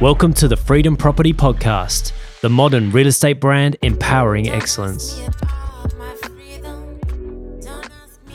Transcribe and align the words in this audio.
Welcome 0.00 0.34
to 0.34 0.46
the 0.46 0.58
Freedom 0.58 0.94
Property 0.94 1.32
Podcast, 1.32 2.12
the 2.42 2.50
modern 2.50 2.90
real 2.90 3.06
estate 3.06 3.40
brand 3.40 3.78
empowering 3.80 4.46
excellence. 4.46 5.18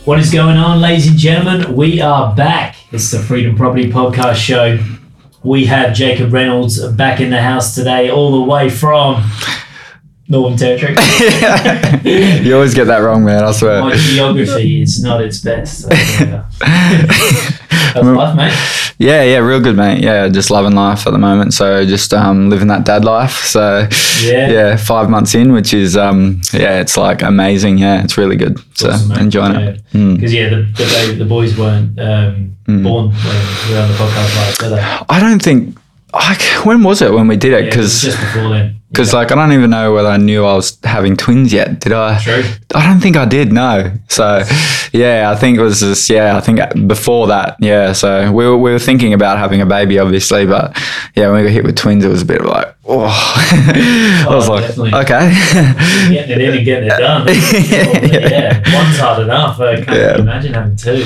What 0.06 0.18
is 0.20 0.32
going 0.32 0.58
on, 0.58 0.82
ladies 0.82 1.08
and 1.08 1.18
gentlemen? 1.18 1.76
We 1.76 2.02
are 2.02 2.36
back. 2.36 2.78
It's 2.92 3.12
the 3.12 3.20
Freedom 3.20 3.56
Property 3.56 3.92
Podcast 3.92 4.38
show. 4.38 4.84
We 5.44 5.66
have 5.66 5.94
Jacob 5.94 6.34
Reynolds 6.34 6.84
back 6.94 7.20
in 7.20 7.30
the 7.30 7.42
house 7.42 7.76
today, 7.76 8.10
all 8.10 8.32
the 8.32 8.42
way 8.52 8.68
from 8.68 9.24
Northern 10.28 10.58
Territory. 10.58 10.96
You 12.44 12.56
always 12.56 12.74
get 12.74 12.86
that 12.86 13.00
wrong, 13.00 13.24
man. 13.24 13.44
I 13.44 13.52
swear. 13.52 13.82
My 13.82 13.96
geography 13.96 14.82
is 14.82 15.04
not 15.04 15.22
its 15.22 15.40
best. 15.40 15.88
That's 17.94 18.06
life, 18.06 18.36
mate. 18.36 18.54
Yeah, 18.98 19.24
yeah, 19.24 19.38
real 19.40 19.60
good, 19.60 19.76
mate. 19.76 20.04
Yeah, 20.04 20.28
just 20.30 20.52
loving 20.52 20.76
life 20.76 21.08
at 21.08 21.12
the 21.12 21.18
moment. 21.20 21.54
So 21.54 21.86
just 21.86 22.14
um, 22.14 22.50
living 22.50 22.68
that 22.68 22.86
dad 22.86 23.04
life. 23.04 23.46
So 23.46 23.88
Yeah. 24.24 24.50
yeah, 24.52 24.76
five 24.78 25.10
months 25.10 25.34
in, 25.34 25.54
which 25.54 25.74
is 25.74 25.98
um, 25.98 26.42
yeah, 26.54 26.80
it's 26.80 26.98
like 26.98 27.22
amazing. 27.24 27.80
Yeah, 27.80 28.04
it's 28.04 28.18
really 28.18 28.36
good. 28.36 28.60
So 28.76 28.90
Awesome, 28.92 29.12
enjoying 29.14 29.56
it. 29.56 29.82
Mm. 29.94 30.16
Because 30.16 30.34
yeah, 30.34 30.50
the, 30.50 30.58
the 30.78 30.86
baby- 30.86 31.18
the 31.18 31.26
boys 31.26 31.58
weren't 31.58 32.00
um, 32.00 32.56
born 32.68 33.10
when 33.10 33.14
we 33.68 33.74
were 33.74 33.82
on 33.82 33.88
the 33.90 33.96
podcast 33.98 34.62
were 34.64 34.70
they? 34.76 34.82
I 35.10 35.20
don't 35.20 35.42
think. 35.42 35.78
Like, 36.14 36.42
when 36.66 36.84
was 36.84 37.02
it 37.02 37.14
when 37.14 37.30
we 37.30 37.38
did 37.38 37.54
it? 37.54 37.60
Yeah, 37.62 37.68
it 37.68 37.70
Because 37.70 38.02
just 38.02 38.20
before 38.20 38.50
then. 38.50 38.76
because 38.92 39.14
Yeah. 39.14 39.20
like 39.20 39.32
I 39.32 39.36
don't 39.36 39.54
even 39.54 39.70
know 39.70 39.94
whether 39.94 40.10
I 40.10 40.18
knew 40.18 40.44
I 40.46 40.56
was 40.56 40.78
having 40.84 41.16
twins 41.16 41.54
yet. 41.54 41.80
Did 41.80 41.94
I? 41.94 42.20
True. 42.20 42.44
I 42.76 42.86
don't 42.86 43.00
think 43.00 43.16
I 43.16 43.24
did. 43.24 43.54
No. 43.54 43.94
So 44.10 44.44
yeah, 44.92 45.32
I 45.32 45.36
think 45.36 45.58
it 45.58 45.62
was 45.62 45.80
just 45.80 46.10
yeah. 46.10 46.38
I 46.38 46.42
think 46.42 46.60
before 46.88 47.28
that, 47.28 47.58
yeah. 47.60 47.94
So 47.94 48.32
we 48.32 48.46
were, 48.46 48.58
we 48.58 48.72
were 48.72 48.80
thinking 48.80 49.14
about 49.14 49.38
having 49.38 49.62
a 49.62 49.66
baby, 49.66 50.00
obviously, 50.00 50.46
but 50.46 50.78
yeah, 51.16 51.30
when 51.30 51.42
we 51.42 51.48
got 51.48 51.54
hit 51.54 51.64
with 51.64 51.78
twins, 51.78 52.04
it 52.04 52.10
was 52.10 52.22
a 52.22 52.26
bit 52.26 52.42
of 52.42 52.48
like 52.48 52.76
oh. 52.86 53.06
I 53.08 54.26
was 54.30 54.50
Oh, 54.50 54.54
like 54.54 54.68
definitely. 54.68 54.94
okay. 55.02 55.34
getting 56.14 56.32
it 56.32 56.42
in 56.42 56.56
and 56.58 56.66
getting 56.66 56.90
it 56.90 56.98
done. 56.98 57.28
yeah, 57.72 58.58
one's 58.76 58.98
hard 59.00 59.24
enough. 59.24 59.60
I 59.60 59.76
can't 59.84 59.88
Yeah. 59.90 60.18
imagine 60.18 60.54
having 60.54 60.76
two. 60.76 61.06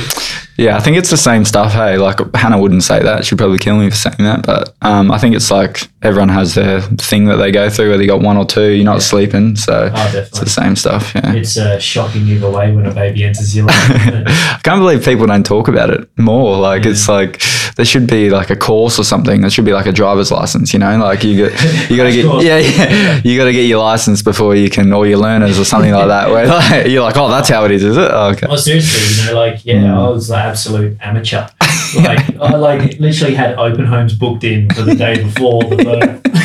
Yeah, 0.57 0.77
I 0.77 0.79
think 0.79 0.95
it's 0.95 1.09
the 1.09 1.17
same 1.17 1.43
stuff. 1.43 1.73
Hey, 1.73 1.97
like 1.97 2.17
Hannah 2.33 2.57
wouldn't 2.57 2.83
say 2.83 3.03
that; 3.03 3.25
she'd 3.25 3.37
probably 3.37 3.57
kill 3.57 3.75
me 3.77 3.89
for 3.89 3.95
saying 3.97 4.15
that. 4.19 4.45
But 4.45 4.73
um, 4.81 5.11
I 5.11 5.17
think 5.17 5.35
it's 5.35 5.51
like 5.51 5.89
everyone 6.01 6.29
has 6.29 6.55
their 6.55 6.79
thing 6.79 7.25
that 7.25 7.35
they 7.35 7.51
go 7.51 7.69
through. 7.69 7.89
Whether 7.89 8.03
you 8.03 8.07
got 8.07 8.21
one 8.21 8.37
or 8.37 8.45
two, 8.45 8.69
you're 8.71 8.85
not 8.85 9.01
sleeping, 9.01 9.57
so 9.57 9.91
Oh, 9.93 10.11
it's 10.15 10.39
the 10.39 10.47
same 10.49 10.77
stuff. 10.77 11.11
Yeah. 11.13 11.33
It's 11.33 11.57
uh, 11.57 11.77
shocking 11.77 12.25
either 12.29 12.49
way 12.49 12.73
when 12.73 12.85
a 12.85 12.93
baby 12.93 13.25
enters 13.25 13.53
your 13.53 13.65
life. 13.65 13.75
I 13.89 14.59
can't 14.63 14.79
believe 14.79 15.03
people 15.03 15.25
don't 15.27 15.45
talk 15.45 15.67
about 15.67 15.89
it 15.89 16.07
more. 16.17 16.57
Like 16.57 16.85
it's 16.85 17.09
like 17.09 17.41
there 17.75 17.83
should 17.85 18.07
be 18.07 18.29
like 18.29 18.49
a 18.49 18.55
course 18.55 18.97
or 18.97 19.03
something. 19.03 19.41
There 19.41 19.49
should 19.49 19.65
be 19.65 19.73
like 19.73 19.87
a 19.87 19.91
driver's 19.91 20.31
license. 20.31 20.71
You 20.71 20.79
know, 20.79 20.97
like 20.99 21.25
you 21.25 21.49
get 21.49 21.51
you 21.89 21.97
got 21.97 22.03
to 22.03 22.11
get 22.11 22.43
yeah, 22.43 22.57
yeah 22.57 23.21
you 23.23 23.37
got 23.37 23.45
to 23.45 23.53
get 23.53 23.63
your 23.67 23.79
license 23.79 24.21
before 24.21 24.55
you 24.55 24.69
can 24.69 24.91
or 24.93 25.05
your 25.07 25.17
learners 25.17 25.59
or 25.59 25.65
something 25.65 25.91
like 25.91 26.07
that. 26.07 26.29
Where 26.29 26.47
like, 26.59 26.87
you're 26.87 27.03
like, 27.03 27.17
oh, 27.17 27.29
that's 27.29 27.49
how 27.49 27.65
it 27.65 27.71
is, 27.71 27.83
is 27.83 27.97
it? 27.97 28.09
Oh, 28.11 28.29
okay. 28.31 28.47
Well, 28.47 28.57
seriously, 28.57 29.23
you 29.23 29.29
know, 29.31 29.39
like, 29.39 29.65
yeah, 29.65 29.75
Mm. 29.75 29.97
I 29.97 30.09
was 30.09 30.27
the 30.29 30.37
absolute 30.37 30.97
amateur. 31.01 31.47
Like, 31.95 32.35
I 32.41 32.55
like 32.55 32.99
literally 32.99 33.35
had 33.35 33.55
open 33.57 33.85
homes 33.85 34.15
booked 34.15 34.43
in 34.43 34.69
for 34.71 34.81
the 34.81 34.95
day 34.95 35.23
before 35.23 35.63
the 35.63 35.77
birth. 35.77 36.44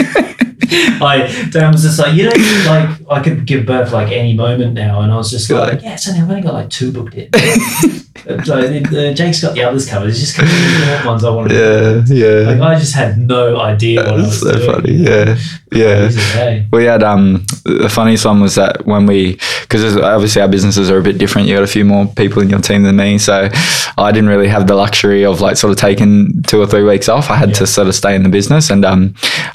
like, 1.00 1.50
Dan 1.50 1.72
was 1.72 1.82
just 1.82 1.98
like, 1.98 2.14
you 2.14 2.24
know, 2.24 2.30
like 2.66 2.88
I 3.10 3.20
could 3.22 3.46
give 3.46 3.66
birth 3.66 3.92
like 3.92 4.12
any 4.12 4.34
moment 4.34 4.74
now, 4.74 5.00
and 5.00 5.12
I 5.12 5.16
was 5.16 5.30
just 5.30 5.50
like, 5.50 5.82
yeah, 5.82 5.96
so 5.96 6.12
I've 6.12 6.28
only 6.28 6.42
got 6.42 6.54
like 6.54 6.70
two 6.70 6.92
booked 6.92 7.14
in. 7.14 7.30
so 8.44 8.54
uh, 8.58 9.12
Jake's 9.14 9.40
got 9.42 9.54
the 9.54 9.62
others 9.64 9.88
covered. 9.88 10.10
It's 10.10 10.20
just 10.20 10.36
the 10.36 11.02
ones 11.06 11.24
I 11.24 11.30
wanted. 11.30 11.52
Yeah, 11.52 12.14
yeah. 12.14 12.50
Like 12.50 12.60
I 12.60 12.78
just 12.78 12.94
had 12.94 13.18
no 13.18 13.58
idea 13.60 14.00
what 14.02 14.08
I 14.08 14.12
was 14.16 14.40
so 14.40 14.52
doing. 14.52 14.70
funny. 14.70 14.92
Yeah, 14.92 15.38
yeah. 15.72 15.96
Crazy, 16.06 16.20
hey? 16.20 16.66
We 16.72 16.84
had 16.84 17.02
um 17.02 17.44
the 17.64 17.88
funniest 17.88 18.24
one 18.26 18.40
was 18.40 18.54
that 18.56 18.84
when 18.86 19.06
we 19.06 19.38
because 19.62 19.96
obviously 19.96 20.42
our 20.42 20.48
businesses 20.48 20.90
are 20.90 20.98
a 20.98 21.02
bit 21.02 21.18
different. 21.18 21.48
You 21.48 21.54
got 21.56 21.62
a 21.62 21.66
few 21.68 21.84
more 21.84 22.06
people 22.06 22.42
in 22.42 22.50
your 22.50 22.60
team 22.60 22.82
than 22.82 22.96
me, 22.96 23.18
so 23.18 23.48
I 23.96 24.12
didn't 24.12 24.28
really 24.28 24.48
have 24.48 24.66
the 24.66 24.74
luxury 24.74 25.24
of 25.24 25.40
like 25.40 25.56
sort 25.56 25.70
of 25.70 25.78
taking 25.78 26.42
two 26.46 26.60
or 26.60 26.66
three 26.66 26.82
weeks 26.82 27.08
off. 27.08 27.30
I 27.30 27.36
had 27.36 27.50
Yeah. 27.50 27.54
to 27.56 27.66
sort 27.66 27.88
of 27.88 27.94
stay 27.94 28.14
in 28.14 28.22
the 28.22 28.28
business, 28.28 28.68
and 28.70 28.84
um 28.84 29.14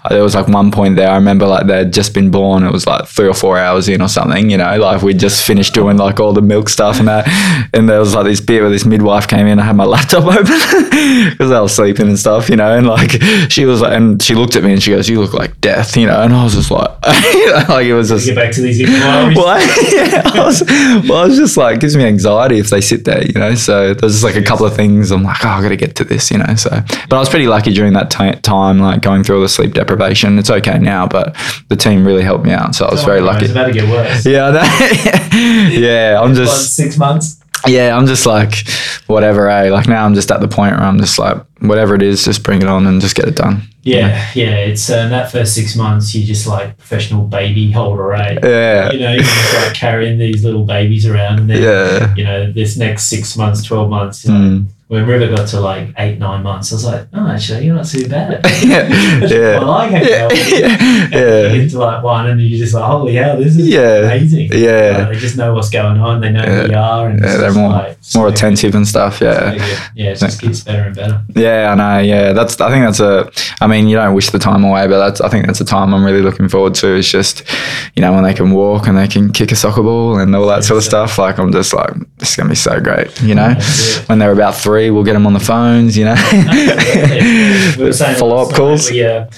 there 0.10 0.24
was 0.24 0.34
like 0.36 0.48
one 0.48 0.72
point 0.72 0.96
there. 0.96 1.05
I 1.06 1.16
remember 1.16 1.48
like 1.48 1.68
they'd 1.68 1.92
just 1.92 2.14
been 2.14 2.32
born. 2.32 2.64
It 2.64 2.72
was 2.72 2.86
like 2.88 3.08
three 3.08 3.28
or 3.28 3.34
four 3.34 3.58
hours 3.58 3.88
in 3.88 4.02
or 4.02 4.08
something. 4.08 4.50
You 4.50 4.58
know, 4.58 4.78
like 4.78 5.02
we'd 5.02 5.20
just 5.20 5.46
finished 5.46 5.74
doing 5.74 5.98
like 5.98 6.20
all 6.20 6.34
the 6.34 6.42
milk 6.42 6.70
stuff 6.70 7.00
and 7.00 7.08
that, 7.08 7.28
and 7.74 7.90
there 7.90 8.00
was 8.00 8.16
like 8.16 8.26
this 8.26 8.42
bit 8.42 8.62
where 8.62 8.70
this 8.70 8.86
midwife 8.86 9.28
came 9.28 9.48
in. 9.48 9.60
I 9.60 9.64
had 9.64 9.76
my 9.76 9.86
laptop 9.96 10.26
open 10.26 10.46
because 11.30 11.52
I 11.52 11.60
was 11.60 11.76
sleeping 11.76 12.08
and 12.08 12.20
stuff. 12.20 12.50
You 12.50 12.56
know, 12.56 12.76
and 12.78 12.88
like 12.88 13.22
she 13.50 13.66
was 13.66 13.82
like, 13.82 13.94
and 13.94 14.22
she 14.22 14.36
looked 14.36 14.56
at 14.56 14.64
me 14.64 14.74
and 14.74 14.82
she 14.82 14.92
goes, 14.92 15.08
"You 15.10 15.22
look 15.22 15.34
like 15.34 15.60
death," 15.62 15.96
you 15.98 16.08
know, 16.08 16.22
and 16.22 16.34
I 16.34 16.44
was 16.44 16.56
just 16.56 16.72
like, 16.72 16.90
you 17.34 17.48
know, 17.48 17.66
like 17.70 17.86
it 17.86 17.94
was 17.94 18.10
just. 18.10 18.26
Get 18.26 18.36
back 18.36 18.54
to 18.54 18.62
these 18.62 18.80
inquiries. 18.80 19.38
Well, 19.38 19.60
yeah, 19.94 20.22
I 20.26 20.46
was, 20.46 20.64
well, 21.08 21.24
I 21.24 21.28
was 21.28 21.38
just 21.38 21.58
like, 21.58 21.80
gives 21.80 21.96
me 21.96 22.06
anxiety 22.06 22.60
if 22.60 22.70
they 22.70 22.82
sit 22.82 23.06
there, 23.06 23.26
you 23.26 23.34
know. 23.34 23.56
So 23.56 23.94
there's 23.94 24.14
just 24.14 24.24
like 24.24 24.36
a 24.36 24.44
couple 24.44 24.66
of 24.66 24.76
things 24.76 25.12
I'm 25.12 25.24
like, 25.24 25.44
oh, 25.44 25.50
I 25.50 25.62
got 25.62 25.70
to 25.70 25.78
get 25.78 25.96
to 25.98 26.04
this, 26.04 26.32
you 26.32 26.38
know. 26.38 26.56
So, 26.56 26.70
but 27.10 27.16
I 27.16 27.20
was 27.20 27.30
pretty 27.30 27.48
lucky 27.48 27.74
during 27.74 27.94
that 27.94 28.10
ti 28.10 28.32
time, 28.42 28.80
like 28.80 29.02
going 29.02 29.24
through 29.24 29.38
all 29.38 29.42
the 29.42 29.50
sleep 29.50 29.74
deprivation. 29.74 30.40
It's 30.40 30.50
okay 30.50 30.80
now, 30.80 30.95
but 31.06 31.36
the 31.70 31.76
team 31.76 32.06
really 32.06 32.24
helped 32.24 32.46
me 32.46 32.52
out, 32.52 32.76
so 32.76 32.86
I 32.86 32.92
was 32.92 33.04
very 33.04 33.20
It's 33.20 33.26
lucky. 33.28 33.52
about 33.52 33.66
to 33.68 33.74
get 33.74 33.90
worse. 33.90 34.26
Yeah, 34.34 34.52
know. 34.52 34.64
yeah, 35.80 36.20
I'm 36.22 36.30
What, 36.30 36.36
just, 36.38 36.76
six 36.76 36.98
months. 36.98 37.42
yeah, 37.68 37.96
I'm 37.98 38.06
just 38.06 38.26
like, 38.26 38.54
whatever, 39.08 39.50
eh? 39.50 39.70
Like 39.72 39.88
now, 39.88 40.06
I'm 40.06 40.14
just 40.16 40.32
at 40.32 40.40
the 40.40 40.48
point 40.48 40.74
where 40.76 40.84
I'm 40.86 41.00
just 41.00 41.18
like, 41.20 41.38
whatever 41.60 41.96
it 41.96 42.02
is, 42.04 42.24
just 42.24 42.44
bring 42.44 42.62
it 42.62 42.68
on 42.68 42.86
and 42.88 43.02
just 43.02 43.16
get 43.16 43.28
it 43.28 43.36
done. 43.36 43.64
Yeah, 43.84 44.32
yeah. 44.34 44.56
It's 44.70 44.90
uh, 44.90 44.98
in 45.06 45.10
that 45.12 45.32
first 45.32 45.54
six 45.54 45.76
months, 45.76 46.14
you're 46.16 46.26
just 46.26 46.48
like 46.48 46.76
professional 46.78 47.26
baby 47.28 47.72
holder, 47.72 48.02
right? 48.04 48.40
Yeah, 48.44 48.92
You 48.92 49.00
know, 49.00 49.14
you're 49.14 49.24
just 49.24 49.54
like 49.64 49.74
carrying 49.76 50.18
these 50.18 50.44
little 50.44 50.66
babies 50.66 51.06
around, 51.06 51.40
and 51.40 51.50
then 51.50 51.62
yeah. 51.62 52.14
you 52.16 52.24
know, 52.24 52.52
this 52.52 52.78
next 52.78 53.04
six 53.06 53.38
months, 53.38 53.62
twelve 53.64 53.90
months. 53.90 54.26
You 54.26 54.32
know, 54.32 54.40
Mm. 54.40 54.66
When 54.88 55.08
River 55.08 55.36
got 55.36 55.48
to 55.48 55.60
like 55.62 55.96
eight, 55.98 56.20
nine 56.20 56.44
months, 56.44 56.72
I 56.72 56.76
was 56.76 56.86
like, 56.86 57.08
oh, 57.14 57.28
actually, 57.28 57.66
you're 57.66 57.76
not 57.76 57.88
too 57.88 58.08
bad. 58.08 58.40
yeah, 58.64 58.88
yeah. 59.28 59.60
I 59.60 59.64
like 59.64 59.92
it. 59.96 61.12
yeah, 61.12 61.18
And 61.46 61.56
you 61.56 61.62
get 61.64 61.72
to 61.72 61.80
like 61.80 62.04
one, 62.04 62.28
and 62.30 62.40
you're 62.40 62.60
just 62.60 62.76
like, 62.76 62.84
holy 62.84 63.16
hell, 63.16 63.38
this 63.38 63.56
is 63.58 63.68
Yeah. 63.68 64.02
amazing. 64.02 64.52
yeah. 64.54 64.98
Like, 65.00 65.14
they 65.14 65.20
just 65.20 65.38
know 65.38 65.56
what's 65.56 65.72
going 65.72 65.98
on. 66.00 66.22
They 66.22 66.30
know 66.30 66.44
who 66.44 66.72
you 66.72 66.78
are, 66.78 67.08
and 67.10 67.20
Yeah, 67.20 67.38
they're 67.38 67.52
more- 67.54 67.70
like, 67.72 67.98
More 68.14 68.28
attentive 68.28 68.76
and 68.76 68.88
stuff. 68.88 69.22
Yeah. 69.22 69.54
Yeah, 69.96 70.12
it 70.12 70.20
just 70.20 70.40
gets 70.40 70.62
better 70.62 70.84
and 70.84 70.96
better. 70.96 71.22
yeah, 71.36 71.72
I 71.72 71.76
know. 71.76 72.00
Yeah, 72.04 72.34
that's. 72.34 72.62
I 72.62 72.70
think 72.70 72.86
that's 72.86 73.00
a. 73.00 73.32
I 73.62 73.66
mean, 73.66 73.88
you 73.88 73.96
don't 73.96 74.14
wish 74.14 74.30
the 74.30 74.38
time 74.38 74.64
away, 74.64 74.86
but 74.88 75.00
that's. 75.00 75.20
I 75.22 75.30
think 75.30 75.48
that's 75.48 75.62
a 75.62 75.66
time 75.66 75.96
I'm 75.96 76.06
really 76.06 76.22
looking 76.22 76.48
forward 76.48 76.76
to. 76.76 76.96
It's 76.96 77.10
just, 77.10 77.42
you 77.96 78.02
know, 78.02 78.14
when 78.14 78.24
they 78.24 78.36
can 78.36 78.52
walk 78.52 78.88
and 78.88 78.96
they 78.96 79.08
can 79.08 79.34
kick 79.34 79.52
a 79.52 79.56
soccer 79.56 79.82
ball 79.82 80.20
and 80.20 80.36
all 80.36 80.46
that 80.48 80.64
sort 80.64 80.78
of 80.78 80.84
stuff. 80.84 81.18
Like 81.18 81.40
I'm 81.40 81.52
just 81.52 81.74
like, 81.74 81.92
this 82.20 82.30
is 82.30 82.36
gonna 82.36 82.50
be 82.50 82.56
so 82.56 82.80
great. 82.80 83.20
You 83.24 83.34
know, 83.34 83.56
when 84.06 84.20
they're 84.20 84.32
about 84.32 84.54
three, 84.56 84.75
we'll 84.76 85.04
get 85.04 85.14
them 85.14 85.26
on 85.28 85.34
the 85.34 85.40
phones. 85.40 85.98
You 85.98 86.06
know, 86.06 86.16
We 87.78 87.92
Follow 87.94 88.38
up 88.38 88.54
calls. 88.56 88.90
We 88.92 89.04
uh, 89.04 89.26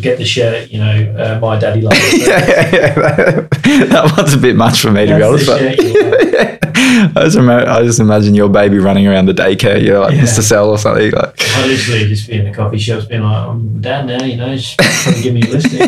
get 0.00 0.18
the 0.18 0.24
shirt, 0.24 0.70
you 0.70 0.78
know, 0.80 1.14
uh, 1.18 1.38
my 1.40 1.58
daddy 1.58 1.80
loves 1.80 1.96
it. 2.00 2.26
yeah, 2.26 2.46
yeah, 2.72 3.48
yeah. 3.66 3.84
that 3.86 4.14
one's 4.16 4.34
a 4.34 4.38
bit 4.38 4.56
much 4.56 4.80
for 4.80 4.90
me 4.90 5.06
to 5.06 5.16
be 5.16 5.22
honest. 5.22 5.46
But 5.46 5.60
you. 5.82 6.58
I 6.80 7.24
just, 7.24 7.36
ima- 7.36 7.64
I 7.66 7.82
just 7.82 8.00
imagine 8.00 8.34
your 8.34 8.48
baby 8.48 8.78
running 8.78 9.06
around 9.06 9.26
the 9.26 9.32
daycare. 9.34 9.82
You're 9.82 10.00
like 10.00 10.14
Yeah. 10.14 10.22
Mr. 10.22 10.40
Cell 10.42 10.70
or 10.70 10.78
something. 10.78 11.10
Like, 11.12 11.34
I 11.40 11.66
literally 11.66 12.06
just 12.08 12.26
be 12.28 12.38
in 12.38 12.44
the 12.46 12.52
coffee 12.52 12.78
shops 12.78 13.04
being 13.06 13.22
like, 13.22 13.36
I'm 13.36 13.80
dad 13.80 14.06
now, 14.06 14.22
you 14.24 14.36
know, 14.36 14.56
just 14.56 14.78
give 15.22 15.34
me 15.34 15.42
a 15.42 15.46
listing. 15.46 15.78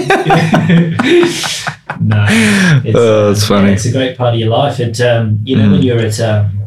no. 2.00 2.26
It's, 2.84 2.96
Oh, 2.96 3.28
uh, 3.28 3.28
that's 3.32 3.46
funny. 3.46 3.68
yeah, 3.68 3.74
it's 3.74 3.86
a 3.86 3.92
great 3.92 4.16
part 4.16 4.34
of 4.34 4.40
your 4.40 4.50
life. 4.50 4.78
And, 4.78 4.98
um, 5.00 5.40
you 5.44 5.56
know, 5.56 5.64
Mm. 5.64 5.72
when 5.72 5.82
you're 5.82 5.98
at, 6.00 6.20
um, 6.20 6.59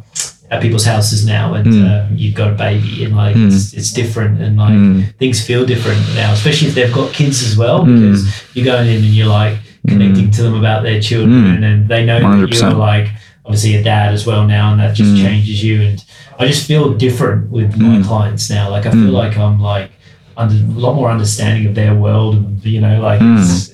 at 0.53 0.62
people's 0.62 0.86
houses 0.86 1.25
now 1.25 1.53
and 1.58 1.66
Mm. 1.68 1.84
uh, 1.90 2.06
you've 2.16 2.36
got 2.36 2.50
a 2.52 2.58
baby 2.68 3.03
and 3.06 3.16
like 3.16 3.36
Mm. 3.36 3.47
it's, 3.47 3.74
it's 3.74 3.91
different 3.91 4.40
and 4.41 4.58
like 4.58 4.74
mm, 4.74 5.16
things 5.22 5.41
feel 5.50 5.66
different 5.66 6.00
now, 6.16 6.31
especially 6.34 6.68
if 6.69 6.75
they've 6.75 6.94
got 6.94 7.12
kids 7.19 7.38
as 7.48 7.57
well, 7.57 7.80
Mm. 7.86 7.89
because 7.95 8.22
you're 8.54 8.66
going 8.74 8.88
in 8.88 8.98
and 9.07 9.13
you're 9.18 9.27
like 9.42 9.56
connecting 9.88 10.30
to 10.31 10.44
them 10.44 10.54
about 10.63 10.83
their 10.83 11.00
children 11.01 11.57
Mm. 11.62 11.63
and 11.68 11.88
they 11.92 12.06
know 12.06 12.19
that 12.19 12.25
100%. 12.27 12.72
you're 12.72 12.80
like 12.94 13.07
obviously 13.45 13.75
a 13.75 13.83
dad 13.83 14.13
as 14.13 14.25
well 14.25 14.48
now 14.48 14.72
and 14.72 14.80
that 14.81 14.94
just 14.95 15.12
changes 15.18 15.62
you 15.63 15.81
and 15.81 16.04
I 16.39 16.48
just 16.48 16.66
feel 16.68 16.94
different 16.94 17.50
with 17.51 17.75
my 17.77 18.01
clients 18.01 18.50
now. 18.50 18.69
Like 18.75 18.86
I 18.86 18.92
feel 18.92 19.12
like 19.24 19.38
I'm 19.38 19.60
like 19.62 19.89
under, 20.38 20.56
a 20.56 20.80
lot 20.86 20.94
more 20.95 21.10
understanding 21.12 21.68
of 21.68 21.75
their 21.75 21.94
world 21.95 22.36
and 22.36 22.63
you 22.66 22.81
know, 22.81 23.01
like 23.01 23.19
it's 23.22 23.69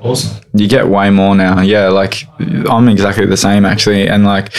awesome. 0.00 0.36
you 0.54 0.68
get 0.68 0.88
way 0.88 1.10
more 1.10 1.34
now. 1.34 1.60
Yeah, 1.60 1.88
like 1.88 2.24
I'm 2.68 2.88
exactly 2.88 3.26
the 3.26 3.36
same 3.36 3.64
actually, 3.64 4.08
and 4.08 4.24
like 4.24 4.52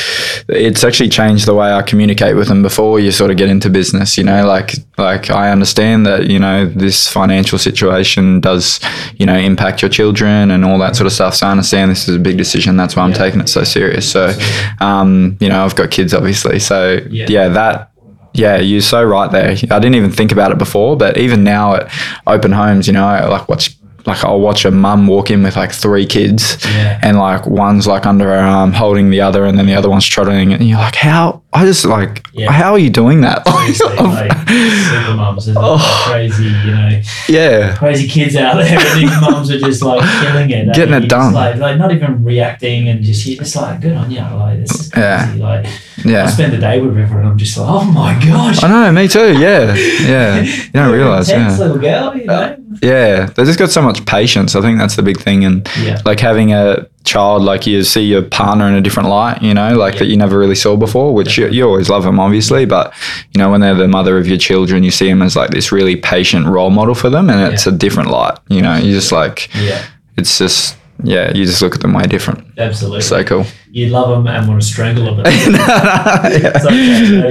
it's 0.47 0.83
actually 0.83 1.09
changed 1.09 1.45
the 1.45 1.53
way 1.53 1.71
I 1.71 1.81
communicate 1.81 2.35
with 2.35 2.47
them 2.47 2.61
before 2.61 2.99
you 2.99 3.11
sort 3.11 3.31
of 3.31 3.37
get 3.37 3.49
into 3.49 3.69
business. 3.69 4.17
You 4.17 4.23
know, 4.23 4.45
like 4.45 4.73
like 4.97 5.29
I 5.29 5.51
understand 5.51 6.05
that 6.05 6.29
you 6.29 6.39
know 6.39 6.65
this 6.67 7.07
financial 7.07 7.57
situation 7.57 8.41
does 8.41 8.79
you 9.15 9.25
know 9.25 9.35
impact 9.37 9.81
your 9.81 9.89
children 9.89 10.51
and 10.51 10.63
all 10.65 10.77
that 10.79 10.95
sort 10.95 11.07
of 11.07 11.13
stuff. 11.13 11.35
So 11.35 11.47
I 11.47 11.51
understand 11.51 11.91
this 11.91 12.07
is 12.07 12.15
a 12.15 12.19
big 12.19 12.37
decision. 12.37 12.77
That's 12.77 12.95
why 12.95 13.03
I'm 13.03 13.11
Yeah. 13.11 13.17
taking 13.17 13.41
it 13.41 13.49
so 13.49 13.63
serious. 13.63 14.09
So 14.11 14.33
um, 14.79 15.37
you 15.39 15.49
know, 15.49 15.63
I've 15.63 15.75
got 15.75 15.91
kids 15.91 16.13
obviously. 16.13 16.59
So 16.59 16.99
Yeah. 17.09 17.25
yeah, 17.29 17.47
that 17.49 17.91
yeah, 18.33 18.57
you're 18.57 18.81
so 18.81 19.03
right 19.03 19.31
there. 19.31 19.49
I 19.49 19.79
didn't 19.79 19.95
even 19.95 20.11
think 20.11 20.31
about 20.31 20.51
it 20.51 20.59
before, 20.59 20.95
but 20.95 21.17
even 21.17 21.43
now 21.43 21.75
at 21.75 21.91
open 22.27 22.51
homes, 22.51 22.85
you 22.85 22.93
know, 22.93 23.03
I 23.05 23.25
like 23.27 23.49
watch 23.49 23.75
like 24.09 24.23
I'll 24.25 24.41
watch 24.41 24.65
a 24.65 24.71
mum 24.71 25.07
walk 25.07 25.31
in 25.31 25.41
with 25.43 25.55
like 25.55 25.71
three 25.71 26.05
kids 26.05 26.57
Yeah. 26.65 26.99
and 27.01 27.17
like 27.17 27.45
one's 27.45 27.87
like 27.87 28.05
under 28.05 28.25
her 28.25 28.37
arm 28.37 28.73
holding 28.73 29.09
the 29.09 29.21
other 29.21 29.45
and 29.45 29.57
then 29.57 29.65
the 29.65 29.75
other 29.75 29.89
one's 29.89 30.05
trotting 30.05 30.51
and 30.53 30.67
you're 30.67 30.77
like, 30.77 30.95
How 30.95 31.41
I 31.53 31.65
just 31.65 31.85
like 31.85 32.25
Yeah. 32.33 32.51
how 32.51 32.73
are 32.73 32.79
you 32.79 32.89
doing 32.89 33.21
that? 33.21 33.45
Like 33.45 33.75
super 33.75 35.15
mums? 35.15 35.49
Oh. 35.55 36.05
crazy, 36.07 36.43
you 36.45 36.71
know, 36.71 37.01
yeah. 37.27 37.75
crazy 37.75 38.07
kids 38.07 38.35
out 38.35 38.55
there, 38.57 38.77
and 38.79 38.99
these 38.99 39.21
mums 39.21 39.49
are 39.51 39.59
just 39.59 39.81
like 39.81 40.01
killing 40.21 40.49
it, 40.49 40.73
Getting 40.73 40.93
eh? 40.93 40.97
it 40.97 41.09
done. 41.09 41.33
like, 41.33 41.55
like 41.57 41.77
not 41.77 41.91
even 41.91 42.23
reacting, 42.23 42.87
and 42.89 43.03
just 43.03 43.25
you're 43.25 43.37
just 43.37 43.55
like, 43.55 43.79
good 43.81 43.93
on 43.93 44.11
you, 44.11 44.19
like 44.21 44.59
this 44.59 44.71
is 44.71 44.91
Yeah. 44.95 45.25
crazy. 45.25 45.39
Like 45.39 45.65
I 45.65 45.69
Yeah. 46.05 46.27
spend 46.27 46.53
the 46.53 46.57
day 46.57 46.79
with 46.81 46.95
River, 46.95 47.19
and 47.19 47.27
I'm 47.29 47.37
just 47.37 47.57
like, 47.57 47.67
oh 47.69 47.83
my 47.85 48.13
gosh, 48.25 48.63
I 48.63 48.67
know, 48.67 48.91
me 48.91 49.07
too, 49.07 49.37
yeah. 49.39 49.73
Yeah. 49.75 50.41
You 50.69 50.69
don't 50.73 50.93
realise, 50.93 51.29
yeah. 51.29 51.57
little 51.57 51.77
girl, 51.77 52.15
you 52.15 52.25
know. 52.25 52.57
Yeah. 52.81 53.25
They 53.27 53.45
just 53.45 53.57
got 53.59 53.69
so 53.71 53.81
much 53.81 54.05
patience. 54.05 54.55
I 54.55 54.61
think 54.61 54.77
that's 54.79 54.95
the 54.95 55.01
big 55.03 55.19
thing 55.19 55.43
and 55.45 55.67
Yeah. 55.81 56.01
like 56.05 56.19
having 56.19 56.53
a 56.53 56.87
child 57.05 57.41
like 57.41 57.65
you 57.65 57.83
see 57.83 58.01
your 58.03 58.21
partner 58.21 58.67
in 58.67 58.75
a 58.75 58.81
different 58.81 59.09
light 59.09 59.41
you 59.41 59.53
know 59.53 59.75
like 59.75 59.93
Yeah. 59.95 59.99
that 60.01 60.05
you 60.07 60.17
never 60.17 60.37
really 60.37 60.53
saw 60.53 60.75
before 60.75 61.13
which 61.15 61.37
you, 61.39 61.47
you 61.49 61.65
always 61.65 61.89
love 61.89 62.03
them 62.03 62.19
obviously 62.19 62.65
but 62.65 62.93
you 63.33 63.39
know 63.41 63.49
when 63.49 63.61
they're 63.61 63.73
the 63.73 63.87
mother 63.87 64.17
of 64.19 64.27
your 64.27 64.37
children 64.37 64.83
you 64.83 64.91
see 64.91 65.07
them 65.09 65.23
as 65.23 65.35
like 65.35 65.49
this 65.49 65.71
really 65.71 65.95
patient 65.95 66.45
role 66.45 66.69
model 66.69 66.93
for 66.93 67.09
them 67.09 67.29
and 67.29 67.51
it's 67.51 67.65
a 67.65 67.71
different 67.71 68.11
light 68.11 68.37
you 68.49 68.61
know 68.61 68.75
you 68.75 68.93
just 68.93 69.11
like 69.11 69.49
Yeah, 69.55 69.81
it's 70.17 70.37
just 70.37 70.75
yeah 71.03 71.31
you 71.33 71.45
just 71.45 71.61
look 71.61 71.75
at 71.75 71.81
them 71.81 71.93
way 71.93 72.03
different 72.07 72.45
absolutely. 72.57 73.01
so 73.01 73.23
cool 73.23 73.45
you 73.71 73.87
love 73.89 74.09
them 74.09 74.27
and 74.27 74.47
want 74.47 74.59
to 74.61 74.67
strangle 74.67 75.05
them. 75.15 75.25
yeah. 75.25 76.51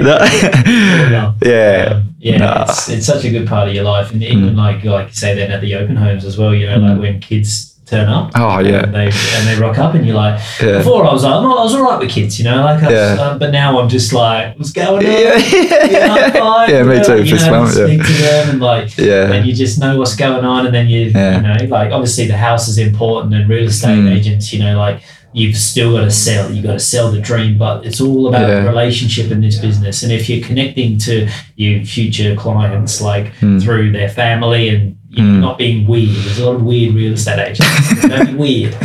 No. 0.01 1.35
yeah 1.43 1.89
Um, 1.95 2.15
yeah, 2.21 2.37
Nah. 2.39 2.63
it's, 2.63 2.89
it's 2.89 3.07
such 3.07 3.25
a 3.25 3.31
good 3.31 3.47
part 3.49 3.69
of 3.69 3.75
your 3.75 3.85
life, 3.85 4.13
and 4.13 4.23
even 4.23 4.51
Mm. 4.55 4.57
like 4.57 4.85
like 4.85 5.09
you 5.09 5.15
say 5.15 5.35
then 5.35 5.51
at 5.51 5.61
the 5.61 5.75
open 5.75 5.97
homes 5.97 6.25
as 6.25 6.37
well. 6.39 6.55
You 6.55 6.67
know, 6.67 6.79
like 6.79 6.97
Mm. 6.97 7.01
when 7.01 7.21
kids 7.21 7.78
turn 7.89 8.09
up. 8.09 8.31
Oh, 8.35 8.59
yeah. 8.59 8.83
and 8.85 8.95
they 8.95 9.05
and 9.07 9.49
they 9.49 9.57
rock 9.61 9.79
up, 9.79 9.95
and 9.95 10.07
you're 10.07 10.15
like. 10.17 10.41
yeah 10.61 10.79
Before 10.79 11.05
I 11.07 11.13
was 11.13 11.25
like, 11.25 11.43
no, 11.43 11.57
I 11.59 11.63
was 11.63 11.75
alright 11.75 11.99
with 12.01 12.11
kids, 12.11 12.39
you 12.39 12.45
know, 12.45 12.63
like, 12.65 12.83
I 12.83 12.87
was, 12.87 12.93
Yeah. 12.93 13.17
uh, 13.23 13.39
but 13.39 13.51
now 13.51 13.79
I'm 13.81 13.89
just 13.89 14.13
like, 14.13 14.59
what's 14.59 14.73
going 14.73 15.07
on? 15.07 15.13
yeah, 15.13 15.37
Yeah, 15.91 16.31
fine, 16.31 16.71
yeah, 16.71 16.83
me 16.83 16.89
whatever, 16.99 17.05
too. 17.19 17.25
You 17.25 17.31
Fist 17.31 17.47
know, 17.47 17.53
bump, 17.53 17.75
yeah. 17.77 18.03
to 18.03 18.13
them 18.23 18.51
and 18.51 18.61
like, 18.61 18.97
yeah, 18.99 19.33
and 19.33 19.47
you 19.47 19.55
just 19.55 19.79
know 19.79 19.99
what's 19.99 20.17
going 20.17 20.45
on, 20.45 20.67
and 20.67 20.75
then 20.75 20.89
you, 20.89 21.07
Yeah. 21.15 21.37
you 21.37 21.43
know, 21.43 21.75
like 21.77 21.93
obviously 21.93 22.27
the 22.27 22.37
house 22.37 22.69
is 22.69 22.79
important, 22.79 23.35
and 23.35 23.49
real 23.49 23.67
estate 23.67 23.89
Mm. 23.99 24.15
agents, 24.17 24.53
you 24.53 24.59
know, 24.61 24.77
like 24.77 25.01
you've 25.33 25.57
still 25.57 25.93
got 25.93 26.05
to 26.05 26.11
sell, 26.11 26.51
You've 26.53 26.65
got 26.65 26.73
to 26.73 26.79
sell 26.81 27.11
the 27.13 27.21
dream, 27.21 27.59
but 27.59 27.85
it's 27.87 28.01
all 28.01 28.29
about 28.29 28.49
Yeah. 28.49 28.61
the 28.63 28.69
relationship 28.69 29.31
in 29.31 29.41
this 29.41 29.59
business, 29.59 30.03
and 30.03 30.11
if 30.13 30.29
you're 30.29 30.45
connecting 30.47 30.99
to 30.99 31.29
your 31.57 31.85
future 31.85 32.35
clients, 32.35 33.01
like 33.01 33.33
Mm. 33.41 33.63
through 33.63 33.93
their 33.93 34.09
family 34.11 34.69
and. 34.69 34.97
You 35.11 35.23
know, 35.25 35.29
Mm. 35.39 35.41
Not 35.41 35.57
being 35.59 35.87
weird. 35.87 36.11
There's 36.17 36.39
a 36.39 36.45
lot 36.47 36.57
of 36.57 36.63
weird 36.63 36.95
real 36.95 37.15
estate 37.15 37.39
agents. 37.39 38.03
Don't 38.07 38.27
be 38.27 38.35
weird. 38.35 38.77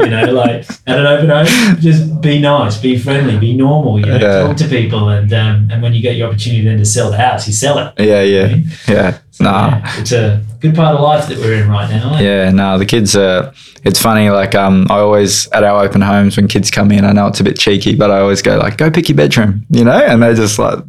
You 0.00 0.06
know, 0.10 0.24
like 0.32 0.66
at 0.88 0.98
an 0.98 1.06
open 1.06 1.28
home, 1.30 1.46
just 1.80 2.20
be 2.20 2.40
nice, 2.40 2.76
be 2.78 2.98
friendly, 2.98 3.38
be 3.38 3.54
normal. 3.56 4.00
You 4.00 4.06
know, 4.06 4.16
Yeah. 4.16 4.46
talk 4.48 4.56
to 4.56 4.66
people, 4.68 5.08
and 5.08 5.32
um, 5.32 5.68
and 5.70 5.80
when 5.80 5.94
you 5.94 6.02
get 6.02 6.16
your 6.16 6.28
opportunity 6.28 6.64
then 6.64 6.78
to 6.78 6.84
sell 6.84 7.10
the 7.12 7.16
house, 7.18 7.46
you 7.46 7.52
sell 7.52 7.78
it. 7.78 7.92
yeah, 7.98 8.22
yeah, 8.22 8.56
yeah. 8.88 9.18
Nah. 9.40 9.68
yeah, 9.78 10.00
it's 10.00 10.12
a 10.12 10.42
good 10.60 10.74
part 10.74 10.94
of 10.94 11.00
life 11.00 11.28
that 11.28 11.38
we're 11.38 11.62
in 11.62 11.68
right 11.68 11.88
now. 11.90 12.16
eh? 12.16 12.22
Yeah, 12.22 12.50
no, 12.50 12.78
the 12.78 12.86
kids 12.86 13.14
are. 13.16 13.52
It's 13.84 14.02
funny. 14.02 14.28
Like, 14.28 14.56
um, 14.56 14.86
I 14.90 14.98
always 14.98 15.48
at 15.52 15.62
our 15.62 15.84
open 15.84 16.00
homes 16.00 16.36
when 16.36 16.48
kids 16.48 16.68
come 16.70 16.90
in, 16.90 17.04
I 17.04 17.12
know 17.12 17.28
it's 17.28 17.38
a 17.38 17.44
bit 17.44 17.56
cheeky, 17.58 17.94
but 17.94 18.10
I 18.10 18.18
always 18.20 18.42
go 18.42 18.58
like, 18.58 18.76
"Go 18.76 18.90
pick 18.90 19.08
your 19.08 19.16
bedroom," 19.16 19.64
you 19.70 19.84
know, 19.84 19.92
and 19.92 20.20
they 20.20 20.34
just 20.34 20.58
like 20.58 20.80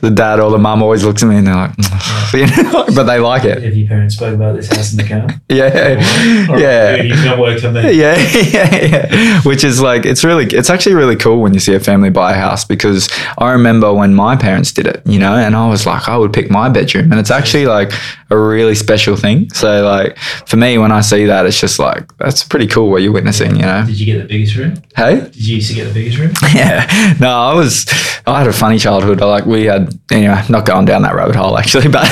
the 0.00 0.10
dad 0.10 0.40
or 0.40 0.50
the 0.50 0.58
mum 0.58 0.82
always 0.82 1.04
looks 1.04 1.22
at 1.22 1.28
me 1.28 1.36
and 1.36 1.46
they're 1.46 1.54
like, 1.54 1.72
you 2.32 2.46
know, 2.72 2.86
but 2.96 3.04
they 3.04 3.18
like 3.18 3.44
it. 3.44 3.62
Have 3.62 3.74
your 3.76 3.86
parents 3.86 4.16
spoke 4.16 4.34
about 4.34 4.56
this 4.56 4.68
house 4.74 4.92
in 4.92 4.96
the 4.96 5.04
car? 5.04 5.28
Yeah, 5.50 6.48
Or- 6.48 6.54
or 6.54 6.58
yeah. 6.58 6.96
You 6.96 7.12
can 7.14 7.38
work 7.38 7.62
on 7.62 7.74
that. 7.74 7.94
Yeah, 7.94 8.16
yeah, 8.50 8.86
yeah. 8.86 9.40
Which 9.42 9.62
is 9.62 9.82
like 9.82 10.06
it's 10.06 10.24
really 10.24 10.46
it's 10.46 10.70
actually 10.70 10.94
really 10.94 11.16
cool 11.16 11.42
when 11.42 11.52
you 11.52 11.60
see 11.60 11.74
a 11.74 11.80
family 11.80 12.08
buy 12.08 12.32
a 12.32 12.36
house 12.36 12.64
because 12.64 13.08
I 13.36 13.50
remember 13.52 13.92
when 13.92 14.14
my 14.14 14.36
parents 14.36 14.72
did 14.72 14.86
it, 14.86 15.02
you 15.04 15.18
know, 15.18 15.34
and 15.34 15.54
I 15.54 15.68
was 15.68 15.84
like, 15.86 16.08
I 16.08 16.16
would 16.16 16.32
pick 16.32 16.50
my 16.50 16.70
bedroom. 16.70 17.10
And 17.12 17.20
it's 17.20 17.30
actually 17.30 17.66
like 17.66 17.81
a 18.30 18.38
really 18.38 18.74
special 18.74 19.16
thing. 19.16 19.50
So 19.50 19.82
like 19.84 20.18
for 20.46 20.56
me 20.56 20.78
when 20.78 20.92
I 20.92 21.00
see 21.00 21.26
that 21.26 21.46
it's 21.46 21.60
just 21.60 21.78
like 21.78 22.16
that's 22.18 22.44
pretty 22.44 22.66
cool 22.66 22.90
what 22.90 23.02
you're 23.02 23.12
witnessing, 23.12 23.56
you 23.56 23.62
know. 23.62 23.84
Did 23.86 23.98
you 23.98 24.06
get 24.06 24.18
the 24.22 24.28
biggest 24.28 24.56
room? 24.56 24.74
Hey? 24.94 25.20
Did 25.20 25.36
you 25.36 25.56
used 25.56 25.70
to 25.70 25.74
get 25.74 25.84
the 25.84 25.94
biggest 25.94 26.18
room? 26.18 26.32
Yeah. 26.52 27.14
No, 27.18 27.30
I 27.30 27.54
was 27.54 27.86
I 28.26 28.38
had 28.38 28.46
a 28.46 28.52
funny 28.52 28.78
childhood. 28.78 29.22
I 29.22 29.24
like 29.24 29.46
we 29.46 29.64
had 29.64 29.98
anyway, 30.10 30.42
not 30.50 30.66
going 30.66 30.84
down 30.84 31.02
that 31.02 31.14
rabbit 31.14 31.34
hole 31.34 31.58
actually, 31.58 31.88
but 31.96 32.06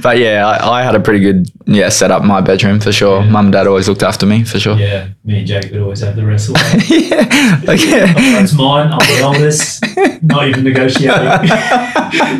but 0.00 0.18
yeah, 0.18 0.46
I, 0.46 0.80
I 0.80 0.82
had 0.82 0.94
a 0.94 1.00
pretty 1.00 1.20
good 1.20 1.50
yeah, 1.66 1.88
set 1.88 2.10
up 2.10 2.22
my 2.22 2.40
bedroom 2.40 2.80
for 2.80 2.92
sure. 2.92 3.22
Yeah. 3.22 3.30
Mum 3.30 3.46
and 3.46 3.52
dad 3.52 3.66
always 3.66 3.88
looked 3.88 4.02
after 4.02 4.26
me 4.26 4.44
for 4.44 4.60
sure. 4.60 4.76
Yeah, 4.76 5.08
me 5.24 5.38
and 5.38 5.46
Jake 5.46 5.70
would 5.72 5.80
always 5.80 6.00
have 6.00 6.16
the 6.16 6.24
rest 6.24 6.48
of 6.48 6.54
the 6.54 6.60
way. 6.60 6.98
yeah. 7.08 7.60
Like, 7.64 7.84
yeah. 7.84 8.12
That's 8.12 8.52
mine. 8.52 8.92
I'm 8.92 8.98
the 8.98 9.22
oldest. 9.24 9.82
Not 10.22 10.48
even 10.48 10.64
negotiating. 10.64 11.48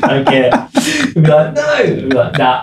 Don't 0.01 0.27
care. 0.27 0.69
We'd 1.15 1.25
be 1.25 1.31
like, 1.31 1.55
no. 1.55 1.83
We'd 1.85 2.09
be 2.11 2.17
like, 2.17 2.39
nah. 2.39 2.54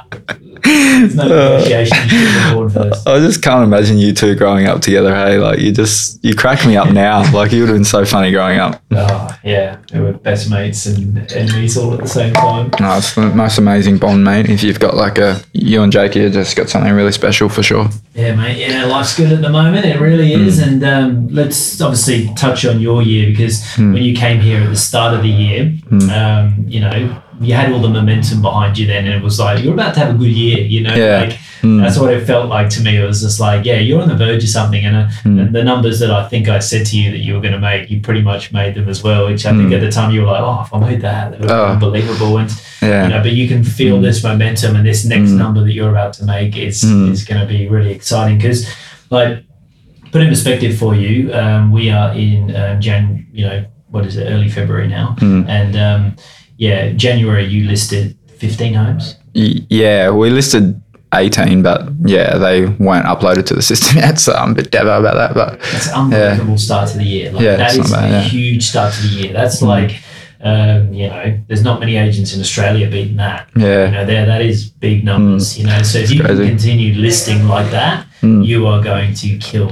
There's 0.63 1.15
no 1.15 1.23
negotiation. 1.27 1.97
You 2.09 2.69
first. 2.69 3.07
I 3.07 3.19
just 3.19 3.41
can't 3.41 3.63
imagine 3.63 3.97
you 3.97 4.13
two 4.13 4.35
growing 4.35 4.67
up 4.67 4.81
together. 4.81 5.13
Hey, 5.13 5.38
like 5.38 5.59
you 5.59 5.71
just 5.71 6.23
you 6.23 6.35
crack 6.35 6.65
me 6.65 6.77
up 6.77 6.91
now. 6.93 7.29
Like 7.33 7.51
you 7.51 7.61
would 7.61 7.69
have 7.69 7.75
been 7.75 7.83
so 7.83 8.05
funny 8.05 8.31
growing 8.31 8.59
up. 8.59 8.81
Oh, 8.91 9.38
yeah. 9.43 9.77
We 9.93 9.99
were 10.01 10.13
best 10.13 10.49
mates 10.49 10.85
and 10.85 11.17
enemies 11.31 11.77
all 11.77 11.93
at 11.93 11.99
the 12.01 12.07
same 12.07 12.33
time. 12.33 12.69
No, 12.79 12.97
it's 12.97 13.15
the 13.15 13.21
most 13.33 13.57
amazing 13.57 13.97
bond, 13.97 14.23
mate. 14.23 14.49
If 14.49 14.63
you've 14.63 14.79
got 14.79 14.95
like 14.95 15.17
a 15.17 15.41
you 15.53 15.81
and 15.81 15.91
Jake, 15.91 16.15
you 16.15 16.29
just 16.29 16.55
got 16.55 16.69
something 16.69 16.93
really 16.93 17.11
special 17.11 17.49
for 17.49 17.63
sure. 17.63 17.89
Yeah, 18.13 18.35
mate. 18.35 18.57
Yeah, 18.57 18.85
life's 18.85 19.15
good 19.17 19.31
at 19.31 19.41
the 19.41 19.49
moment. 19.49 19.85
It 19.85 19.99
really 19.99 20.33
is. 20.33 20.59
And 20.59 20.83
um, 20.83 21.27
let's 21.29 21.81
obviously 21.81 22.31
touch 22.35 22.65
on 22.65 22.79
your 22.79 23.01
year 23.01 23.29
because 23.31 23.61
Hmm. 23.75 23.93
when 23.93 24.03
you 24.03 24.15
came 24.15 24.39
here 24.41 24.61
at 24.61 24.69
the 24.69 24.75
start 24.75 25.13
of 25.13 25.21
the 25.23 25.29
year, 25.29 25.73
um, 26.13 26.65
you 26.67 26.79
know, 26.81 27.21
you 27.41 27.53
had 27.53 27.71
all 27.71 27.79
the 27.81 27.89
momentum 27.89 28.41
behind 28.41 28.77
you 28.77 28.85
then, 28.88 29.05
and 29.05 29.13
it 29.15 29.23
was 29.23 29.39
like 29.39 29.63
you're 29.63 29.73
about 29.73 29.93
to 29.95 29.99
have 30.01 30.15
a 30.15 30.17
good 30.17 30.31
year. 30.31 30.59
You 30.59 30.81
know, 30.83 30.95
Yeah. 30.95 31.19
like 31.21 31.38
Mm. 31.63 31.79
that's 31.79 31.97
what 31.99 32.11
it 32.11 32.25
felt 32.25 32.49
like 32.49 32.69
to 32.69 32.81
me. 32.81 32.97
It 32.97 33.05
was 33.05 33.21
just 33.21 33.39
like, 33.39 33.65
yeah, 33.65 33.77
you're 33.77 34.01
on 34.01 34.09
the 34.09 34.15
verge 34.15 34.43
of 34.43 34.49
something, 34.49 34.83
and, 34.83 34.95
uh, 34.95 35.07
Mm. 35.23 35.39
and 35.41 35.53
the 35.55 35.63
numbers 35.63 35.99
that 35.99 36.09
I 36.09 36.27
think 36.27 36.49
I 36.49 36.57
said 36.57 36.88
to 36.88 36.97
you 36.97 37.11
that 37.11 37.19
you 37.19 37.35
were 37.35 37.39
going 37.39 37.53
to 37.53 37.59
make, 37.59 37.91
you 37.91 37.99
pretty 37.99 38.21
much 38.21 38.51
made 38.51 38.73
them 38.73 38.89
as 38.89 39.03
well. 39.03 39.27
Which 39.27 39.45
I 39.45 39.51
think 39.51 39.69
Mm. 39.69 39.75
at 39.75 39.81
the 39.81 39.91
time 39.91 40.09
you 40.11 40.21
were 40.21 40.27
like, 40.27 40.41
oh, 40.41 40.61
if 40.65 40.73
I 40.73 40.79
made 40.79 41.01
that, 41.01 41.31
that 41.33 41.39
would 41.39 41.47
be 41.47 41.53
Oh. 41.53 41.65
unbelievable. 41.73 42.38
And 42.39 42.49
Yeah. 42.81 43.03
you 43.03 43.09
know, 43.13 43.21
but 43.21 43.33
you 43.33 43.47
can 43.47 43.63
feel 43.63 43.99
Mm. 43.99 44.01
this 44.01 44.23
momentum 44.23 44.75
and 44.75 44.83
this 44.85 45.05
next 45.05 45.29
Mm. 45.31 45.38
number 45.38 45.63
that 45.63 45.73
you're 45.73 45.91
about 45.91 46.13
to 46.13 46.25
make 46.25 46.57
is 46.57 46.83
is 46.83 47.23
going 47.25 47.39
to 47.39 47.45
be 47.47 47.67
really 47.67 47.91
exciting 47.91 48.38
because, 48.38 48.67
like, 49.12 49.43
put 50.12 50.21
in 50.24 50.29
perspective 50.29 50.75
for 50.77 50.95
you, 50.95 51.31
um, 51.33 51.71
we 51.71 51.91
are 51.91 52.12
in 52.13 52.55
um, 52.55 52.81
Jan, 52.81 53.27
you 53.31 53.45
know, 53.45 53.63
what 53.91 54.03
is 54.07 54.17
it, 54.17 54.25
early 54.31 54.50
February 54.50 54.88
now, 54.88 55.15
Mm. 55.19 55.45
and 55.48 55.77
um, 55.77 56.01
yeah, 56.62 56.94
January 57.06 57.46
you 57.53 57.68
listed 57.68 58.15
15 58.38 58.74
homes. 58.75 59.15
Yeah, 59.34 60.12
we 60.12 60.30
listed 60.30 60.80
18, 61.13 61.63
but 61.63 61.89
yeah, 62.06 62.38
they 62.38 62.65
weren't 62.65 63.06
uploaded 63.06 63.46
to 63.48 63.56
the 63.56 63.62
system 63.62 63.98
yet, 64.06 64.20
so 64.20 64.34
I'm 64.34 64.51
a 64.51 64.56
bit 64.56 64.72
devo 64.72 65.00
about 65.00 65.15
that. 65.22 65.34
But 65.34 65.60
That's 65.72 65.88
an 65.88 65.94
unbelievable 65.96 66.58
start 66.58 66.89
to 66.91 66.98
the 66.98 67.03
year. 67.03 67.32
Like, 67.32 67.44
Yeah, 67.44 67.56
that 67.58 67.75
it's 67.75 67.86
is 67.86 67.91
bad, 67.91 68.10
a 68.10 68.13
yeah. 68.13 68.22
huge 68.22 68.63
start 68.63 68.94
to 68.94 69.01
the 69.08 69.13
year. 69.20 69.34
That's 69.34 69.60
Mm. 69.62 69.68
like. 69.75 69.91
Um, 70.44 70.91
you 70.91 71.08
know, 71.08 71.39
there's 71.48 71.62
not 71.63 71.80
many 71.80 71.98
agents 71.98 72.34
in 72.34 72.41
Australia 72.41 72.89
beating 72.89 73.18
that. 73.18 73.48
Yeah. 73.56 73.63
You 73.63 73.70
yeah, 73.70 73.89
know, 73.91 74.06
there 74.12 74.25
that 74.25 74.41
is 74.41 74.58
big 74.88 75.03
numbers. 75.03 75.56
You 75.60 75.68
know, 75.68 75.80
so 75.84 76.00
if 76.00 76.10
you 76.12 76.20
can 76.24 76.36
continue 76.36 76.96
listing 76.96 77.48
like 77.48 77.70
that, 77.80 78.08
Mm. 78.24 78.44
you 78.50 78.65
are 78.72 78.82
going 78.91 79.13
to 79.24 79.38
kill 79.50 79.70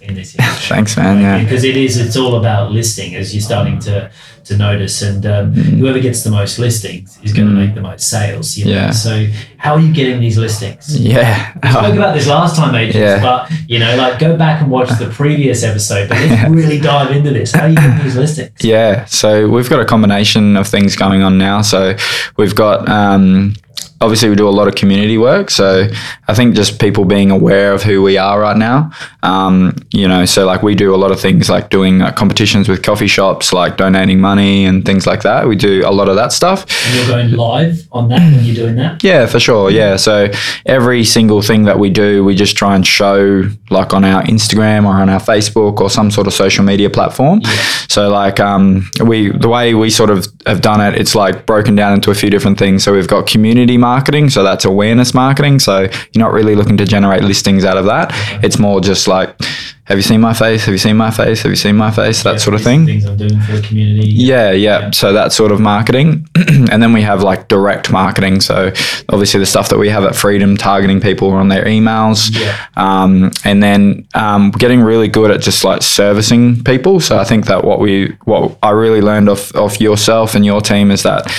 in 0.00 0.14
this 0.14 0.34
industry. 0.34 0.74
thanks, 0.76 0.96
man. 0.96 1.20
Yeah, 1.20 1.42
Because 1.42 1.64
it 1.64 1.76
is, 1.76 1.98
it's 1.98 2.16
all 2.16 2.36
about 2.36 2.72
listing 2.72 3.14
as 3.14 3.34
you're 3.34 3.42
starting 3.42 3.78
to 3.80 4.10
to 4.44 4.56
notice, 4.56 5.02
and 5.02 5.26
um, 5.26 5.52
whoever 5.54 5.98
gets 5.98 6.22
the 6.22 6.30
most 6.30 6.60
listings 6.60 7.18
is 7.24 7.32
going 7.32 7.48
to 7.48 7.52
Mm. 7.54 7.66
make 7.66 7.74
the 7.74 7.80
most 7.80 8.08
sales. 8.08 8.56
You 8.56 8.66
know? 8.66 8.70
Yeah. 8.70 8.90
So 8.92 9.26
how 9.56 9.74
are 9.74 9.80
you 9.80 9.92
getting 9.92 10.20
these 10.20 10.38
listings? 10.38 10.96
yeah. 11.00 11.52
We 11.64 11.68
spoke 11.70 11.94
about 11.96 12.14
this 12.14 12.28
last 12.28 12.54
time, 12.54 12.74
agents, 12.76 12.96
Yeah. 12.96 13.20
but 13.20 13.50
you 13.68 13.80
know, 13.80 13.96
like 13.96 14.20
go 14.20 14.36
back 14.36 14.62
and 14.62 14.70
watch 14.70 14.88
the 15.00 15.06
previous 15.10 15.64
episode. 15.64 16.08
But 16.08 16.18
let's 16.18 16.48
really 16.60 16.78
dive 16.78 17.10
into 17.10 17.30
this. 17.30 17.50
How 17.52 17.62
are 17.64 17.68
you 17.70 17.74
getting 17.74 18.04
these 18.04 18.14
listings? 18.16 18.52
Yeah, 18.60 19.04
so 19.06 19.48
we've 19.48 19.68
got 19.68 19.80
a 19.80 19.84
combination 19.84 20.56
of 20.56 20.68
things 20.68 20.94
going 20.94 21.22
on 21.22 21.38
now. 21.38 21.62
So 21.62 21.96
we've 22.36 22.54
got 22.54 22.88
um, 22.88 23.56
obviously 24.00 24.28
we 24.28 24.36
do 24.36 24.48
a 24.48 24.50
lot 24.50 24.68
of 24.68 24.74
community 24.74 25.18
work. 25.18 25.50
So 25.50 25.88
I 26.28 26.34
think 26.34 26.54
just 26.54 26.80
people 26.80 27.04
being 27.04 27.30
aware 27.30 27.72
of 27.72 27.82
who 27.82 28.02
we 28.02 28.18
are 28.18 28.40
right 28.40 28.56
now. 28.56 28.90
Um, 29.22 29.74
you 29.90 30.06
know, 30.06 30.24
so 30.24 30.46
like 30.46 30.62
we 30.62 30.74
do 30.74 30.94
a 30.94 30.96
lot 30.96 31.10
of 31.10 31.20
things 31.20 31.48
like 31.48 31.70
doing 31.70 32.02
uh, 32.02 32.12
competitions 32.12 32.68
with 32.68 32.82
coffee 32.82 33.06
shops, 33.06 33.52
like 33.52 33.76
donating 33.76 34.20
money 34.20 34.64
and 34.66 34.84
things 34.84 35.06
like 35.06 35.22
that. 35.22 35.48
We 35.48 35.56
do 35.56 35.82
a 35.86 35.90
lot 35.90 36.08
of 36.08 36.16
that 36.16 36.32
stuff. 36.32 36.66
And 36.86 36.94
you're 36.96 37.08
going 37.08 37.30
live 37.32 37.88
on 37.92 38.08
that 38.08 38.20
when 38.20 38.44
you're 38.44 38.54
doing 38.54 38.76
that. 38.76 39.02
Yeah, 39.02 39.26
for 39.26 39.40
sure. 39.40 39.70
Yeah. 39.70 39.96
So 39.96 40.30
every 40.66 41.04
single 41.04 41.42
thing 41.42 41.64
that 41.64 41.78
we 41.78 41.90
do, 41.90 42.24
we 42.24 42.34
just 42.34 42.56
try 42.56 42.74
and 42.74 42.86
show 42.86 43.44
like 43.70 43.92
on 43.92 44.04
our 44.04 44.22
Instagram 44.24 44.84
or 44.84 44.94
on 44.94 45.08
our 45.08 45.20
Facebook 45.20 45.80
or 45.80 45.90
some 45.90 46.10
sort 46.10 46.26
of 46.26 46.32
social 46.32 46.64
media 46.64 46.88
platform. 46.88 47.40
Yeah. 47.42 47.50
So 47.88 48.08
like 48.08 48.40
um, 48.40 48.88
we 49.04 49.30
the 49.30 49.48
way 49.48 49.74
we 49.74 49.90
sort 49.90 50.10
of 50.10 50.26
have 50.46 50.60
done 50.60 50.80
it, 50.80 50.98
it's 51.00 51.14
like 51.14 51.46
broken 51.46 51.74
down 51.74 51.92
into 51.92 52.10
a 52.10 52.14
few 52.14 52.30
different 52.30 52.58
things. 52.58 52.84
So 52.84 52.92
we've 52.92 53.08
got 53.08 53.26
community 53.26 53.76
marketing, 53.76 54.30
so 54.30 54.42
that's 54.42 54.64
awareness 54.64 55.14
marketing. 55.14 55.58
So 55.58 55.82
you're 55.82 56.24
not 56.24 56.32
really 56.32 56.54
looking 56.54 56.76
to 56.76 56.86
generate 56.86 57.22
listings 57.22 57.64
out 57.64 57.76
of 57.76 57.86
that. 57.86 58.12
It's 58.44 58.58
more 58.58 58.80
just 58.80 59.08
like, 59.08 59.36
have 59.86 59.96
you 59.98 60.02
seen 60.02 60.20
my 60.20 60.34
face? 60.34 60.64
Have 60.66 60.72
you 60.74 60.78
seen 60.78 60.96
my 60.96 61.10
face? 61.10 61.42
Have 61.42 61.50
you 61.52 61.56
seen 61.56 61.76
my 61.76 61.90
face? 61.90 62.22
That 62.24 62.32
Yeah, 62.32 62.38
sort 62.38 62.54
of 62.54 62.62
thing. 62.62 62.86
Things 62.86 63.04
I'm 63.04 63.16
doing 63.16 63.40
for 63.40 63.52
the 63.52 63.62
community. 63.62 64.08
Yeah, 64.08 64.50
yeah. 64.50 64.90
So 64.90 65.12
that 65.12 65.32
sort 65.32 65.52
of 65.52 65.60
marketing. 65.60 66.28
and 66.70 66.82
then 66.82 66.92
we 66.92 67.02
have 67.02 67.22
like 67.22 67.48
direct 67.48 67.90
marketing. 67.92 68.40
So 68.40 68.72
obviously 69.08 69.38
the 69.40 69.46
stuff 69.46 69.68
that 69.68 69.78
we 69.78 69.88
have 69.88 70.04
at 70.04 70.16
Freedom 70.16 70.56
targeting 70.56 71.00
people 71.00 71.30
on 71.30 71.48
their 71.48 71.64
emails. 71.64 72.30
Yeah. 72.36 72.56
Um, 72.76 73.30
and 73.44 73.62
then 73.62 74.06
um, 74.14 74.50
getting 74.50 74.80
really 74.80 75.08
good 75.08 75.30
at 75.30 75.40
just 75.40 75.62
like 75.62 75.82
servicing 75.82 76.64
people. 76.64 76.98
So 77.00 77.16
I 77.18 77.24
think 77.24 77.46
that 77.46 77.64
what 77.64 77.78
we 77.78 78.16
what 78.24 78.58
I 78.62 78.70
really 78.70 79.00
learned 79.00 79.28
off 79.28 79.54
off 79.54 79.80
yourself 79.80 80.34
and 80.34 80.44
your 80.44 80.60
team 80.60 80.90
is 80.90 81.04
that 81.04 81.32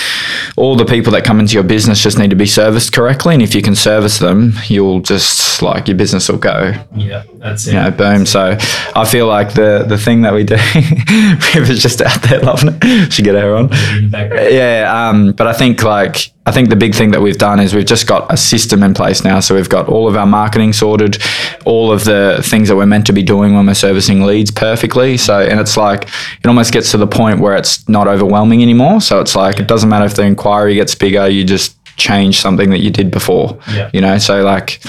all 0.56 0.74
the 0.74 0.84
people 0.86 1.12
that 1.12 1.24
come 1.24 1.38
into 1.38 1.52
your 1.54 1.64
business 1.64 2.02
just 2.02 2.18
need 2.18 2.30
to 2.30 2.36
be 2.36 2.46
serviced 2.46 2.92
correctly. 2.94 3.34
And 3.34 3.42
if 3.42 3.54
you 3.54 3.60
can 3.62 3.74
service 3.74 4.18
them, 4.18 4.54
you'll 4.68 5.00
just 5.00 5.60
like 5.62 5.86
your 5.86 5.96
business 5.98 6.28
will 6.30 6.38
go 6.38 6.72
Yeah, 6.94 7.24
that's 7.36 7.66
it. 7.66 7.74
you 7.74 7.80
know, 7.80 7.90
boom. 7.90 8.24
So 8.26 8.37
I 8.40 9.04
feel 9.04 9.26
like 9.26 9.54
the 9.54 9.84
the 9.86 9.98
thing 9.98 10.22
that 10.22 10.32
we 10.32 10.44
do, 10.44 10.56
River's 11.54 11.82
just 11.82 12.00
out 12.00 12.22
there 12.22 12.40
loving 12.40 12.78
it. 12.80 13.12
Should 13.12 13.24
get 13.24 13.34
her 13.34 13.54
on. 13.54 13.64
In 13.96 14.04
the 14.04 14.08
background. 14.10 14.48
Yeah, 14.52 15.08
um, 15.08 15.32
but 15.32 15.46
I 15.46 15.52
think 15.52 15.82
like 15.82 16.32
I 16.46 16.50
think 16.50 16.70
the 16.70 16.76
big 16.76 16.94
thing 16.94 17.10
that 17.10 17.20
we've 17.20 17.38
done 17.38 17.60
is 17.60 17.74
we've 17.74 17.86
just 17.86 18.06
got 18.06 18.32
a 18.32 18.36
system 18.36 18.82
in 18.82 18.94
place 18.94 19.22
now. 19.22 19.40
So 19.40 19.54
we've 19.54 19.68
got 19.68 19.88
all 19.88 20.08
of 20.08 20.16
our 20.16 20.26
marketing 20.26 20.72
sorted, 20.72 21.18
all 21.66 21.92
of 21.92 22.04
the 22.04 22.40
things 22.42 22.68
that 22.68 22.76
we're 22.76 22.86
meant 22.86 23.06
to 23.06 23.12
be 23.12 23.22
doing 23.22 23.54
when 23.54 23.66
we're 23.66 23.74
servicing 23.74 24.22
leads 24.22 24.50
perfectly. 24.50 25.16
So 25.16 25.40
and 25.40 25.60
it's 25.60 25.76
like 25.76 26.04
it 26.04 26.46
almost 26.46 26.72
gets 26.72 26.90
to 26.92 26.96
the 26.96 27.06
point 27.06 27.40
where 27.40 27.56
it's 27.56 27.88
not 27.88 28.08
overwhelming 28.08 28.62
anymore. 28.62 29.00
So 29.00 29.20
it's 29.20 29.36
like 29.36 29.58
it 29.58 29.68
doesn't 29.68 29.88
matter 29.88 30.06
if 30.06 30.14
the 30.14 30.22
inquiry 30.22 30.74
gets 30.74 30.94
bigger, 30.94 31.28
you 31.28 31.44
just 31.44 31.76
change 31.98 32.40
something 32.40 32.70
that 32.70 32.78
you 32.78 32.90
did 32.90 33.10
before. 33.10 33.58
Yeah. 33.70 33.90
You 33.92 34.00
know, 34.00 34.18
so 34.18 34.42
like 34.42 34.80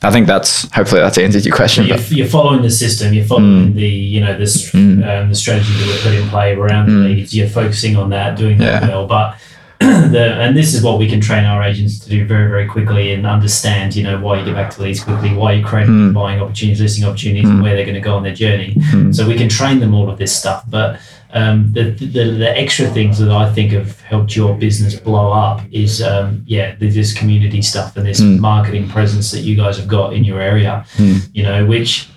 I 0.00 0.12
think 0.12 0.26
that's 0.28 0.70
hopefully 0.72 1.00
that's 1.00 1.18
answered 1.18 1.44
your 1.44 1.56
question. 1.56 1.84
You're, 1.86 1.96
But 1.96 2.10
you're 2.12 2.26
following 2.28 2.62
the 2.62 2.70
system. 2.70 3.12
You're 3.12 3.24
Mm. 3.24 3.28
following 3.28 3.74
the 3.74 3.88
you 3.88 4.20
know 4.20 4.38
this 4.38 4.72
um, 4.74 5.00
the 5.28 5.34
strategy 5.34 5.72
that 5.72 5.86
we 5.86 5.98
put 6.02 6.14
in 6.14 6.28
play 6.28 6.54
around 6.54 6.86
the 6.86 6.92
leads. 7.08 7.34
You're 7.34 7.48
focusing 7.48 7.96
on 7.96 8.10
that, 8.10 8.36
doing 8.38 8.58
that 8.58 8.82
Mm. 8.82 8.86
Yeah. 8.88 8.94
well. 8.94 9.06
But 9.08 9.34
the 10.12 10.34
and 10.40 10.56
this 10.56 10.74
is 10.74 10.82
what 10.82 10.98
we 10.98 11.08
can 11.08 11.20
train 11.20 11.44
our 11.44 11.62
agents 11.62 11.98
to 12.00 12.08
do 12.10 12.24
very 12.26 12.48
very 12.48 12.66
quickly 12.66 13.12
and 13.12 13.26
understand. 13.26 13.94
You 13.94 14.02
know 14.04 14.18
why 14.20 14.38
you 14.38 14.44
get 14.44 14.54
back 14.54 14.70
to 14.74 14.82
leads 14.82 15.02
quickly, 15.02 15.32
why 15.34 15.52
you 15.52 15.64
create 15.64 15.88
Mm. 15.88 16.12
buying 16.12 16.40
opportunities, 16.40 16.80
listing 16.80 17.04
opportunities, 17.04 17.48
and 17.48 17.62
where 17.62 17.74
they're 17.76 17.84
going 17.84 17.94
to 18.02 18.08
go 18.10 18.14
on 18.16 18.22
their 18.22 18.34
journey. 18.34 18.76
So 19.12 19.26
we 19.26 19.36
can 19.36 19.48
train 19.48 19.78
them 19.80 19.94
all 19.94 20.10
of 20.10 20.18
this 20.18 20.34
stuff. 20.36 20.64
But 20.68 21.00
um, 21.32 21.72
the, 21.72 21.90
the 21.90 22.24
the 22.44 22.50
extra 22.58 22.86
things 22.88 23.18
that 23.18 23.30
I 23.30 23.52
think 23.52 23.72
have 23.72 24.00
helped 24.00 24.34
your 24.34 24.56
business 24.56 24.94
blow 24.98 25.30
up 25.32 25.60
is 25.70 26.02
um, 26.02 26.42
yeah 26.46 26.74
this 26.78 27.12
community 27.12 27.62
stuff 27.62 27.96
and 27.96 28.04
this 28.06 28.20
marketing 28.40 28.88
presence 28.88 29.30
that 29.30 29.40
you 29.40 29.54
guys 29.56 29.76
have 29.78 29.88
got 29.88 30.12
in 30.12 30.24
your 30.24 30.40
area. 30.40 30.84
You 31.32 31.42
know 31.44 31.66
which 31.66 32.08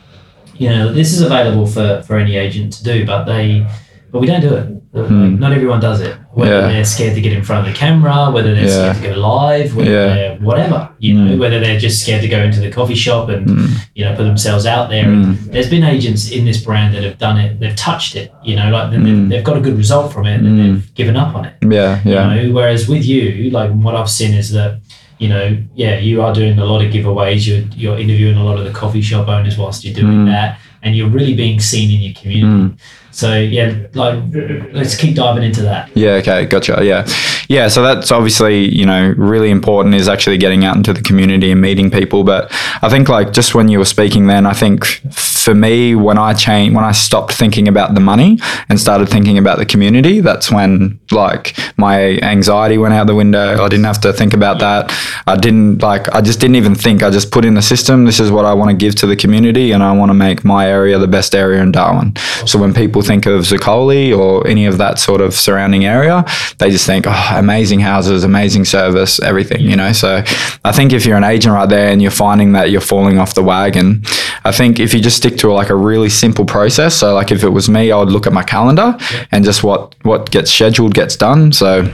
you 0.56 0.70
know 0.70 0.92
this 0.94 1.14
is 1.14 1.22
available 1.22 1.68
for 1.68 2.02
for 2.08 2.16
any 2.18 2.36
agent 2.38 2.74
to 2.74 2.84
do, 2.84 3.06
but 3.06 3.26
they 3.26 3.66
but 4.12 4.20
we 4.22 4.28
don't 4.28 4.42
do 4.42 4.54
it. 4.56 4.68
Like, 4.94 5.10
not 5.10 5.54
everyone 5.54 5.80
does 5.80 6.02
it. 6.02 6.18
Whether 6.34 6.52
Hmm. 6.62 6.68
Yeah. 6.68 6.72
they're 6.74 6.84
scared 6.86 7.16
to 7.16 7.22
get 7.22 7.32
in 7.34 7.44
front 7.44 7.66
of 7.66 7.74
the 7.74 7.78
camera, 7.80 8.30
whether 8.32 8.54
they're 8.54 8.66
Yeah. 8.66 8.92
scared 8.94 8.96
to 8.98 9.10
go 9.22 9.28
live, 9.28 9.74
whether 9.76 9.90
Yeah. 9.92 10.08
they're 10.14 10.36
whatever, 10.40 10.90
you 11.00 11.14
know, 11.14 11.32
Mm. 11.36 11.40
whether 11.40 11.60
they're 11.62 11.80
just 11.80 12.02
scared 12.04 12.22
to 12.24 12.28
go 12.28 12.40
into 12.42 12.60
the 12.60 12.70
coffee 12.70 12.96
shop 12.96 13.30
and 13.30 13.48
Mm. 13.48 13.70
you 13.96 14.04
know 14.06 14.14
put 14.16 14.24
themselves 14.24 14.66
out 14.66 14.90
there. 14.90 15.06
Mm. 15.06 15.24
And 15.24 15.38
there's 15.54 15.70
been 15.70 15.84
agents 15.86 16.30
in 16.30 16.44
this 16.44 16.58
brand 16.62 16.94
that 16.94 17.04
have 17.04 17.18
done 17.18 17.38
it. 17.40 17.60
They've 17.62 17.76
touched 17.76 18.16
it, 18.18 18.34
you 18.44 18.56
know, 18.58 18.70
like 18.70 18.92
Mm. 18.92 19.04
they've, 19.06 19.30
they've 19.30 19.44
got 19.44 19.56
a 19.58 19.62
good 19.62 19.78
result 19.78 20.12
from 20.12 20.26
it, 20.26 20.40
and 20.42 20.48
Mm. 20.50 20.58
they've 20.62 20.96
given 20.96 21.16
up 21.16 21.36
on 21.36 21.46
it. 21.46 21.54
yeah, 21.70 22.00
yeah. 22.04 22.36
You 22.36 22.48
know, 22.50 22.54
whereas 22.56 22.88
with 22.90 23.06
you, 23.06 23.50
like 23.52 23.72
what 23.72 23.96
I've 23.96 24.10
seen 24.10 24.34
is 24.34 24.52
that, 24.52 24.80
you 25.20 25.30
know, 25.30 25.56
yeah, 25.76 26.00
you 26.00 26.22
are 26.22 26.34
doing 26.34 26.60
a 26.60 26.66
lot 26.66 26.84
of 26.84 26.92
giveaways. 26.92 27.48
You're 27.48 27.64
you're 27.78 27.98
interviewing 27.98 28.36
a 28.38 28.44
lot 28.44 28.58
of 28.60 28.66
the 28.66 28.72
coffee 28.72 29.02
shop 29.02 29.30
owners 29.30 29.58
whilst 29.58 29.86
you're 29.86 29.94
doing 29.94 30.26
Mm. 30.26 30.32
that, 30.34 30.58
and 30.84 30.96
you're 30.98 31.10
really 31.18 31.34
being 31.34 31.60
seen 31.62 31.90
in 31.96 32.02
your 32.02 32.14
community. 32.14 32.74
So 33.12 33.38
yeah, 33.38 33.88
like 33.94 34.22
let's 34.72 34.96
keep 34.96 35.16
diving 35.16 35.44
into 35.44 35.62
that. 35.64 35.96
Yeah, 35.96 36.14
okay, 36.14 36.46
gotcha. 36.46 36.80
Yeah. 36.84 37.06
Yeah, 37.48 37.68
so 37.68 37.84
that's 37.84 38.12
obviously, 38.12 38.74
you 38.74 38.86
know, 38.86 39.14
really 39.18 39.50
important 39.50 39.96
is 39.96 40.08
actually 40.08 40.38
getting 40.38 40.64
out 40.64 40.78
into 40.78 40.94
the 40.94 41.02
community 41.02 41.52
and 41.52 41.60
meeting 41.60 41.92
people. 41.92 42.24
But 42.24 42.48
I 42.82 42.88
think 42.88 43.10
like 43.10 43.34
just 43.34 43.54
when 43.54 43.68
you 43.68 43.78
were 43.78 43.86
speaking 43.86 44.28
then, 44.28 44.46
I 44.46 44.54
think 44.54 44.86
for 45.12 45.54
me, 45.54 45.94
when 45.94 46.18
I 46.18 46.34
changed, 46.34 46.76
when 46.76 46.86
I 46.86 46.94
stopped 46.94 47.34
thinking 47.34 47.68
about 47.68 47.94
the 47.94 48.00
money 48.00 48.40
and 48.70 48.80
started 48.80 49.10
thinking 49.10 49.38
about 49.38 49.58
the 49.58 49.66
community, 49.66 50.22
that's 50.22 50.50
when 50.50 51.00
like 51.12 51.58
my 51.76 52.20
anxiety 52.20 52.78
went 52.78 52.94
out 52.94 53.08
the 53.08 53.16
window. 53.16 53.62
I 53.62 53.68
didn't 53.68 53.86
have 53.86 54.00
to 54.02 54.14
think 54.14 54.34
about 54.34 54.60
that. 54.60 54.94
I 55.28 55.36
didn't 55.36 55.82
like, 55.82 56.08
I 56.16 56.22
just 56.22 56.40
didn't 56.40 56.56
even 56.56 56.74
think. 56.74 57.04
I 57.04 57.10
just 57.10 57.32
put 57.32 57.44
in 57.44 57.56
the 57.56 57.62
system. 57.62 58.06
This 58.06 58.22
is 58.22 58.32
what 58.32 58.46
I 58.46 58.54
want 58.54 58.72
to 58.72 58.78
give 58.78 58.96
to 58.96 59.08
the 59.08 59.18
community 59.18 59.74
and 59.74 59.84
I 59.84 59.92
want 59.92 60.10
to 60.10 60.14
make 60.14 60.46
my 60.46 60.70
area 60.70 60.98
the 60.98 61.08
best 61.08 61.36
area 61.36 61.62
in 61.62 61.74
Darwin. 61.74 62.16
So 62.46 62.60
when 62.60 62.74
people 62.74 63.01
think 63.02 63.26
of 63.26 63.42
Zuccoli 63.42 64.18
or 64.18 64.46
any 64.48 64.66
of 64.66 64.78
that 64.78 65.00
sort 65.00 65.22
of 65.22 65.34
surrounding 65.34 65.86
area, 65.86 66.26
they 66.58 66.70
just 66.70 66.86
think, 66.86 67.06
oh, 67.08 67.32
amazing 67.36 67.80
houses, 67.80 68.24
amazing 68.24 68.66
service, 68.66 69.20
everything, 69.22 69.62
you 69.62 69.76
know? 69.76 69.92
So 69.94 70.24
I 70.64 70.72
think 70.72 70.94
if 70.94 71.06
you're 71.06 71.18
an 71.18 71.24
agent 71.24 71.54
right 71.54 71.70
there 71.70 71.90
and 71.92 72.02
you're 72.02 72.12
finding 72.12 72.54
that 72.54 72.72
you're 72.72 72.82
falling 72.82 73.20
off 73.20 73.34
the 73.34 73.44
wagon, 73.44 74.04
I 74.44 74.52
think 74.52 74.80
if 74.80 74.94
you 74.94 75.02
just 75.02 75.18
stick 75.18 75.38
to 75.38 75.52
like 75.52 75.70
a 75.70 75.76
really 75.76 76.10
simple 76.10 76.46
process, 76.46 76.96
so 76.96 77.14
like 77.14 77.32
if 77.32 77.44
it 77.44 77.50
was 77.50 77.70
me, 77.70 77.92
I 77.92 77.98
would 77.98 78.12
look 78.12 78.28
at 78.28 78.34
my 78.34 78.44
calendar 78.44 78.98
and 79.32 79.46
just 79.46 79.64
what, 79.64 79.96
what 80.04 80.32
gets 80.32 80.52
scheduled 80.52 80.94
gets 80.94 81.16
done. 81.16 81.52
So 81.54 81.92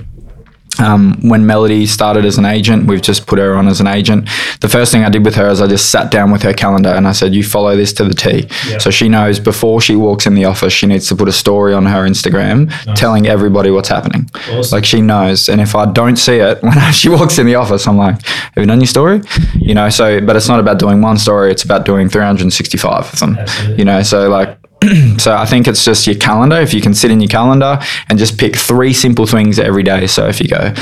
um, 0.80 1.18
when 1.30 1.46
Melody 1.46 1.86
started 1.86 2.26
as 2.26 2.38
an 2.38 2.46
agent, 2.46 2.86
we've 2.86 3.02
just 3.02 3.28
put 3.28 3.40
her 3.40 3.56
on 3.56 3.68
as 3.68 3.80
an 3.82 3.88
agent. 3.88 4.30
The 4.62 4.70
first 4.70 4.92
thing 4.92 5.04
I 5.04 5.10
did 5.10 5.26
with 5.26 5.36
her 5.36 5.48
is 5.48 5.62
I 5.62 5.68
just 5.68 5.90
sat 5.92 6.12
down 6.12 6.32
with 6.32 6.44
her 6.44 6.54
calendar 6.54 6.90
and 6.90 7.08
I 7.08 7.12
said, 7.12 7.34
"You 7.34 7.44
follow 7.44 7.76
this 7.76 7.94
to 7.94 8.04
the 8.04 8.14
T." 8.14 8.48
Yeah. 8.70 8.78
So 8.78 8.92
she 8.92 9.10
knows 9.10 9.40
before 9.40 9.82
she 9.82 9.96
walks 9.96 10.26
in 10.26 10.34
the 10.36 10.46
office, 10.46 10.74
she 10.74 10.88
needs 10.88 11.08
to 11.10 11.16
put 11.16 11.28
a 11.28 11.32
story 11.34 11.74
on 11.74 11.86
her 11.86 12.06
Instagram 12.08 12.72
telling 12.96 13.28
everybody 13.28 13.72
what's 13.72 13.90
happening. 13.90 14.30
Awesome. 14.52 14.76
Like 14.76 14.86
she 14.86 15.02
knows, 15.02 15.50
and 15.50 15.62
if 15.62 15.76
I 15.76 15.86
don't 15.92 16.18
see 16.18 16.38
it 16.38 16.62
when 16.68 16.80
she 16.94 17.10
walks 17.10 17.38
in 17.40 17.46
the 17.46 17.56
office, 17.56 17.88
I'm 17.88 17.98
like, 17.98 18.22
"Have 18.26 18.58
you 18.58 18.66
done 18.66 18.80
your 18.80 18.88
story?" 18.88 19.22
You 19.56 19.74
know. 19.74 19.90
So, 19.90 20.22
but 20.22 20.36
it's 20.36 20.48
not 20.48 20.60
about 20.60 20.80
doing 20.80 21.02
one 21.02 21.18
story; 21.18 21.52
it's 21.52 21.64
about 21.64 21.86
doing 21.86 22.10
365 22.10 23.14
of 23.14 23.20
them. 23.20 23.38
Absolutely. 23.38 23.78
You 23.78 23.86
know. 23.86 24.02
So 24.04 24.30
like. 24.30 24.58
So 25.18 25.36
I 25.36 25.46
think 25.46 25.68
it's 25.68 25.84
just 25.84 26.06
your 26.06 26.16
calendar. 26.16 26.58
If 26.58 26.74
you 26.74 26.82
can 26.82 26.94
sit 26.94 27.12
in 27.12 27.20
your 27.20 27.28
calendar 27.28 27.80
and 28.10 28.20
just 28.20 28.38
pick 28.38 28.56
three 28.56 28.94
simple 28.94 29.26
things 29.26 29.60
every 29.60 29.84
day. 29.84 30.08
So 30.08 30.28
if 30.28 30.40
you 30.40 30.48
go, 30.48 30.74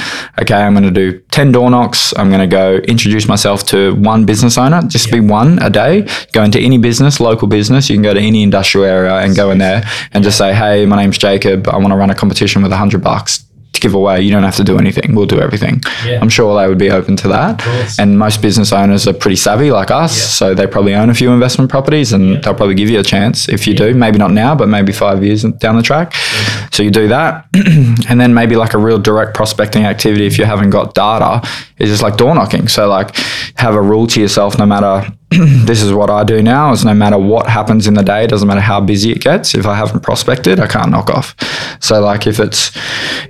okay, 0.42 0.56
I'm 0.56 0.74
going 0.74 0.84
to 0.84 0.92
do 0.92 1.20
10 1.32 1.52
door 1.52 1.70
knocks. 1.70 2.14
I'm 2.18 2.30
going 2.30 2.42
to 2.42 2.48
go 2.48 2.76
introduce 2.76 3.28
myself 3.28 3.66
to 3.68 3.96
one 3.96 4.26
business 4.26 4.58
owner. 4.58 4.82
Just 4.84 5.12
be 5.12 5.20
one 5.20 5.60
a 5.60 5.70
day. 5.70 6.08
Go 6.34 6.44
into 6.44 6.60
any 6.60 6.78
business, 6.78 7.20
local 7.20 7.48
business. 7.48 7.90
You 7.90 7.96
can 7.96 8.04
go 8.04 8.14
to 8.14 8.20
any 8.20 8.44
industrial 8.44 8.86
area 8.86 9.16
and 9.16 9.36
go 9.36 9.52
in 9.52 9.58
there 9.58 9.84
and 10.12 10.24
just 10.24 10.38
say, 10.38 10.54
hey, 10.54 10.86
my 10.86 10.98
name's 10.98 11.18
Jacob. 11.18 11.68
I 11.68 11.78
want 11.78 11.90
to 11.90 11.96
run 11.96 12.10
a 12.10 12.16
competition 12.16 12.62
with 12.62 12.72
a 12.72 12.78
hundred 12.78 13.04
bucks 13.04 13.45
give 13.86 13.94
away. 13.94 14.22
You 14.25 14.32
don't 14.32 14.44
have 14.50 14.56
to 14.56 14.63
do 14.72 14.75
anything. 14.80 15.13
We'll 15.15 15.27
do 15.38 15.39
everything. 15.48 15.75
Yeah. 16.06 16.20
I'm 16.22 16.30
sure 16.38 16.50
they 16.60 16.68
would 16.68 16.80
be 16.88 16.89
open 17.00 17.15
to 17.18 17.27
that. 17.36 17.54
And 18.00 18.18
most 18.25 18.42
business 18.42 18.72
owners 18.74 19.08
are 19.08 19.13
pretty 19.13 19.36
savvy 19.48 19.70
like 19.80 19.92
us. 19.92 20.12
Yeah. 20.18 20.25
So 20.39 20.46
they 20.56 20.65
probably 20.65 20.96
own 20.96 21.10
a 21.10 21.13
few 21.13 21.30
investment 21.32 21.70
properties 21.70 22.12
and 22.13 22.24
Yeah. 22.25 22.39
they'll 22.42 22.56
probably 22.62 22.74
give 22.82 22.89
you 22.89 23.00
a 23.00 23.04
chance 23.04 23.48
if 23.48 23.68
you 23.68 23.74
do. 23.75 23.94
Maybe 23.94 24.18
not 24.18 24.32
now, 24.32 24.56
but 24.56 24.68
maybe 24.70 24.92
five 24.92 25.24
years 25.24 25.44
down 25.63 25.75
the 25.75 25.84
track. 25.84 26.13
So 26.72 26.82
you 26.84 26.89
do 26.92 27.08
that. 27.10 27.46
and 28.10 28.20
then 28.20 28.34
maybe 28.34 28.56
like 28.56 28.74
a 28.74 28.77
real 28.88 28.98
direct 29.00 29.36
prospecting 29.36 29.84
activity 29.86 30.25
if 30.25 30.38
you 30.39 30.46
haven't 30.46 30.72
got 30.72 30.94
data 30.96 31.48
is 31.77 31.89
just 31.89 32.01
like 32.01 32.18
door 32.18 32.34
knocking. 32.34 32.68
So 32.68 32.88
like 32.89 33.15
have 33.58 33.75
a 33.75 33.82
rule 33.82 34.08
to 34.08 34.20
yourself 34.20 34.58
no 34.58 34.65
matter 34.65 34.96
this 35.65 35.82
is 35.82 35.91
what 35.91 36.10
I 36.10 36.24
do 36.24 36.41
now 36.41 36.72
is 36.72 36.86
no 36.86 36.94
matter 36.94 37.17
what 37.17 37.48
happens 37.48 37.88
in 37.88 37.94
the 37.96 38.03
day, 38.03 38.27
doesn't 38.27 38.48
matter 38.48 38.62
how 38.62 38.79
busy 38.79 39.12
it 39.12 39.22
gets. 39.22 39.53
If 39.55 39.65
I 39.65 39.75
haven't 39.75 40.01
prospected, 40.01 40.60
I 40.60 40.67
can't 40.67 40.91
knock 40.91 41.10
off. 41.10 41.36
So 41.82 42.00
like 42.00 42.27
if 42.27 42.39
it's 42.39 42.75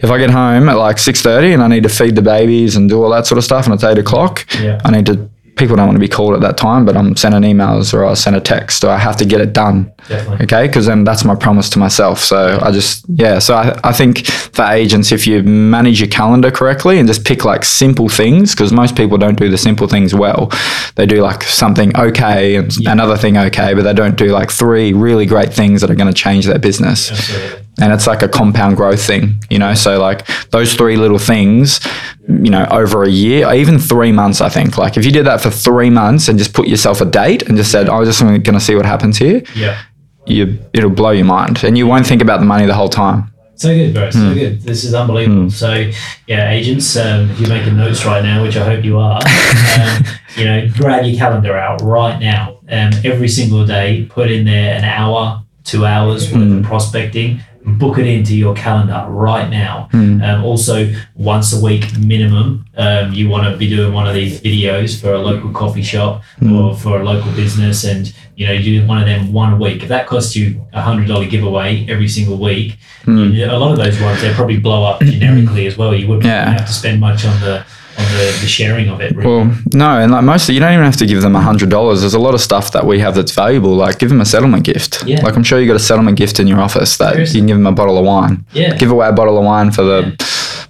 if 0.04 0.12
I 0.12 0.18
get 0.18 0.30
home 0.30 0.70
at 0.70 0.78
like 0.78 0.98
six 1.00 1.22
thirty 1.22 1.54
and 1.54 1.64
I 1.64 1.68
need 1.68 1.84
to 1.84 1.90
feed 1.90 2.16
the 2.16 2.22
babies 2.22 2.76
and 2.76 2.90
do 2.90 3.02
all 3.04 3.10
that 3.12 3.26
sort 3.26 3.38
of 3.38 3.44
stuff 3.44 3.66
and 3.66 3.74
it's 3.74 3.84
eight 3.84 3.98
o'clock, 3.98 4.46
Yeah. 4.62 4.82
I 4.84 4.92
need 4.92 5.06
to 5.08 5.30
people 5.56 5.76
don't 5.76 5.88
want 5.88 5.96
to 5.96 6.00
be 6.02 6.08
called 6.08 6.34
at 6.34 6.42
that 6.42 6.58
time, 6.58 6.86
but 6.86 6.98
I'm 6.98 7.16
sending 7.16 7.42
emails 7.44 7.94
or 7.94 8.06
I'll 8.06 8.16
send 8.16 8.36
a 8.36 8.42
text 8.42 8.84
or 8.84 8.90
I 8.90 8.98
have 8.98 9.16
to 9.18 9.26
get 9.26 9.42
it 9.42 9.54
done. 9.54 9.92
Definitely. 10.08 10.44
Okay, 10.46 10.68
because 10.68 10.86
then 10.86 11.04
that's 11.04 11.24
my 11.24 11.36
promise 11.36 11.70
to 11.72 11.80
myself. 11.80 12.20
So 12.20 12.60
I 12.62 12.72
just 12.72 13.06
yeah. 13.10 13.40
So 13.40 13.56
I, 13.56 13.78
I 13.84 13.94
think 13.94 14.26
for 14.28 14.64
agents, 14.66 15.12
if 15.12 15.26
you 15.26 15.42
manage 15.44 16.00
your 16.00 16.10
calendar 16.10 16.52
correctly 16.52 17.00
and 17.00 17.08
just 17.08 17.26
pick 17.26 17.46
like 17.46 17.64
simple 17.66 18.10
things, 18.10 18.54
because 18.54 18.72
most 18.72 18.96
people 18.96 19.18
don't 19.18 19.38
do 19.40 19.50
the 19.50 19.58
simple 19.58 19.88
things 19.88 20.14
well. 20.14 20.52
They 20.96 21.06
do 21.06 21.22
like 21.22 21.44
something 21.44 21.96
okay 21.98 22.56
and 22.56 22.76
Yeah. 22.78 22.92
another 22.92 23.18
thing 23.18 23.38
okay, 23.38 23.74
but 23.74 23.84
they 23.84 23.94
don't 23.94 24.18
do 24.18 24.28
like 24.28 24.52
three 24.52 24.94
really 24.94 25.26
great 25.26 25.54
things 25.54 25.82
that 25.82 25.90
are 25.90 25.96
going 25.96 26.14
to 26.14 26.14
change 26.14 26.46
their 26.46 26.60
business. 26.60 27.12
Absolutely. 27.12 27.65
And 27.82 27.92
it's 27.94 28.08
like 28.08 28.22
a 28.22 28.28
compound 28.30 28.78
growth 28.78 29.02
thing, 29.06 29.40
you 29.50 29.60
know. 29.60 29.74
So 29.74 30.00
like 30.00 30.26
those 30.52 30.74
three 30.76 30.96
little 30.98 31.18
things, 31.20 31.80
you 32.28 32.50
know, 32.50 32.66
over 32.72 33.04
a 33.04 33.10
year, 33.10 33.52
even 33.54 33.80
three 33.80 34.12
months, 34.12 34.42
I 34.42 34.50
think. 34.50 34.78
Like 34.78 34.98
if 34.98 35.06
you 35.06 35.12
did 35.12 35.26
that 35.26 35.42
for 35.42 35.50
three 35.50 35.90
months 35.90 36.28
and 36.30 36.38
just 36.40 36.54
put 36.54 36.68
yourself 36.68 37.02
a 37.02 37.06
date 37.06 37.44
and 37.44 37.58
just 37.58 37.72
said, 37.72 37.90
"I'm 37.90 38.06
just 38.06 38.22
going 38.22 38.42
to 38.44 38.60
see 38.60 38.76
what 38.76 38.86
happens 38.86 39.18
here," 39.18 39.42
Yeah. 39.56 39.78
you 40.26 40.58
it'll 40.74 40.90
blow 40.90 41.12
your 41.12 41.26
mind, 41.26 41.64
and 41.64 41.78
you 41.78 41.86
won't 41.88 42.08
think 42.08 42.22
about 42.22 42.40
the 42.40 42.46
money 42.46 42.66
the 42.66 42.74
whole 42.74 42.90
time. 42.90 43.32
So 43.58 43.74
good, 43.74 43.94
bro. 43.94 44.10
So 44.10 44.20
Hmm. 44.20 44.34
good. 44.34 44.62
This 44.64 44.84
is 44.84 44.94
unbelievable. 44.94 45.50
So, 45.50 45.90
yeah, 46.28 46.50
agents, 46.52 46.98
um, 46.98 47.30
if 47.32 47.40
you're 47.40 47.48
making 47.48 47.78
notes 47.78 48.06
right 48.06 48.22
now, 48.22 48.44
which 48.44 48.58
I 48.58 48.66
hope 48.66 48.84
you 48.84 48.98
are, 49.00 49.22
um, 49.80 50.04
you 50.36 50.44
know, 50.44 50.68
grab 50.76 51.06
your 51.06 51.16
calendar 51.18 51.56
out 51.56 51.82
right 51.82 52.20
now. 52.20 52.58
Um, 52.70 52.92
every 53.06 53.30
single 53.30 53.66
day, 53.66 54.08
put 54.10 54.30
in 54.30 54.44
there 54.44 54.76
an 54.76 54.84
hour, 54.84 55.45
two 55.66 55.86
hours 55.86 56.32
worth 56.32 56.52
of 56.60 56.64
prospecting. 56.64 57.42
Book 57.66 57.98
it 57.98 58.06
into 58.06 58.36
your 58.36 58.54
calendar 58.54 59.04
right 59.10 59.50
now. 59.50 59.88
Hmm. 59.92 60.22
Um, 60.22 60.44
also, 60.46 60.94
once 61.16 61.52
a 61.52 61.60
week 61.60 61.98
minimum, 61.98 62.64
um, 62.78 63.12
you 63.12 63.28
want 63.28 63.52
to 63.52 63.58
be 63.58 63.68
doing 63.68 63.92
one 63.92 64.08
of 64.08 64.14
these 64.14 64.40
videos 64.40 65.02
for 65.02 65.14
a 65.14 65.18
local 65.20 65.50
coffee 65.52 65.82
shop 65.82 66.22
Hmm. 66.38 66.54
or 66.56 66.76
for 66.76 67.02
a 67.02 67.04
local 67.04 67.32
business, 67.32 67.84
and 67.84 68.14
you 68.36 68.46
know, 68.46 68.54
you 68.54 68.82
do 68.82 68.88
one 68.88 69.00
of 69.00 69.08
them 69.08 69.34
one 69.34 69.54
a 69.54 69.56
week. 69.56 69.82
If 69.82 69.90
that 69.90 70.06
costs 70.06 70.36
you 70.36 70.64
a 70.74 70.82
hundred 70.82 71.08
dollar 71.08 71.26
giveaway 71.26 71.88
every 71.90 72.08
single 72.08 72.38
week, 72.38 72.78
Hmm. 73.06 73.32
you- 73.32 73.46
a 73.50 73.58
lot 73.58 73.72
of 73.72 73.78
those 73.84 74.00
ones 74.00 74.22
they 74.22 74.32
probably 74.34 74.58
blow 74.60 74.84
up 74.86 75.02
generically 75.04 75.66
as 75.66 75.76
well. 75.76 75.96
You 75.96 76.08
wouldn't 76.08 76.26
Yeah. 76.28 76.52
have 76.52 76.68
to 76.68 76.74
spend 76.74 77.00
much 77.00 77.26
on 77.26 77.40
the 77.42 77.64
on 77.98 78.06
the, 78.06 78.38
the 78.42 78.48
sharing 78.48 78.90
of 78.90 79.00
it. 79.02 79.16
Really. 79.16 79.28
Well, 79.30 79.58
no, 79.74 80.00
and 80.00 80.12
like 80.12 80.24
mostly, 80.24 80.54
you 80.54 80.60
don't 80.60 80.74
even 80.74 80.86
have 80.86 80.98
to 80.98 81.06
give 81.06 81.22
them 81.22 81.36
a 81.36 81.42
hundred 81.42 81.70
dollars. 81.70 82.02
There's 82.02 82.14
a 82.14 82.20
lot 82.20 82.34
of 82.34 82.42
stuff 82.42 82.72
that 82.72 82.86
we 82.86 83.00
have 83.00 83.16
that's 83.16 83.32
valuable. 83.34 83.74
Like 83.76 84.00
give 84.00 84.10
them 84.10 84.22
a 84.22 84.26
settlement 84.26 84.64
gift. 84.66 85.04
Yeah. 85.06 85.22
Like 85.22 85.36
I'm 85.36 85.44
sure 85.44 85.60
you 85.60 85.68
got 85.68 85.76
a 85.76 85.80
settlement 85.80 86.18
gift 86.18 86.40
in 86.40 86.48
your 86.48 86.60
office 86.60 86.98
that 86.98 87.14
Seriously. 87.14 87.36
you 87.38 87.42
can 87.42 87.48
give 87.48 87.58
them 87.58 87.68
a 87.68 87.72
bottle 87.72 87.98
of 87.98 88.06
wine. 88.06 88.46
yeah, 88.54 88.76
Give 88.76 88.92
away 88.92 89.08
a 89.08 89.14
bottle 89.14 89.38
of 89.38 89.44
wine 89.46 89.72
for 89.72 89.84
the 89.84 90.16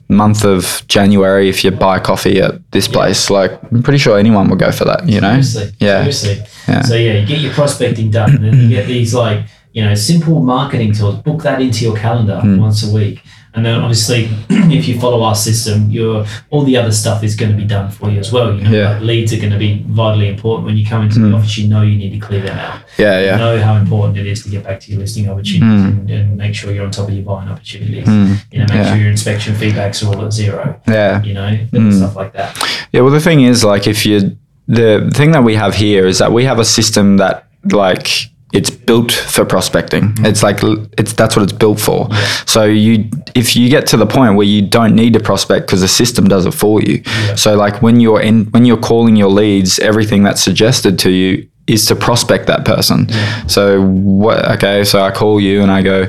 month 0.08 0.46
of 0.46 0.84
January 0.88 1.50
if 1.50 1.63
you 1.63 1.72
buy 1.72 2.00
coffee 2.00 2.39
at 2.39 2.53
this 2.72 2.88
place. 2.88 3.29
Like 3.32 3.51
I'm 3.72 3.82
pretty 3.82 3.98
sure 3.98 4.20
anyone 4.20 4.48
would 4.50 4.60
go 4.60 4.72
for 4.72 4.86
that. 4.86 5.08
You 5.10 5.20
know. 5.22 5.41
seriously, 5.41 5.75
Yeah. 5.79 6.00
seriously. 6.12 6.46
Yeah. 6.67 6.82
So 6.84 6.96
yeah, 6.96 7.13
you 7.13 7.25
get 7.25 7.39
your 7.39 7.53
prospecting 7.53 8.12
done, 8.12 8.36
and 8.36 8.46
then 8.46 8.55
you 8.62 8.70
get 8.70 8.86
these 8.88 9.13
like 9.15 9.46
you 9.74 9.84
know 9.84 9.96
simple 9.96 10.41
marketing 10.41 10.94
tools. 10.94 11.15
Book 11.24 11.41
that 11.44 11.60
into 11.62 11.84
your 11.86 11.98
calendar 11.98 12.39
Hmm. 12.39 12.58
once 12.60 12.84
a 12.88 12.94
week, 12.94 13.22
and 13.56 13.66
then 13.66 13.80
obviously 13.80 14.30
if 14.50 14.88
you 14.88 15.00
follow 15.00 15.22
our 15.24 15.36
system, 15.36 15.90
your 15.90 16.26
all 16.50 16.64
the 16.64 16.76
other 16.78 16.92
stuff 16.92 17.24
is 17.24 17.36
going 17.36 17.52
to 17.52 17.58
be 17.58 17.66
done 17.66 17.90
for 17.92 18.10
you 18.10 18.20
as 18.20 18.32
well. 18.32 18.54
You 18.56 18.64
know, 18.64 18.72
Yeah. 18.72 18.94
like 18.94 19.02
leads 19.02 19.34
are 19.34 19.38
going 19.38 19.52
to 19.54 19.58
be 19.58 19.84
vitally 19.88 20.28
important 20.30 20.66
when 20.68 20.78
you 20.78 20.86
come 20.86 21.04
into 21.04 21.20
Hmm. 21.20 21.32
the 21.32 21.38
office. 21.38 21.58
You 21.58 21.68
know 21.68 21.82
you 21.82 21.98
need 21.98 22.12
to 22.12 22.20
clear 22.20 22.42
them 22.42 22.58
out. 22.58 22.80
Yeah. 22.98 23.20
You 23.20 23.26
Yeah. 23.26 23.38
know 23.38 23.62
how 23.62 23.76
important 23.78 24.18
it 24.18 24.28
is 24.28 24.44
to 24.44 24.50
get 24.50 24.64
back 24.64 24.80
to 24.82 24.92
your 24.92 25.00
listing 25.00 25.30
opportunities 25.30 25.82
Hmm. 25.82 25.88
and, 26.00 26.10
and 26.10 26.38
make 26.38 26.54
sure 26.56 26.72
you're 26.74 26.86
on 26.86 26.92
top 26.92 27.08
of 27.08 27.14
your 27.14 27.24
buying 27.24 27.50
opportunities. 27.50 28.08
Mm, 28.08 28.38
You 28.52 28.60
know, 28.60 28.66
make 28.70 28.74
Yeah. 28.78 28.90
sure 28.90 28.98
your 28.98 29.10
inspection 29.12 29.56
feedbacks 29.56 30.04
are 30.04 30.08
all 30.16 30.26
at 30.26 30.34
zero. 30.34 30.76
yeah. 30.88 31.22
You 31.24 31.34
know, 31.34 31.50
little 31.72 31.90
Mm. 31.90 31.98
stuff 31.98 32.16
like 32.16 32.34
that. 32.34 32.58
Yeah, 32.92 33.02
well, 33.02 33.12
the 33.12 33.20
thing 33.20 33.42
is, 33.42 33.64
like, 33.64 33.88
if 33.88 34.06
you, 34.06 34.36
the 34.68 35.10
thing 35.14 35.32
that 35.32 35.44
we 35.44 35.56
have 35.56 35.76
here 35.76 36.06
is 36.08 36.18
that 36.20 36.32
we 36.34 36.44
have 36.46 36.60
a 36.60 36.66
system 36.66 37.18
that, 37.18 37.46
like, 37.72 38.30
it's 38.56 38.70
built 38.70 39.12
for 39.12 39.44
prospecting. 39.44 40.04
Mm-hmm. 40.04 40.26
It's 40.26 40.42
like 40.42 40.60
it's 40.98 41.14
that's 41.14 41.36
what 41.36 41.44
it's 41.44 41.52
built 41.52 41.80
for. 41.80 42.08
Yeah. 42.10 42.26
So 42.46 42.64
you, 42.64 43.10
if 43.36 43.56
you 43.56 43.70
get 43.70 43.86
to 43.88 43.98
the 43.98 44.06
point 44.06 44.36
where 44.36 44.48
you 44.48 44.62
don't 44.62 44.96
need 44.96 45.14
to 45.14 45.20
prospect 45.20 45.68
because 45.68 45.82
the 45.82 45.90
system 45.90 46.28
does 46.28 46.46
it 46.46 46.54
for 46.54 46.82
you. 46.82 47.04
Yeah. 47.06 47.36
So 47.36 47.56
like 47.56 47.82
when 47.82 48.00
you're 48.00 48.22
in, 48.22 48.46
when 48.46 48.66
you're 48.66 48.78
calling 48.78 49.18
your 49.18 49.30
leads, 49.30 49.78
everything 49.80 50.24
that's 50.24 50.42
suggested 50.42 50.98
to 51.00 51.12
you 51.12 51.48
is 51.68 51.86
to 51.88 51.96
prospect 51.96 52.48
that 52.48 52.64
person. 52.64 53.10
So 53.50 53.82
what? 53.86 54.46
Okay, 54.52 54.86
so 54.86 55.02
I 55.02 55.12
call 55.12 55.42
you 55.42 55.62
and 55.62 55.70
I 55.70 55.82
go, 55.82 56.06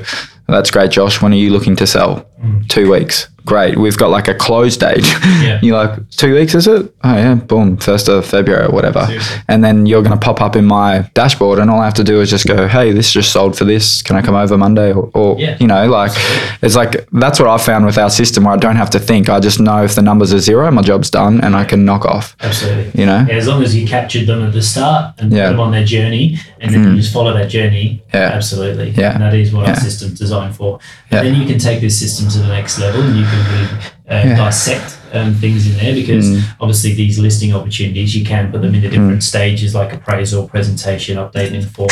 "That's 0.47 0.71
great, 0.71 0.91
Josh. 0.91 1.21
When 1.21 1.33
are 1.33 1.35
you 1.35 1.49
looking 1.49 1.75
to 1.77 1.87
sell? 1.87 2.29
Mm. 2.41 2.69
Two 2.69 2.91
weeks. 2.91 3.27
Great. 3.47 3.77
We've 3.77 3.97
got 3.97 4.09
like 4.09 4.27
a 4.27 4.35
close 4.35 4.75
date. 4.77 5.05
Yeah. 5.41 5.59
You're 5.63 5.77
like, 5.77 6.09
two 6.11 6.33
weeks, 6.35 6.53
is 6.53 6.67
it? 6.67 6.93
Oh, 7.03 7.15
yeah, 7.15 7.35
boom, 7.35 7.77
first 7.77 8.09
of 8.09 8.25
February 8.25 8.65
or 8.65 8.71
whatever. 8.71 9.05
Seriously. 9.05 9.37
And 9.47 9.63
then 9.63 9.85
you're 9.85 10.01
going 10.03 10.17
to 10.19 10.23
pop 10.23 10.41
up 10.41 10.55
in 10.57 10.65
my 10.65 11.09
dashboard, 11.13 11.57
and 11.57 11.71
all 11.71 11.79
I 11.79 11.85
have 11.85 11.93
to 11.95 12.03
do 12.03 12.19
is 12.19 12.29
just 12.29 12.45
go, 12.45 12.67
hey, 12.67 12.91
this 12.91 13.09
just 13.11 13.31
sold 13.31 13.57
for 13.57 13.63
this. 13.63 14.01
Can 14.01 14.17
I 14.17 14.21
come 14.21 14.35
over 14.35 14.57
Monday? 14.57 14.91
Or, 14.91 15.09
or 15.13 15.39
Yeah. 15.39 15.55
you 15.61 15.67
know, 15.67 15.87
like, 15.87 16.11
Absolutely. 16.11 16.57
it's 16.67 16.75
like, 16.75 17.07
that's 17.13 17.39
what 17.39 17.47
I've 17.47 17.61
found 17.61 17.85
with 17.85 17.97
our 17.97 18.09
system 18.09 18.43
where 18.43 18.53
I 18.53 18.57
don't 18.57 18.75
have 18.75 18.89
to 18.91 18.99
think. 18.99 19.29
I 19.29 19.39
just 19.39 19.59
know 19.61 19.81
if 19.83 19.95
the 19.95 20.01
numbers 20.01 20.33
are 20.33 20.39
zero, 20.39 20.69
my 20.71 20.81
job's 20.81 21.09
done, 21.09 21.39
and 21.41 21.55
I 21.55 21.63
can 21.63 21.85
knock 21.85 22.03
off, 22.05 22.35
Absolutely. 22.41 22.99
you 22.99 23.05
know? 23.05 23.25
Yeah, 23.29 23.35
as 23.35 23.47
long 23.47 23.63
as 23.63 23.73
you 23.73 23.87
captured 23.87 24.27
them 24.27 24.43
at 24.45 24.51
the 24.51 24.61
start 24.61 25.15
and 25.19 25.31
Yeah. 25.31 25.45
put 25.45 25.51
them 25.51 25.59
on 25.61 25.71
their 25.71 25.85
journey, 25.85 26.37
and 26.61 26.73
then 26.73 26.83
Mm. 26.85 26.91
you 26.95 27.01
just 27.01 27.13
follow 27.13 27.33
that 27.33 27.49
journey. 27.49 28.01
Yeah. 28.13 28.31
Absolutely. 28.33 28.91
Yeah. 28.97 29.13
And 29.13 29.21
that 29.23 29.33
is 29.33 29.51
what 29.53 29.63
Yeah. 29.65 29.73
our 29.73 29.79
system's 29.79 30.17
designed 30.19 30.55
for. 30.55 30.79
Yeah. 31.11 31.19
And 31.19 31.27
then 31.27 31.35
you 31.41 31.45
can 31.47 31.59
take 31.59 31.79
this 31.81 31.97
system 31.97 32.27
to 32.29 32.39
the 32.39 32.47
next 32.47 32.79
level, 32.79 33.01
and 33.01 33.17
you 33.17 33.25
can 33.25 33.39
really 33.53 33.67
uh, 34.09 34.23
Yeah. 34.25 34.37
dissect 34.37 34.93
um, 35.13 35.33
things 35.35 35.65
in 35.67 35.77
there 35.77 35.93
because 35.93 36.25
Mm. 36.29 36.41
obviously 36.61 36.93
these 36.93 37.17
listing 37.19 37.53
opportunities 37.53 38.13
you 38.15 38.23
can 38.25 38.51
put 38.51 38.61
them 38.61 38.73
into 38.75 38.89
different 38.89 39.21
stages 39.23 39.73
like 39.73 39.93
appraisal, 39.93 40.47
presentation, 40.47 41.17
update, 41.17 41.51
inform, 41.53 41.89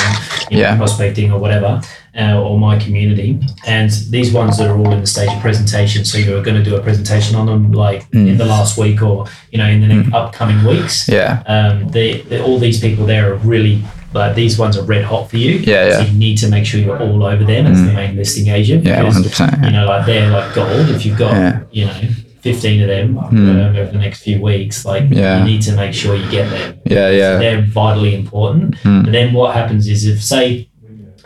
you 0.50 0.58
know, 0.58 0.64
Yeah. 0.64 0.76
prospecting 0.78 1.32
or 1.32 1.40
whatever, 1.40 1.82
uh, 2.18 2.40
or 2.40 2.58
my 2.60 2.78
community. 2.78 3.40
And 3.66 3.90
these 4.10 4.32
ones 4.32 4.58
that 4.58 4.68
are 4.70 4.78
all 4.78 4.92
in 4.94 5.00
the 5.02 5.08
stage 5.08 5.30
of 5.30 5.40
presentation, 5.42 6.04
so 6.06 6.18
you're 6.18 6.42
going 6.44 6.58
to 6.62 6.64
do 6.70 6.76
a 6.76 6.80
presentation 6.82 7.36
on 7.38 7.46
them 7.48 7.72
like 7.72 8.02
Mm. 8.12 8.28
in 8.32 8.38
the 8.38 8.46
last 8.46 8.78
week 8.78 9.02
or 9.02 9.26
you 9.52 9.58
know 9.58 9.68
in 9.68 9.80
the 9.82 9.88
next 9.88 10.14
upcoming 10.14 10.64
weeks. 10.66 11.08
Yeah. 11.08 11.40
Um, 11.48 11.88
they, 11.90 12.22
all 12.46 12.60
these 12.60 12.80
people 12.80 13.06
there 13.06 13.32
are 13.32 13.36
really 13.38 13.82
like 14.16 14.34
these 14.36 14.58
ones 14.58 14.78
are 14.78 14.84
red 14.84 15.04
hot 15.04 15.30
for 15.30 15.38
you. 15.38 15.54
Yeah, 15.60 15.92
So 15.92 16.00
yeah. 16.00 16.06
you 16.08 16.18
need 16.18 16.38
to 16.40 16.48
make 16.50 16.66
sure 16.66 16.80
you're 16.80 17.00
all 17.02 17.24
over 17.24 17.44
them 17.44 17.68
as 17.68 17.82
the 17.84 17.90
Mm. 17.92 17.96
main 17.96 18.16
listing 18.16 18.48
agent. 18.48 18.86
Yeah, 18.86 19.02
because, 19.04 19.16
100%. 19.18 19.66
You 19.66 19.72
know, 19.72 19.86
like 19.86 20.06
they're 20.06 20.30
like 20.32 20.54
gold. 20.56 20.90
If 20.90 21.06
you've 21.06 21.18
got 21.18 21.34
Yeah. 21.34 21.60
you 21.72 21.86
know 21.86 21.94
15 22.42 22.82
of 22.82 22.88
them 22.88 23.16
Mm. 23.16 23.70
um, 23.70 23.76
over 23.76 23.92
the 23.92 23.98
next 23.98 24.22
few 24.24 24.42
weeks, 24.42 24.86
like 24.86 25.04
Yeah. 25.10 25.40
you 25.40 25.44
need 25.52 25.62
to 25.64 25.74
make 25.76 25.94
sure 25.94 26.16
you 26.16 26.30
get 26.32 26.50
them. 26.50 26.76
Yeah, 26.86 27.08
So 27.10 27.12
yeah. 27.12 27.38
they're 27.38 27.62
vitally 27.62 28.14
important. 28.16 28.76
Mm. 28.84 29.04
But 29.04 29.12
then 29.12 29.34
what 29.34 29.54
happens 29.56 29.88
is 29.88 30.06
if 30.06 30.24
say 30.24 30.68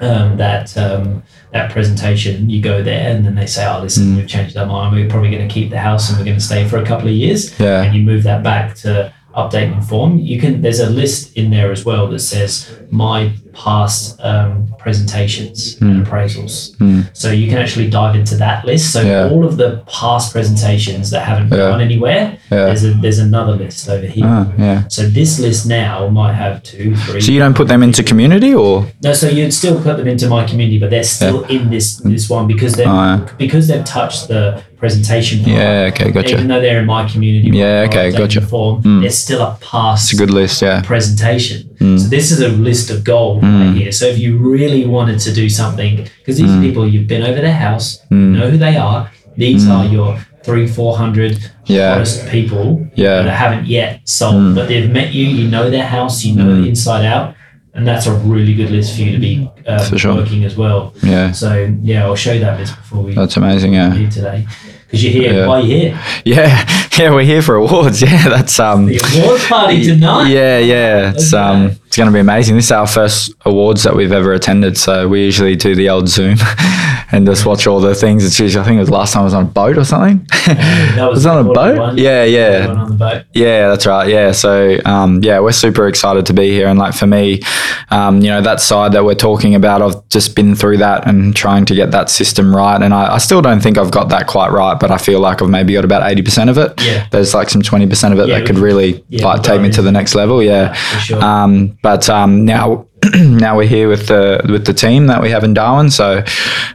um, 0.01 0.37
that 0.37 0.77
um, 0.77 1.23
that 1.51 1.71
presentation, 1.71 2.49
you 2.49 2.61
go 2.61 2.81
there 2.81 3.09
and 3.11 3.25
then 3.25 3.35
they 3.35 3.45
say, 3.45 3.65
"Oh, 3.67 3.81
listen, 3.81 4.03
Mm. 4.05 4.15
we've 4.15 4.27
changed 4.27 4.55
our 4.55 4.65
mind. 4.65 4.95
We're 4.95 5.09
probably 5.09 5.29
going 5.29 5.45
to 5.45 5.53
keep 5.53 5.71
the 5.71 5.79
house 5.79 6.09
and 6.09 6.17
we're 6.17 6.23
going 6.23 6.37
to 6.37 6.43
stay 6.51 6.63
for 6.69 6.77
a 6.77 6.85
couple 6.85 7.07
of 7.09 7.13
years." 7.13 7.53
Yeah. 7.59 7.81
And 7.83 7.93
you 7.93 8.01
move 8.03 8.23
that 8.23 8.41
back 8.41 8.75
to 8.83 9.11
update 9.35 9.65
and 9.65 9.75
inform. 9.75 10.17
You 10.19 10.39
can. 10.39 10.61
There's 10.61 10.79
a 10.79 10.89
list 10.89 11.35
in 11.37 11.49
there 11.51 11.71
as 11.71 11.85
well 11.85 12.07
that 12.09 12.19
says 12.19 12.69
my 12.91 13.31
past 13.53 14.19
um, 14.21 14.73
presentations 14.77 15.79
and 15.81 16.05
appraisals. 16.05 16.75
Mm. 16.77 17.09
So 17.15 17.31
you 17.31 17.47
can 17.47 17.57
actually 17.57 17.89
dive 17.89 18.15
into 18.15 18.35
that 18.37 18.65
list. 18.65 18.93
So 18.93 19.01
Yeah. 19.01 19.29
all 19.29 19.43
of 19.45 19.57
the 19.57 19.83
past 19.87 20.31
presentations 20.31 21.09
that 21.11 21.25
haven't 21.27 21.49
Yeah. 21.51 21.69
gone 21.69 21.81
anywhere, 21.81 22.37
Yeah. 22.51 22.65
there's 22.65 22.83
a, 22.85 22.91
there's 22.93 23.19
another 23.19 23.53
list 23.55 23.89
over 23.89 24.05
here. 24.07 24.25
Ah, 24.25 24.47
yeah. 24.57 24.83
So 24.87 25.03
this 25.07 25.39
list 25.39 25.67
now 25.67 26.07
might 26.09 26.33
have 26.33 26.63
two, 26.63 26.95
three. 26.95 27.21
So 27.21 27.31
you 27.31 27.39
don't 27.39 27.55
put 27.55 27.67
them 27.67 27.83
into 27.83 28.01
community 28.03 28.53
or? 28.53 28.85
No, 29.03 29.13
so 29.13 29.27
you'd 29.27 29.53
still 29.53 29.81
put 29.81 29.97
them 29.97 30.07
into 30.07 30.27
my 30.29 30.45
community, 30.45 30.79
but 30.79 30.89
they're 30.89 31.03
still 31.03 31.43
in 31.45 31.69
this 31.69 31.97
this 31.97 32.29
one 32.29 32.47
because 32.47 32.73
they 32.73 32.85
Oh, 32.85 32.93
yeah. 32.93 33.15
are 33.15 33.29
because 33.37 33.67
they've 33.67 33.83
touched 33.85 34.27
the 34.29 34.61
presentation. 34.79 35.43
part, 35.43 35.55
Yeah, 35.57 35.89
okay, 35.93 36.11
gotcha. 36.11 36.33
Even 36.35 36.47
though 36.47 36.61
they're 36.61 36.79
in 36.79 36.85
my 36.85 37.03
community, 37.07 37.49
Yeah, 37.55 37.85
okay, 37.89 38.11
gotcha. 38.11 38.41
Form, 38.41 38.81
Mm. 38.83 39.01
There's 39.01 39.17
still 39.17 39.41
a 39.41 39.57
past 39.61 40.01
It's 40.11 40.13
a 40.19 40.25
good 40.25 40.33
list, 40.33 40.61
yeah. 40.61 40.81
presentation. 40.81 41.69
Mm. 41.81 41.99
So 41.99 42.07
this 42.07 42.31
is 42.31 42.39
a 42.41 42.49
list 42.49 42.89
of 42.89 43.03
gold 43.03 43.43
Mm. 43.43 43.59
right 43.59 43.73
here. 43.81 43.91
So 43.91 44.05
if 44.13 44.17
you 44.23 44.37
really 44.37 44.85
wanted 44.85 45.19
to 45.25 45.31
do 45.33 45.49
something, 45.49 45.93
because 46.19 46.37
these 46.39 46.49
are 46.51 46.57
Mm. 46.59 46.67
people 46.67 46.87
you've 46.87 47.07
been 47.07 47.23
over 47.29 47.41
their 47.47 47.59
house, 47.67 47.87
Mm. 48.11 48.31
know 48.37 48.47
who 48.51 48.57
they 48.57 48.75
are. 48.77 49.01
These 49.37 49.67
are 49.69 49.85
your 49.85 50.11
three, 50.43 50.67
four 50.67 50.97
hundred 50.97 51.33
Yeah. 51.65 52.03
people 52.31 52.87
Yeah. 52.95 53.21
that 53.25 53.35
haven't 53.43 53.65
yet 53.67 53.91
sold, 54.05 54.55
but 54.55 54.67
they've 54.69 54.89
met 54.99 55.13
you. 55.13 55.25
You 55.39 55.45
know 55.55 55.69
their 55.69 55.85
house. 55.97 56.15
You 56.25 56.33
know 56.39 56.49
the 56.61 56.67
inside 56.73 57.05
out. 57.05 57.35
And 57.79 57.87
that's 57.87 58.07
a 58.07 58.13
really 58.13 58.53
good 58.53 58.71
list 58.71 58.93
for 58.93 59.03
you 59.03 59.13
to 59.13 59.19
be 59.19 59.49
um, 59.65 59.79
For 59.89 59.97
sure. 59.97 60.15
working 60.15 60.43
as 60.43 60.57
well. 60.57 60.93
Yeah. 61.01 61.31
So 61.31 61.73
yeah, 61.81 62.03
I'll 62.03 62.15
show 62.17 62.33
you 62.33 62.41
that 62.41 62.59
list 62.59 62.75
before 62.75 63.03
we 63.03 63.13
That's 63.13 63.37
amazing, 63.37 63.73
yeah. 63.73 63.93
leave 63.93 64.09
today. 64.13 64.45
Because 64.85 65.01
you're 65.01 65.13
here. 65.13 65.33
Yeah. 65.33 65.47
Why 65.47 65.59
are 65.59 65.61
you 65.61 65.77
here? 65.77 65.99
Yeah, 66.25 66.87
yeah, 66.97 67.11
we're 67.13 67.23
here 67.23 67.41
for 67.41 67.55
awards. 67.55 68.01
Yeah, 68.09 68.27
that's 68.27 68.59
um. 68.59 68.87
The 68.87 68.99
awards 69.23 69.47
party 69.47 69.81
tonight. 69.83 70.27
Yeah, 70.29 70.59
yeah, 70.59 71.11
it's 71.11 71.33
Okay. 71.33 71.41
um, 71.41 71.79
it's 71.89 71.97
going 71.97 72.05
to 72.05 72.13
be 72.13 72.19
amazing. 72.19 72.55
This 72.55 72.65
is 72.65 72.71
our 72.71 72.85
first 72.85 73.33
awards 73.45 73.81
that 73.81 73.95
we've 73.95 74.11
ever 74.11 74.31
attended, 74.33 74.77
so 74.77 75.07
we 75.07 75.23
usually 75.23 75.55
do 75.55 75.73
the 75.73 75.89
old 75.89 76.07
Zoom 76.07 76.37
and 77.11 77.25
just 77.25 77.47
watch 77.47 77.65
all 77.65 77.79
the 77.79 77.95
things. 77.95 78.23
It's 78.23 78.39
usually, 78.39 78.61
I 78.61 78.65
think 78.67 78.77
it 78.77 78.81
was 78.81 78.91
last 78.91 79.13
time 79.13 79.21
I 79.21 79.25
was 79.25 79.33
on 79.33 79.45
a 79.45 79.47
boat 79.47 79.75
or 79.75 79.83
something. 79.83 80.27
That 80.49 81.09
was 81.09 81.25
it 81.25 81.29
on 81.29 81.45
a 81.47 81.51
boat? 81.53 81.77
one. 81.79 81.97
Yeah, 81.97 82.23
yeah. 82.25 82.67
on 82.67 82.89
the 82.91 82.95
boat. 82.95 83.23
Yeah, 83.33 83.69
that's 83.69 83.85
right. 83.87 84.07
Yeah, 84.07 84.31
so 84.33 84.77
um, 84.85 85.23
yeah, 85.23 85.39
we're 85.39 85.51
super 85.51 85.87
excited 85.87 86.25
to 86.27 86.33
be 86.33 86.49
here, 86.51 86.67
and 86.67 86.77
like 86.77 86.93
for 86.93 87.07
me, 87.07 87.41
um, 87.89 88.21
you 88.21 88.27
know, 88.29 88.41
that 88.41 88.59
side 88.61 88.91
that 88.91 89.03
we're 89.03 89.15
talking 89.15 89.55
about, 89.55 89.81
I've 89.81 90.07
just 90.09 90.35
been 90.35 90.53
through 90.55 90.77
that 90.77 91.07
and 91.07 91.35
trying 91.35 91.65
to 91.65 91.75
get 91.75 91.89
that 91.91 92.09
system 92.11 92.55
right, 92.55 92.79
and 92.81 92.93
I, 92.93 93.15
I 93.15 93.17
still 93.17 93.41
don't 93.41 93.61
think 93.61 93.77
I've 93.79 93.91
got 93.91 94.09
that 94.09 94.27
quite 94.27 94.51
right, 94.51 94.79
but 94.79 94.91
I 94.91 94.97
feel 94.99 95.19
like 95.19 95.41
I've 95.41 95.49
maybe 95.49 95.73
got 95.73 95.85
about 95.85 96.09
eighty 96.11 96.21
percent 96.21 96.49
of 96.51 96.57
it. 96.59 96.79
Yeah. 96.81 97.07
there's 97.11 97.33
like 97.33 97.49
some 97.49 97.61
twenty 97.63 97.87
percent 97.87 98.13
of 98.13 98.19
it 98.19 98.27
Yeah, 98.27 98.39
that 98.39 98.47
could 98.47 98.57
really 98.59 99.03
yeah, 99.09 99.25
like 99.25 99.41
take 99.41 99.61
me 99.61 99.71
to 99.71 99.81
the 99.81 99.91
next 99.91 100.13
level. 100.15 100.43
Yeah, 100.43 100.73
For 100.73 100.99
sure. 100.99 101.23
um, 101.23 101.77
but 101.81 102.09
um, 102.09 102.45
now 102.45 102.87
now 103.15 103.57
we're 103.57 103.67
here 103.67 103.87
with 103.89 104.07
the 104.07 104.41
with 104.49 104.65
the 104.65 104.73
team 104.73 105.07
that 105.07 105.21
we 105.21 105.29
have 105.31 105.43
in 105.43 105.53
Darwin. 105.53 105.89
So 105.89 106.23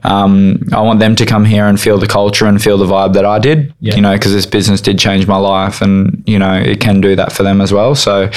um, 0.03 0.61
I 0.73 0.81
want 0.81 1.01
them 1.01 1.17
to 1.17 1.27
come 1.27 1.45
here 1.45 1.67
and 1.67 1.81
feel 1.81 1.99
the 1.99 2.07
culture 2.07 2.47
and 2.47 2.63
feel 2.63 2.79
the 2.79 2.87
vibe 2.87 3.15
that 3.15 3.25
I 3.25 3.39
did. 3.39 3.75
Yeah. 3.81 3.95
You 3.97 4.03
know, 4.03 4.13
because 4.15 4.33
this 4.33 4.47
business 4.47 4.81
did 4.81 4.99
change 4.99 5.27
my 5.27 5.37
life, 5.37 5.81
and 5.83 6.23
you 6.27 6.39
know 6.39 6.55
it 6.55 6.81
can 6.81 7.01
do 7.01 7.17
that 7.17 7.33
for 7.33 7.43
them 7.43 7.61
as 7.61 7.73
well. 7.73 7.95
So, 7.95 8.31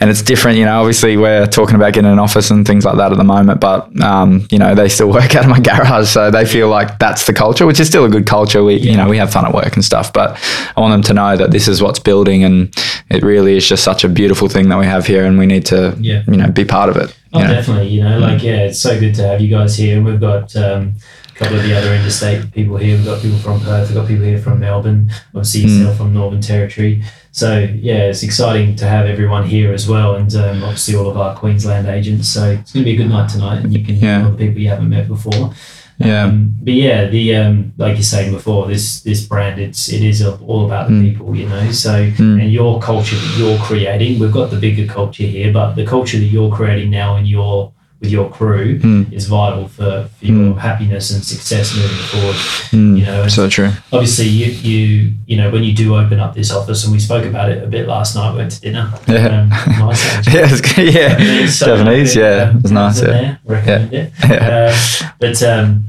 and 0.00 0.10
it's 0.10 0.22
different. 0.22 0.58
You 0.58 0.64
know, 0.64 0.78
obviously 0.80 1.16
we're 1.16 1.46
talking 1.46 1.76
about 1.76 1.92
getting 1.92 2.10
an 2.10 2.18
office 2.18 2.50
and 2.50 2.66
things 2.66 2.84
like 2.84 2.96
that 2.96 3.12
at 3.12 3.18
the 3.18 3.24
moment, 3.24 3.60
but 3.60 3.88
um, 4.02 4.46
you 4.50 4.58
know 4.58 4.74
they 4.74 4.88
still 4.88 5.08
work 5.18 5.34
out 5.34 5.44
of 5.44 5.50
my 5.50 5.60
garage, 5.60 6.08
so 6.08 6.30
they 6.30 6.44
feel 6.44 6.68
like 6.68 6.98
that's 6.98 7.26
the 7.26 7.32
culture, 7.32 7.66
which 7.66 7.80
is 7.80 7.88
still 7.88 8.04
a 8.04 8.08
good 8.10 8.26
culture. 8.26 8.62
We 8.64 8.74
you 8.76 8.96
know 8.96 9.08
we 9.08 9.18
have 9.18 9.32
fun 9.32 9.44
at 9.46 9.54
work 9.54 9.74
and 9.74 9.84
stuff, 9.84 10.12
but 10.12 10.38
I 10.76 10.80
want 10.80 10.92
them 10.92 11.02
to 11.04 11.14
know 11.14 11.36
that 11.36 11.50
this 11.50 11.68
is 11.68 11.82
what's 11.82 11.98
building, 11.98 12.44
and 12.44 12.74
it 13.08 13.22
really 13.22 13.56
is 13.56 13.66
just 13.68 13.84
such 13.84 14.04
a 14.04 14.08
beautiful 14.08 14.48
thing 14.48 14.68
that 14.68 14.78
we 14.78 14.86
have 14.86 15.06
here, 15.06 15.24
and 15.24 15.38
we 15.38 15.46
need 15.46 15.66
to 15.66 15.96
Yeah. 16.00 16.22
you 16.26 16.36
know 16.36 16.50
be 16.50 16.64
part 16.64 16.88
of 16.88 16.96
it. 16.96 17.14
Oh, 17.32 17.38
know? 17.40 17.46
definitely. 17.46 17.88
You 17.88 18.02
know, 18.04 18.18
like 18.18 18.42
yeah, 18.42 18.64
it's 18.64 18.80
so 18.80 18.98
good 18.98 19.14
to 19.16 19.26
have 19.26 19.40
you 19.40 19.48
guys 19.48 19.76
here, 19.76 19.96
and 19.96 20.04
we've 20.06 20.20
got 20.20 20.54
um, 20.56 20.94
a 21.30 21.38
couple 21.38 21.56
of 21.58 21.62
the 21.62 21.76
other 21.76 21.94
interstate 21.94 22.52
people 22.52 22.76
here. 22.76 22.96
We've 22.96 23.04
got 23.06 23.22
people 23.22 23.38
from 23.38 23.60
Perth. 23.60 23.88
We've 23.88 23.96
got 23.96 24.08
people 24.08 24.24
here 24.24 24.38
from 24.38 24.60
Melbourne. 24.60 25.10
Obviously, 25.34 25.62
Mm. 25.62 25.78
yourself 25.78 25.96
from 25.98 26.12
Northern 26.14 26.40
Territory. 26.40 27.02
So 27.32 27.58
yeah, 27.58 28.08
it's 28.10 28.24
exciting 28.24 28.74
to 28.76 28.86
have 28.88 29.06
everyone 29.06 29.46
here 29.46 29.72
as 29.72 29.88
well, 29.88 30.16
and 30.16 30.34
um, 30.34 30.64
obviously 30.64 30.96
all 30.96 31.08
of 31.08 31.16
our 31.16 31.36
Queensland 31.36 31.86
agents. 31.86 32.28
So 32.28 32.50
it's 32.50 32.72
going 32.72 32.84
to 32.84 32.90
be 32.90 32.94
a 32.94 32.96
good 32.96 33.08
night 33.08 33.28
tonight, 33.30 33.62
and 33.62 33.72
you 33.72 33.84
can 33.84 33.94
Yeah. 33.96 34.18
meet 34.18 34.24
all 34.24 34.30
the 34.32 34.38
people 34.46 34.60
you 34.60 34.68
haven't 34.68 34.88
met 34.90 35.06
before. 35.06 35.52
Yeah. 36.00 36.24
Um, 36.24 36.54
but 36.62 36.72
yeah, 36.74 37.06
the 37.06 37.36
um, 37.36 37.72
like 37.76 37.94
you're 37.94 38.02
saying 38.02 38.32
before, 38.32 38.66
this 38.66 39.02
this 39.02 39.20
brand, 39.26 39.60
it's 39.60 39.88
it 39.92 40.02
is 40.02 40.22
all 40.24 40.64
about 40.66 40.88
the 40.88 40.94
Mm. 40.94 41.02
people, 41.10 41.36
you 41.36 41.46
know. 41.48 41.70
So 41.72 41.92
Mm. 41.92 42.40
and 42.42 42.50
your 42.52 42.80
culture 42.80 43.16
that 43.16 43.38
you're 43.38 43.58
creating, 43.58 44.18
we've 44.18 44.32
got 44.32 44.50
the 44.50 44.56
bigger 44.56 44.86
culture 44.86 45.24
here, 45.24 45.52
but 45.52 45.74
the 45.74 45.84
culture 45.84 46.18
that 46.18 46.30
you're 46.34 46.50
creating 46.50 46.90
now 46.90 47.16
in 47.16 47.26
your 47.26 47.72
with 48.00 48.10
your 48.10 48.30
crew 48.30 48.78
Mm. 48.80 49.12
is 49.12 49.26
vital 49.26 49.68
for, 49.68 50.08
for 50.18 50.24
your 50.24 50.58
happiness 50.58 51.10
and 51.10 51.22
success 51.22 51.76
moving 51.76 52.04
forward. 52.10 52.36
Mm. 52.72 52.98
You 52.98 53.04
know, 53.04 53.28
So 53.28 53.46
true. 53.46 53.72
obviously 53.92 54.26
you 54.26 54.46
you 54.70 55.12
you 55.26 55.36
know 55.36 55.50
when 55.50 55.62
you 55.64 55.74
do 55.74 55.94
open 55.96 56.18
up 56.18 56.32
this 56.34 56.50
office, 56.50 56.82
and 56.84 56.94
we 56.94 56.98
spoke 56.98 57.26
about 57.26 57.50
it 57.50 57.62
a 57.62 57.66
bit 57.66 57.86
last 57.86 58.16
night. 58.16 58.30
We 58.32 58.38
went 58.38 58.52
to 58.52 58.60
dinner. 58.62 58.90
Yeah. 59.06 59.42
Um, 59.42 59.48
nice. 59.86 60.02
yeah, 60.32 60.48
yeah, 60.78 61.08
Japanese, 61.08 61.58
so 61.58 61.66
Japanese. 61.76 62.16
Yeah, 62.16 62.48
Um, 62.48 62.56
it 62.56 62.62
was 62.62 62.72
nice. 62.72 63.02
Yeah. 63.02 63.06
there. 63.12 63.38
Recommend 63.44 63.92
it. 63.92 64.12
Yeah. 64.30 64.72
Um, 64.72 65.10
but 65.20 65.42
um, 65.42 65.84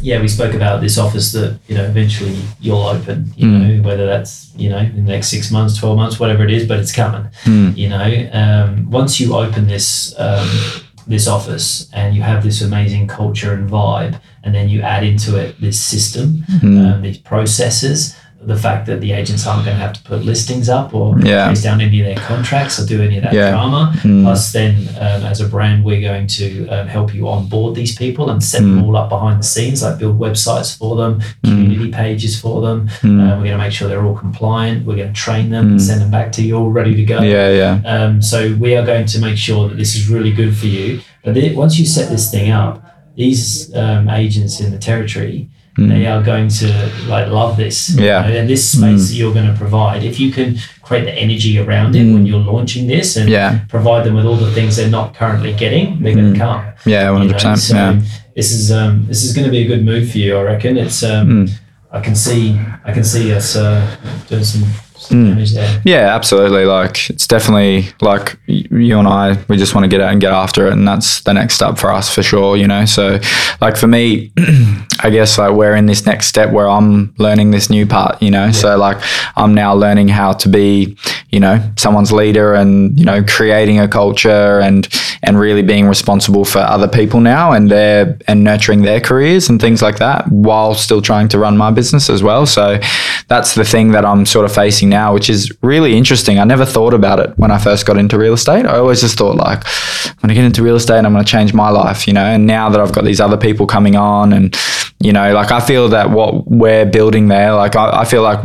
yeah, 0.00 0.20
we 0.20 0.28
spoke 0.28 0.54
about 0.54 0.80
this 0.80 0.98
office 0.98 1.32
that 1.32 1.58
you 1.68 1.74
know 1.76 1.84
eventually 1.84 2.36
you'll 2.60 2.82
open. 2.82 3.32
You 3.36 3.46
Mm. 3.46 3.60
know 3.78 3.88
whether 3.88 4.06
that's 4.06 4.50
you 4.56 4.68
know 4.70 4.78
in 4.78 5.04
the 5.04 5.12
next 5.12 5.28
six 5.28 5.50
months, 5.50 5.76
twelve 5.78 5.96
months, 5.96 6.18
whatever 6.20 6.42
it 6.44 6.50
is, 6.50 6.66
but 6.66 6.78
it's 6.78 6.92
coming. 6.92 7.28
Mm. 7.44 7.76
You 7.76 7.88
know, 7.88 8.30
um, 8.32 8.90
once 8.90 9.18
you 9.20 9.34
open 9.34 9.66
this 9.66 10.14
um, 10.18 10.48
this 11.06 11.26
office 11.26 11.88
and 11.92 12.14
you 12.14 12.22
have 12.22 12.42
this 12.42 12.62
amazing 12.62 13.08
culture 13.08 13.52
and 13.52 13.68
vibe, 13.68 14.20
and 14.44 14.54
then 14.54 14.68
you 14.68 14.80
add 14.82 15.02
into 15.04 15.36
it 15.36 15.60
this 15.60 15.80
system, 15.80 16.44
Mm. 16.60 16.94
um, 16.94 17.02
these 17.02 17.18
processes. 17.18 18.14
The 18.44 18.56
fact 18.56 18.86
that 18.86 19.00
the 19.00 19.12
agents 19.12 19.46
aren't 19.46 19.64
going 19.64 19.76
to 19.76 19.82
have 19.82 19.92
to 19.92 20.02
put 20.02 20.24
listings 20.24 20.68
up 20.68 20.92
or 20.94 21.16
Yeah. 21.20 21.54
down 21.54 21.80
any 21.80 22.00
of 22.00 22.06
their 22.06 22.16
contracts 22.16 22.78
or 22.80 22.84
do 22.86 23.00
any 23.00 23.16
of 23.18 23.22
that 23.24 23.32
Yeah. 23.34 23.50
drama. 23.50 23.92
Mm. 24.02 24.22
Plus, 24.24 24.52
then 24.52 24.74
um, 25.00 25.22
as 25.32 25.40
a 25.40 25.46
brand, 25.46 25.84
we're 25.84 26.00
going 26.00 26.26
to 26.26 26.66
um, 26.68 26.86
help 26.88 27.14
you 27.14 27.28
onboard 27.28 27.74
these 27.76 27.94
people 27.94 28.30
and 28.30 28.42
set 28.42 28.62
them 28.62 28.80
Mm. 28.80 28.84
all 28.84 28.96
up 28.96 29.08
behind 29.10 29.38
the 29.38 29.44
scenes, 29.46 29.82
like 29.82 29.98
build 29.98 30.18
websites 30.18 30.76
for 30.76 30.96
them, 30.96 31.20
community 31.44 31.90
pages 31.92 32.38
for 32.40 32.60
them. 32.62 32.88
Mm. 33.02 33.20
Uh, 33.20 33.36
we're 33.36 33.44
going 33.44 33.58
to 33.58 33.58
make 33.58 33.72
sure 33.72 33.88
they're 33.88 34.04
all 34.04 34.16
compliant. 34.16 34.86
We're 34.86 34.96
going 34.96 35.12
to 35.12 35.20
train 35.26 35.50
them 35.50 35.66
and 35.72 35.78
Mm. 35.80 35.86
send 35.88 36.00
them 36.02 36.10
back 36.10 36.32
to 36.32 36.42
you 36.42 36.56
all 36.56 36.70
ready 36.70 36.94
to 36.96 37.04
go. 37.04 37.20
Yeah, 37.22 37.48
yeah. 37.62 37.74
Um, 37.94 38.20
so 38.22 38.54
we 38.58 38.74
are 38.76 38.84
going 38.84 39.06
to 39.06 39.18
make 39.20 39.36
sure 39.36 39.68
that 39.68 39.76
this 39.78 39.94
is 39.94 40.08
really 40.08 40.32
good 40.32 40.56
for 40.56 40.66
you. 40.66 41.00
But 41.24 41.34
then 41.34 41.54
once 41.54 41.78
you 41.78 41.86
set 41.86 42.10
this 42.10 42.30
thing 42.30 42.50
up, 42.50 42.74
these 43.16 43.70
um, 43.76 44.08
agents 44.08 44.58
in 44.60 44.70
the 44.72 44.78
territory, 44.78 45.48
they 45.76 46.06
are 46.06 46.22
going 46.22 46.48
to 46.48 46.66
like 47.08 47.28
love 47.28 47.56
this. 47.56 47.90
you 47.90 47.96
Mm. 48.02 48.04
Yeah. 48.04 48.20
know, 48.28 48.36
and 48.40 48.48
this 48.48 48.68
space 48.72 49.08
that 49.08 49.14
you're 49.14 49.32
going 49.34 49.46
to 49.52 49.58
provide. 49.58 50.02
If 50.04 50.20
you 50.20 50.30
can 50.30 50.58
create 50.82 51.04
the 51.04 51.14
energy 51.14 51.58
around 51.58 51.96
it 51.96 52.04
when 52.12 52.26
you're 52.26 52.44
launching 52.52 52.86
this 52.88 53.16
and 53.16 53.28
Mm. 53.28 53.32
Yeah. 53.32 53.58
provide 53.68 54.04
them 54.04 54.14
with 54.14 54.26
all 54.26 54.36
the 54.36 54.50
things 54.52 54.76
they're 54.76 54.90
not 54.90 55.14
currently 55.14 55.52
getting, 55.54 56.02
they're 56.02 56.14
going 56.14 56.32
to 56.34 56.38
come. 56.38 56.62
Yeah, 56.84 57.10
one 57.10 57.22
you 57.22 57.28
hundred 57.32 57.44
know? 57.44 57.54
So 57.56 57.74
Yeah. 57.74 58.00
this 58.36 58.52
is 58.52 58.70
um, 58.70 59.06
this 59.08 59.22
is 59.24 59.32
going 59.34 59.46
to 59.46 59.50
be 59.50 59.62
a 59.64 59.66
good 59.66 59.84
move 59.84 60.10
for 60.10 60.18
you, 60.18 60.36
I 60.36 60.42
reckon. 60.42 60.76
It's 60.76 61.02
um, 61.02 61.28
Mm. 61.46 61.50
I 61.90 62.00
can 62.00 62.14
see 62.14 62.58
I 62.84 62.92
can 62.92 63.04
see 63.04 63.32
us 63.34 63.56
uh, 63.56 63.80
doing 64.28 64.44
some 64.44 64.64
Mm. 65.08 65.80
Yeah, 65.84 66.14
absolutely. 66.14 66.64
Like 66.64 67.10
it's 67.10 67.26
definitely 67.26 67.86
like 68.00 68.38
you 68.46 68.98
and 68.98 69.08
I, 69.08 69.42
we 69.48 69.56
just 69.56 69.74
want 69.74 69.84
to 69.84 69.88
get 69.88 70.00
out 70.00 70.12
and 70.12 70.20
get 70.20 70.32
after 70.32 70.66
it, 70.66 70.72
and 70.72 70.86
that's 70.86 71.22
the 71.22 71.32
next 71.32 71.54
step 71.54 71.78
for 71.78 71.90
us 71.90 72.12
for 72.12 72.22
sure. 72.22 72.56
You 72.56 72.66
know, 72.66 72.84
so 72.84 73.18
like 73.60 73.76
for 73.76 73.86
me, 73.86 74.32
I 75.00 75.10
guess 75.10 75.38
like 75.38 75.52
we're 75.54 75.76
in 75.76 75.86
this 75.86 76.06
next 76.06 76.26
step 76.26 76.50
where 76.50 76.68
I'm 76.68 77.14
learning 77.18 77.50
this 77.50 77.70
new 77.70 77.86
part. 77.86 78.22
You 78.22 78.30
know, 78.30 78.52
so 78.52 78.76
like 78.76 78.98
I'm 79.36 79.54
now 79.54 79.74
learning 79.74 80.08
how 80.08 80.32
to 80.32 80.48
be, 80.48 80.96
you 81.30 81.40
know, 81.40 81.58
someone's 81.76 82.12
leader, 82.12 82.54
and 82.54 82.98
you 82.98 83.04
know, 83.04 83.22
creating 83.22 83.80
a 83.80 83.88
culture 83.88 84.60
and 84.60 84.88
and 85.24 85.38
really 85.38 85.62
being 85.62 85.86
responsible 85.86 86.44
for 86.44 86.58
other 86.58 86.88
people 86.88 87.20
now 87.20 87.52
and 87.52 87.70
their 87.70 88.18
and 88.26 88.42
nurturing 88.42 88.82
their 88.82 89.00
careers 89.00 89.48
and 89.48 89.60
things 89.60 89.80
like 89.80 89.98
that, 89.98 90.26
while 90.30 90.74
still 90.74 91.00
trying 91.00 91.28
to 91.28 91.38
run 91.38 91.56
my 91.56 91.70
business 91.70 92.10
as 92.10 92.22
well. 92.22 92.44
So 92.44 92.80
that's 93.28 93.54
the 93.54 93.64
thing 93.64 93.92
that 93.92 94.04
I'm 94.04 94.26
sort 94.26 94.44
of 94.44 94.52
facing 94.52 94.88
now, 94.88 95.14
which 95.14 95.30
is 95.30 95.52
really 95.62 95.96
interesting. 95.96 96.38
I 96.38 96.44
never 96.44 96.64
thought 96.64 96.92
about 96.92 97.20
it 97.20 97.38
when 97.38 97.52
I 97.52 97.58
first 97.58 97.86
got 97.86 97.98
into 97.98 98.18
real 98.18 98.32
estate. 98.32 98.66
I 98.66 98.78
always 98.78 99.00
just 99.00 99.16
thought 99.16 99.36
like, 99.36 99.64
when 100.20 100.28
to 100.28 100.34
get 100.34 100.44
into 100.44 100.62
real 100.62 100.76
estate 100.76 101.04
I'm 101.04 101.12
going 101.12 101.24
to 101.24 101.30
change 101.30 101.54
my 101.54 101.70
life, 101.70 102.06
you 102.06 102.12
know. 102.12 102.24
And 102.24 102.46
now 102.46 102.68
that 102.70 102.80
I've 102.80 102.92
got 102.92 103.04
these 103.04 103.20
other 103.20 103.36
people 103.36 103.66
coming 103.66 103.96
on, 103.96 104.32
and 104.32 104.56
you 104.98 105.12
know, 105.12 105.32
like 105.32 105.52
I 105.52 105.60
feel 105.60 105.88
that 105.90 106.10
what 106.10 106.48
we're 106.48 106.86
building 106.86 107.28
there, 107.28 107.54
like 107.54 107.76
I, 107.76 108.00
I 108.00 108.04
feel 108.04 108.22
like. 108.22 108.40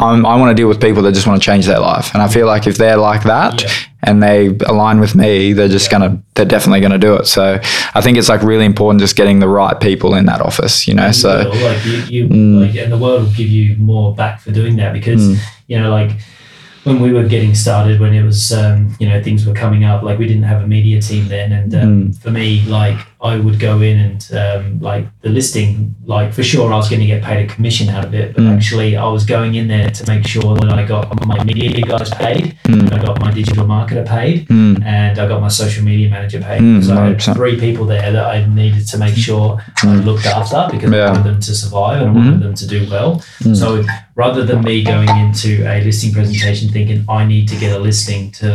I'm, 0.00 0.26
I 0.26 0.36
want 0.36 0.50
to 0.50 0.54
deal 0.60 0.68
with 0.68 0.80
people 0.80 1.02
that 1.04 1.12
just 1.12 1.26
want 1.26 1.40
to 1.40 1.44
change 1.44 1.66
their 1.66 1.78
life, 1.78 2.12
and 2.14 2.22
I 2.22 2.28
feel 2.28 2.46
like 2.46 2.66
if 2.66 2.76
they're 2.76 2.96
like 2.96 3.22
that 3.24 3.62
Yeah. 3.62 3.70
and 4.02 4.20
they 4.22 4.48
align 4.66 4.98
with 4.98 5.14
me, 5.14 5.52
they're 5.52 5.68
just 5.68 5.90
gonna, 5.90 6.20
they're 6.34 6.44
definitely 6.44 6.80
gonna 6.80 6.98
do 6.98 7.14
it. 7.14 7.26
So 7.26 7.60
I 7.94 8.00
think 8.00 8.18
it's 8.18 8.28
like 8.28 8.42
really 8.42 8.64
important 8.64 9.00
just 9.00 9.14
getting 9.16 9.38
the 9.38 9.48
right 9.48 9.78
people 9.80 10.14
in 10.16 10.26
that 10.26 10.40
office, 10.40 10.88
you 10.88 10.94
know. 10.94 11.06
You 11.06 11.12
So 11.12 11.48
will, 11.48 11.56
like 11.70 11.84
you, 11.86 11.92
you 12.14 12.28
Mm. 12.28 12.66
like, 12.66 12.76
and 12.76 12.92
the 12.92 12.98
world 12.98 13.22
will 13.22 13.30
give 13.32 13.48
you 13.48 13.76
more 13.76 14.14
back 14.14 14.40
for 14.40 14.50
doing 14.50 14.76
that 14.76 14.92
because 14.92 15.22
Mm. 15.22 15.38
you 15.68 15.78
know, 15.80 15.90
like 15.90 16.10
when 16.82 17.00
we 17.00 17.12
were 17.12 17.24
getting 17.24 17.54
started, 17.54 17.98
when 18.00 18.12
it 18.12 18.22
was 18.24 18.52
um, 18.52 18.94
you 18.98 19.08
know 19.08 19.22
things 19.22 19.46
were 19.46 19.54
coming 19.54 19.84
up, 19.84 20.02
like 20.02 20.18
we 20.18 20.26
didn't 20.26 20.42
have 20.42 20.60
a 20.62 20.66
media 20.66 21.00
team 21.00 21.28
then, 21.28 21.52
and 21.52 21.74
um, 21.74 21.80
Mm. 22.08 22.18
for 22.20 22.30
me, 22.30 22.62
like 22.66 22.98
I 23.24 23.38
would 23.38 23.58
go 23.58 23.80
in 23.80 23.98
and 23.98 24.20
um, 24.42 24.80
like 24.80 25.06
the 25.22 25.30
listing, 25.30 25.94
like 26.04 26.34
for 26.34 26.42
sure 26.42 26.70
I 26.72 26.76
was 26.76 26.90
going 26.90 27.00
to 27.00 27.06
get 27.06 27.22
paid 27.22 27.38
a 27.48 27.54
commission 27.54 27.88
out 27.88 28.04
of 28.04 28.12
it, 28.14 28.34
but 28.34 28.42
Mm. 28.44 28.54
actually 28.56 28.90
I 28.98 29.06
was 29.16 29.24
going 29.24 29.54
in 29.54 29.66
there 29.66 29.88
to 29.88 30.02
make 30.12 30.26
sure 30.26 30.54
that 30.56 30.70
I 30.70 30.84
got 30.84 31.04
my 31.26 31.42
media 31.42 31.80
guys 31.80 32.10
paid, 32.10 32.44
Mm. 32.68 32.92
I 32.92 32.98
got 33.06 33.18
my 33.20 33.30
digital 33.40 33.64
marketer 33.64 34.04
paid, 34.06 34.46
Mm. 34.48 34.84
and 34.84 35.18
I 35.18 35.26
got 35.26 35.40
my 35.40 35.48
social 35.62 35.82
media 35.90 36.10
manager 36.10 36.40
paid. 36.40 36.60
Mm, 36.60 36.84
so 36.84 36.90
I 37.00 37.06
had 37.08 37.22
three 37.38 37.56
people 37.58 37.86
there 37.86 38.12
that 38.12 38.26
I 38.34 38.44
needed 38.60 38.86
to 38.92 38.98
make 38.98 39.16
sure 39.16 39.48
I 39.82 39.94
looked 40.08 40.26
after 40.26 40.60
because 40.70 40.92
I 40.92 41.06
wanted 41.10 41.24
them 41.24 41.40
to 41.48 41.54
survive 41.54 42.02
and 42.02 42.10
I 42.10 42.12
wanted 42.12 42.40
them 42.46 42.54
to 42.62 42.66
do 42.66 42.80
well. 42.90 43.10
Mm. 43.42 43.56
So 43.56 43.66
rather 44.16 44.42
than 44.44 44.58
me 44.62 44.84
going 44.84 45.08
into 45.24 45.50
a 45.66 45.82
listing 45.82 46.12
presentation 46.12 46.68
thinking 46.68 47.04
I 47.08 47.24
need 47.24 47.48
to 47.52 47.56
get 47.56 47.70
a 47.74 47.78
listing 47.88 48.22
to 48.40 48.48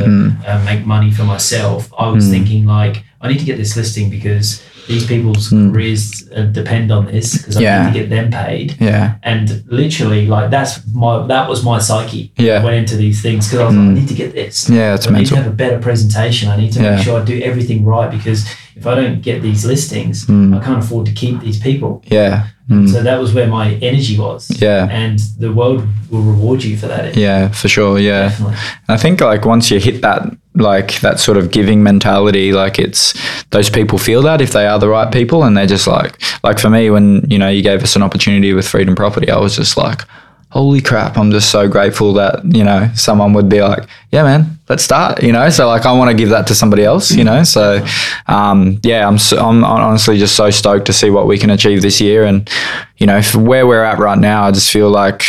uh, 0.47 0.61
make 0.69 0.85
money 0.85 1.09
for 1.17 1.23
myself, 1.23 1.91
I 1.97 2.07
was 2.15 2.29
thinking 2.29 2.65
like 2.79 3.03
I 3.21 3.27
need 3.27 3.39
to 3.39 3.45
get 3.45 3.57
this 3.57 3.75
listing 3.75 4.09
because 4.09 4.61
these 4.87 5.05
people's 5.05 5.49
Mm. 5.51 5.71
careers 5.71 6.27
uh, 6.35 6.43
depend 6.43 6.91
on 6.91 7.05
this 7.05 7.37
because 7.37 7.57
I 7.57 7.61
Yeah. 7.61 7.85
need 7.85 7.93
to 7.93 7.99
get 7.99 8.09
them 8.09 8.31
paid. 8.31 8.75
yeah, 8.79 9.15
And 9.23 9.63
literally, 9.67 10.25
like 10.27 10.49
that's 10.49 10.79
my 10.93 11.27
that 11.27 11.47
was 11.49 11.63
my 11.63 11.79
psyche. 11.79 12.31
Yeah. 12.37 12.61
I 12.61 12.63
went 12.63 12.77
into 12.77 12.95
these 12.97 13.21
things 13.21 13.47
because 13.47 13.59
I 13.59 13.65
was 13.65 13.75
like, 13.75 13.85
Mm. 13.85 13.91
I 13.91 13.93
need 13.99 14.07
to 14.07 14.13
get 14.23 14.33
this. 14.33 14.69
yeah, 14.69 14.95
it's 14.95 15.07
I 15.07 15.11
need 15.11 15.27
to 15.27 15.33
mental. 15.33 15.37
have 15.37 15.47
a 15.47 15.55
better 15.55 15.79
presentation. 15.79 16.49
I 16.49 16.57
need 16.57 16.71
to 16.73 16.81
Yeah. 16.81 16.95
make 16.95 17.03
sure 17.05 17.21
I 17.21 17.25
do 17.25 17.39
everything 17.49 17.85
right 17.85 18.09
because 18.09 18.45
if 18.79 18.87
I 18.87 18.95
don't 18.95 19.21
get 19.21 19.41
these 19.41 19.65
listings, 19.65 20.25
Mm. 20.25 20.55
I 20.57 20.63
can't 20.65 20.83
afford 20.83 21.05
to 21.07 21.11
keep 21.13 21.39
these 21.41 21.59
people. 21.59 22.01
Yeah, 22.05 22.47
mm. 22.69 22.87
So 22.89 23.03
that 23.03 23.19
was 23.19 23.33
where 23.33 23.47
my 23.47 23.73
energy 23.81 24.17
was. 24.17 24.49
yeah, 24.61 24.87
And 24.89 25.19
the 25.37 25.51
world 25.51 25.83
will 26.09 26.21
reward 26.21 26.63
you 26.63 26.77
for 26.77 26.87
that. 26.87 27.15
yeah, 27.15 27.49
for 27.49 27.67
sure. 27.67 27.99
Yeah. 27.99 28.29
Definitely. 28.29 28.57
I 28.87 28.97
think 28.97 29.21
like 29.21 29.45
once 29.45 29.69
you 29.71 29.79
hit 29.79 30.01
that 30.01 30.21
like 30.55 30.99
that 31.01 31.19
sort 31.19 31.37
of 31.37 31.51
giving 31.51 31.83
mentality, 31.83 32.51
like 32.53 32.79
it's 32.79 33.13
those 33.51 33.69
people 33.69 33.97
feel 33.97 34.21
that 34.23 34.41
if 34.41 34.51
they 34.51 34.65
are 34.67 34.79
the 34.79 34.89
right 34.89 35.11
people 35.13 35.43
and 35.43 35.55
they're 35.55 35.67
just 35.67 35.87
like 35.87 36.13
like 36.43 36.59
for 36.59 36.69
me 36.69 36.89
when 36.89 37.23
you 37.29 37.37
know 37.39 37.49
you 37.49 37.61
gave 37.61 37.81
us 37.83 37.95
an 37.95 38.03
opportunity 38.03 38.53
with 38.53 38.67
Freedom 38.67 38.95
Property, 38.95 39.29
I 39.31 39.37
was 39.39 39.55
just 39.55 39.77
like, 39.77 40.01
holy 40.49 40.81
crap! 40.81 41.17
I'm 41.17 41.31
just 41.31 41.49
so 41.51 41.67
grateful 41.67 42.13
that 42.13 42.43
you 42.45 42.63
know 42.63 42.89
someone 42.95 43.33
would 43.33 43.49
be 43.49 43.61
like, 43.61 43.87
yeah, 44.11 44.23
man, 44.23 44.59
let's 44.67 44.83
start. 44.83 45.23
You 45.23 45.31
know, 45.31 45.49
so 45.49 45.67
like 45.67 45.85
I 45.85 45.91
want 45.91 46.11
to 46.11 46.17
give 46.17 46.29
that 46.29 46.47
to 46.47 46.55
somebody 46.55 46.83
else. 46.83 47.11
You 47.11 47.23
know, 47.23 47.43
so 47.43 47.85
um, 48.27 48.79
yeah, 48.83 49.07
I'm 49.07 49.17
so, 49.17 49.37
I'm 49.37 49.63
honestly 49.63 50.17
just 50.17 50.35
so 50.35 50.49
stoked 50.49 50.85
to 50.87 50.93
see 50.93 51.09
what 51.09 51.27
we 51.27 51.37
can 51.37 51.49
achieve 51.49 51.81
this 51.81 51.99
year 52.01 52.25
and 52.25 52.49
you 52.97 53.07
know 53.07 53.21
for 53.21 53.39
where 53.39 53.65
we're 53.67 53.83
at 53.83 53.99
right 53.99 54.17
now. 54.19 54.43
I 54.43 54.51
just 54.51 54.71
feel 54.71 54.89
like 54.89 55.23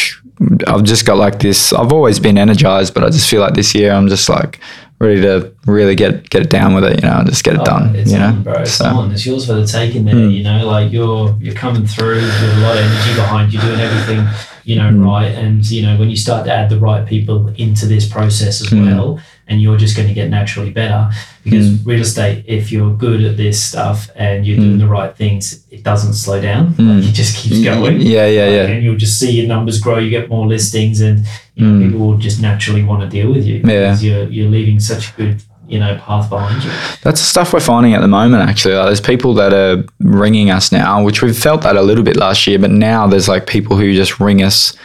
I've 0.67 0.85
just 0.85 1.05
got 1.07 1.17
like 1.19 1.39
this. 1.41 1.73
I've 1.73 1.93
always 1.93 2.19
been 2.19 2.39
energized, 2.39 2.95
but 2.95 3.05
I 3.05 3.11
just 3.11 3.29
feel 3.29 3.41
like 3.41 3.55
this 3.55 3.75
year 3.75 3.93
I'm 3.93 4.09
just 4.09 4.29
like 4.29 4.59
ready 4.99 5.21
to 5.23 5.51
really 5.67 5.95
get 5.95 6.29
get 6.29 6.43
it 6.43 6.51
down 6.51 6.75
with 6.75 6.85
it, 6.85 7.03
you 7.03 7.09
know, 7.09 7.19
and 7.19 7.29
just 7.29 7.43
get 7.45 7.55
it 7.55 7.61
Oh, 7.61 7.65
done. 7.65 7.95
It's 7.97 8.11
you 8.13 8.19
know, 8.19 8.27
on, 8.29 8.43
bro. 8.43 8.55
It's 8.63 8.73
So, 8.73 8.85
on. 8.87 9.13
It's 9.13 9.25
yours 9.25 9.47
for 9.47 9.55
the 9.55 9.67
taking 9.67 10.05
there. 10.05 10.15
Mm. 10.15 10.35
You 10.35 10.43
know, 10.43 10.67
like 10.67 10.93
you're 10.93 11.37
you're 11.41 11.55
coming 11.55 11.87
through 11.87 12.17
with 12.17 12.43
a 12.43 12.61
lot 12.61 12.77
of 12.77 12.85
energy 12.85 13.15
behind 13.15 13.53
you, 13.53 13.61
doing 13.61 13.81
everything, 13.81 14.27
you 14.65 14.77
know, 14.77 14.91
Mm. 14.91 15.05
right. 15.05 15.33
And 15.35 15.69
you 15.71 15.83
know, 15.83 15.97
when 15.97 16.11
you 16.11 16.17
start 16.17 16.45
to 16.47 16.53
add 16.53 16.69
the 16.71 16.79
right 16.79 17.05
people 17.07 17.49
into 17.57 17.87
this 17.87 18.07
process 18.07 18.61
as 18.61 18.69
Mm. 18.69 18.87
well, 18.87 19.19
and 19.49 19.61
you're 19.61 19.77
just 19.77 19.97
going 19.97 20.07
to 20.09 20.15
get 20.15 20.31
naturally 20.31 20.71
better 20.71 21.09
because 21.45 21.67
Mm. 21.71 21.79
real 21.85 22.01
estate, 22.03 22.45
if 22.47 22.71
you're 22.71 22.93
good 22.95 23.23
at 23.25 23.37
this 23.37 23.61
stuff 23.61 24.09
and 24.17 24.47
you're 24.47 24.57
doing 24.57 24.77
Mm. 24.77 24.85
the 24.85 24.87
right 24.87 25.17
things, 25.17 25.65
it 25.71 25.83
doesn't 25.83 26.13
slow 26.15 26.41
down. 26.41 26.75
Mm. 26.79 27.01
Like, 27.01 27.09
it 27.11 27.15
just 27.15 27.37
keeps 27.37 27.61
going. 27.61 28.01
Yeah, 28.01 28.27
yeah, 28.27 28.45
Like, 28.45 28.53
yeah. 28.55 28.67
And 28.69 28.85
you'll 28.85 28.97
just 29.07 29.19
see 29.19 29.33
your 29.33 29.49
numbers 29.49 29.81
grow. 29.81 29.99
You 29.99 30.11
get 30.11 30.29
more 30.29 30.47
listings, 30.47 31.01
and 31.01 31.25
you 31.57 31.67
know, 31.67 31.73
Mm. 31.75 31.83
people 31.85 32.07
will 32.07 32.17
just 32.19 32.41
naturally 32.41 32.83
want 32.83 33.03
to 33.03 33.09
deal 33.09 33.31
with 33.33 33.45
you 33.47 33.57
Yeah. 33.57 33.63
because 33.63 34.05
you're 34.05 34.29
you're 34.29 34.51
leaving 34.51 34.79
such 34.81 35.09
a 35.11 35.13
good 35.17 35.37
you 35.71 35.79
know 35.79 35.97
path 36.05 36.29
behind 36.29 36.63
you. 36.65 36.71
That's 37.03 37.21
the 37.21 37.27
stuff 37.27 37.53
we're 37.53 37.61
finding 37.61 37.95
at 37.95 38.01
the 38.01 38.09
moment, 38.09 38.49
actually. 38.49 38.75
Like, 38.75 38.87
there's 38.87 39.01
people 39.01 39.35
that 39.35 39.53
are 39.55 39.85
ringing 40.01 40.51
us 40.51 40.73
now, 40.73 41.03
which 41.05 41.23
we've 41.23 41.39
felt 41.39 41.63
that 41.63 41.77
a 41.77 41.83
little 41.83 42.05
bit 42.05 42.17
last 42.17 42.47
year, 42.47 42.59
but 42.59 42.71
now 42.71 43.07
there's 43.07 43.29
like 43.29 43.47
people 43.47 43.77
who 43.77 43.95
just 43.95 44.21
ring 44.21 44.43
us 44.43 44.77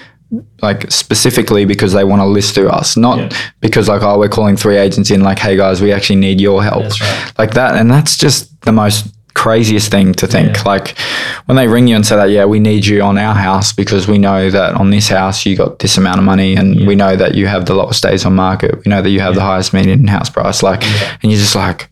like 0.62 0.92
specifically 0.92 1.66
because 1.66 1.94
they 1.94 2.04
want 2.04 2.20
to 2.22 2.26
list 2.26 2.56
through 2.56 2.70
us, 2.70 2.98
not 2.98 3.18
Yeah. 3.20 3.30
because 3.62 3.88
like, 3.88 4.02
oh, 4.02 4.18
we're 4.20 4.28
calling 4.30 4.58
three 4.58 4.78
agents 4.78 5.12
in, 5.12 5.22
like, 5.22 5.40
hey 5.40 5.56
guys, 5.56 5.82
we 5.82 5.92
actually 5.94 6.18
need 6.18 6.42
your 6.42 6.64
help. 6.64 6.84
Right. 7.00 7.32
Like 7.38 7.54
that. 7.54 7.76
And 7.76 7.90
that's 7.92 8.18
just 8.18 8.60
the 8.62 8.72
most 8.72 9.08
craziest 9.36 9.92
thing 9.92 10.14
to 10.16 10.26
think. 10.26 10.56
Yeah. 10.56 10.64
Like 10.64 10.98
when 11.46 11.56
they 11.58 11.68
ring 11.68 11.88
you 11.88 11.96
and 11.96 12.06
say 12.06 12.16
that, 12.16 12.30
yeah, 12.32 12.46
we 12.46 12.60
need 12.60 12.86
you 12.86 13.02
on 13.04 13.18
our 13.20 13.36
house 13.36 13.72
because 13.74 14.08
we 14.08 14.18
know 14.18 14.50
that 14.50 14.74
on 14.76 14.90
this 14.90 15.10
house 15.10 15.46
you 15.46 15.56
got 15.56 15.80
this 15.80 15.98
amount 15.98 16.18
of 16.18 16.24
money 16.24 16.56
and 16.56 16.76
Yeah. 16.80 16.88
we 16.88 16.96
know 16.96 17.16
that 17.16 17.36
you 17.36 17.46
have 17.48 17.66
the 17.66 17.76
lowest 17.76 18.02
days 18.02 18.26
on 18.26 18.34
market. 18.36 18.74
We 18.84 18.90
know 18.90 19.02
that 19.04 19.10
you 19.12 19.20
have 19.20 19.36
the 19.36 19.42
highest 19.42 19.74
median 19.74 20.08
house 20.08 20.30
price. 20.30 20.64
Like, 20.64 20.82
Yeah. 20.82 21.18
and 21.22 21.32
you're 21.32 21.40
just 21.42 21.56
like, 21.56 21.90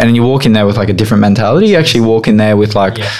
and 0.00 0.16
you 0.16 0.24
walk 0.24 0.46
in 0.46 0.52
there 0.54 0.66
with 0.66 0.76
like 0.76 0.88
a 0.88 0.92
different 0.94 1.20
mentality. 1.20 1.68
You 1.68 1.76
actually 1.76 2.00
walk 2.00 2.26
in 2.26 2.38
there 2.38 2.56
with 2.56 2.74
like 2.74 2.98
Yeah. 2.98 3.10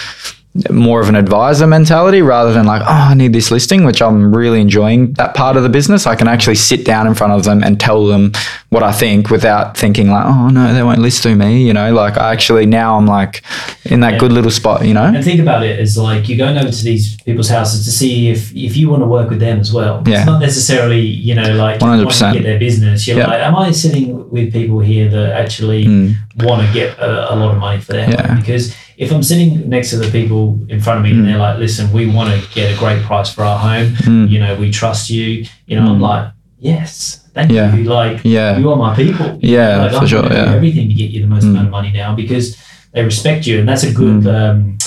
More 0.70 1.00
of 1.00 1.08
an 1.08 1.16
advisor 1.16 1.66
mentality 1.66 2.22
rather 2.22 2.52
than 2.52 2.66
like, 2.66 2.82
oh, 2.82 2.86
I 3.10 3.14
need 3.14 3.32
this 3.32 3.50
listing, 3.50 3.84
which 3.84 4.00
I'm 4.02 4.34
really 4.34 4.60
enjoying 4.60 5.12
that 5.14 5.34
part 5.34 5.56
of 5.56 5.62
the 5.62 5.68
business. 5.68 6.06
I 6.06 6.14
can 6.14 6.28
actually 6.28 6.54
sit 6.56 6.84
down 6.84 7.06
in 7.06 7.14
front 7.14 7.32
of 7.32 7.44
them 7.44 7.62
and 7.62 7.78
tell 7.80 8.06
them 8.06 8.32
what 8.70 8.82
I 8.82 8.92
think 8.92 9.30
without 9.30 9.76
thinking 9.76 10.10
like, 10.10 10.24
oh 10.26 10.48
no, 10.48 10.72
they 10.74 10.82
won't 10.82 10.98
list 11.00 11.22
through 11.22 11.36
me. 11.36 11.66
You 11.66 11.72
know, 11.72 11.92
like 11.92 12.16
I 12.18 12.32
actually 12.32 12.66
now 12.66 12.96
I'm 12.96 13.06
like 13.06 13.42
in 13.84 14.00
that 14.00 14.14
Yeah. 14.14 14.18
good 14.18 14.32
little 14.32 14.50
spot. 14.50 14.84
You 14.86 14.94
know, 14.94 15.04
And 15.04 15.24
think 15.24 15.40
about 15.40 15.62
it 15.64 15.78
as 15.80 15.96
like 15.96 16.28
you're 16.28 16.38
going 16.38 16.58
over 16.58 16.70
to 16.70 16.84
these 16.84 17.16
people's 17.22 17.48
houses 17.48 17.84
to 17.84 17.90
see 17.90 18.28
if 18.28 18.54
if 18.54 18.76
you 18.76 18.88
want 18.90 19.02
to 19.02 19.06
work 19.06 19.30
with 19.30 19.40
them 19.40 19.60
as 19.60 19.72
well. 19.72 20.02
Yeah. 20.06 20.18
It's 20.18 20.26
not 20.26 20.40
necessarily 20.40 21.00
you 21.00 21.34
know 21.34 21.52
like 21.54 21.80
you 21.80 21.86
want 21.86 22.00
to 22.00 22.06
100%. 22.06 22.32
get 22.34 22.42
their 22.42 22.58
business. 22.58 23.06
You're 23.06 23.18
Yeah. 23.18 23.26
like, 23.28 23.40
am 23.40 23.56
I 23.56 23.70
sitting 23.70 24.28
with 24.30 24.52
people 24.52 24.80
here 24.80 25.08
that 25.08 25.32
actually 25.32 25.84
Mm. 25.86 26.14
want 26.42 26.66
to 26.66 26.72
get 26.72 26.98
a, 26.98 27.32
a 27.32 27.34
lot 27.36 27.52
of 27.54 27.58
money 27.58 27.80
for 27.80 27.92
their 27.92 28.08
Yeah. 28.10 28.34
Because 28.34 28.74
if 28.98 29.12
I'm 29.12 29.22
sitting 29.22 29.68
next 29.68 29.90
to 29.90 29.96
the 29.98 30.10
people 30.10 30.58
in 30.68 30.80
front 30.80 30.98
of 30.98 31.04
me 31.04 31.10
Mm. 31.12 31.18
and 31.18 31.28
they're 31.28 31.38
like, 31.38 31.58
listen, 31.58 31.92
we 31.92 32.06
want 32.06 32.28
to 32.30 32.54
get 32.54 32.74
a 32.74 32.78
great 32.78 33.02
price 33.02 33.28
for 33.32 33.42
our 33.44 33.58
home. 33.58 33.92
Mm. 33.92 34.30
You 34.30 34.38
know, 34.40 34.54
we 34.56 34.70
trust 34.70 35.10
you. 35.10 35.44
You 35.66 35.76
know, 35.78 35.86
I'm 35.92 35.98
Mm. 35.98 36.08
like, 36.10 36.24
yes, 36.58 37.20
thank 37.34 37.50
Yeah. 37.52 37.74
you. 37.76 37.84
Like, 37.84 38.20
yeah, 38.24 38.56
you 38.58 38.70
are 38.70 38.76
my 38.76 38.94
people. 38.96 39.38
Yeah, 39.42 39.76
like, 39.82 39.90
for 39.92 39.98
I'm 39.98 40.06
sure, 40.06 40.24
yeah. 40.32 40.54
everything 40.54 40.88
to 40.88 40.94
get 40.94 41.10
you 41.10 41.20
the 41.20 41.26
most 41.28 41.44
Mm. 41.44 41.50
amount 41.50 41.66
of 41.66 41.72
money 41.72 41.92
now 41.92 42.14
because 42.14 42.56
they 42.94 43.04
respect 43.04 43.46
you, 43.46 43.58
and 43.60 43.68
that's 43.68 43.84
a 43.84 43.92
good, 43.92 44.22
Mm. 44.24 44.34
um, 44.34 44.78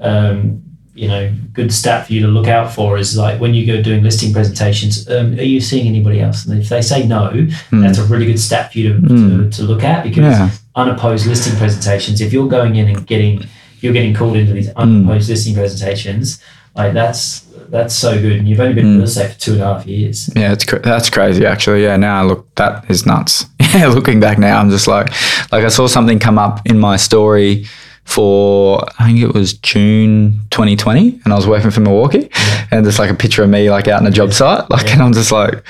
um, 0.00 0.60
you 0.94 1.06
know, 1.06 1.30
good 1.52 1.72
stat 1.72 2.06
for 2.06 2.12
you 2.12 2.22
to 2.22 2.28
look 2.28 2.48
out 2.48 2.72
for. 2.72 2.98
Is 2.98 3.16
like 3.16 3.38
when 3.40 3.54
you 3.54 3.64
go 3.66 3.80
doing 3.80 4.02
listing 4.02 4.32
presentations, 4.32 5.08
um, 5.08 5.34
are 5.38 5.42
you 5.54 5.60
seeing 5.60 5.86
anybody 5.86 6.20
else? 6.20 6.44
And 6.46 6.58
if 6.60 6.68
they 6.70 6.82
say 6.82 7.06
no, 7.06 7.30
Mm. 7.70 7.82
that's 7.82 7.98
a 7.98 8.04
really 8.04 8.26
good 8.26 8.40
stat 8.40 8.72
for 8.72 8.78
you 8.78 8.94
to, 8.94 8.98
Mm. 9.00 9.50
to, 9.52 9.56
to 9.58 9.62
look 9.64 9.84
at 9.84 10.02
because 10.02 10.58
unopposed 10.78 11.26
listing 11.26 11.56
presentations. 11.56 12.20
If 12.20 12.32
you're 12.32 12.48
going 12.48 12.76
in 12.76 12.88
and 12.88 13.06
getting, 13.06 13.44
you're 13.80 13.92
getting 13.92 14.14
called 14.14 14.36
into 14.36 14.52
these 14.52 14.68
Mm. 14.70 14.76
unopposed 14.76 15.28
listing 15.28 15.54
presentations, 15.54 16.40
like 16.76 16.92
that's 16.94 17.44
that's 17.70 17.94
so 17.94 18.18
good. 18.18 18.32
And 18.38 18.48
you've 18.48 18.60
only 18.60 18.72
been 18.74 18.86
in 18.86 18.92
Mm. 18.94 18.98
real 18.98 19.04
estate 19.08 19.32
for 19.34 19.40
two 19.40 19.52
and 19.54 19.60
a 19.62 19.64
half 19.74 19.86
years. 19.86 20.30
yeah. 20.34 20.52
It's 20.52 20.64
cra- 20.64 20.80
that's 20.80 21.10
crazy 21.10 21.44
actually. 21.44 21.82
Yeah, 21.82 21.96
now 21.96 22.20
I 22.20 22.24
look 22.24 22.46
that 22.54 22.84
is 22.88 23.04
nuts. 23.04 23.44
Yeah, 23.74 23.88
looking 23.88 24.18
back 24.18 24.38
now, 24.38 24.58
I'm 24.60 24.70
just 24.70 24.88
like, 24.88 25.08
like 25.52 25.62
I 25.62 25.68
saw 25.68 25.86
something 25.86 26.18
come 26.18 26.38
up 26.38 26.62
in 26.64 26.78
my 26.78 26.96
story 26.96 27.66
for 28.04 28.82
I 28.98 29.04
think 29.06 29.20
it 29.20 29.34
was 29.34 29.52
June 29.52 30.40
2020, 30.50 31.20
and 31.24 31.32
I 31.34 31.36
was 31.36 31.46
working 31.46 31.70
for 31.70 31.80
Milwaukee, 31.80 32.30
Yeah. 32.32 32.64
and 32.70 32.84
there's 32.86 32.98
like 32.98 33.10
a 33.10 33.14
picture 33.24 33.42
of 33.44 33.50
me 33.50 33.70
like 33.70 33.86
out 33.86 34.00
in 34.00 34.06
a 34.06 34.10
job 34.10 34.32
site, 34.32 34.70
like, 34.70 34.86
Yeah. 34.86 34.92
and 34.94 35.02
I'm 35.02 35.12
just 35.12 35.30
like, 35.30 35.62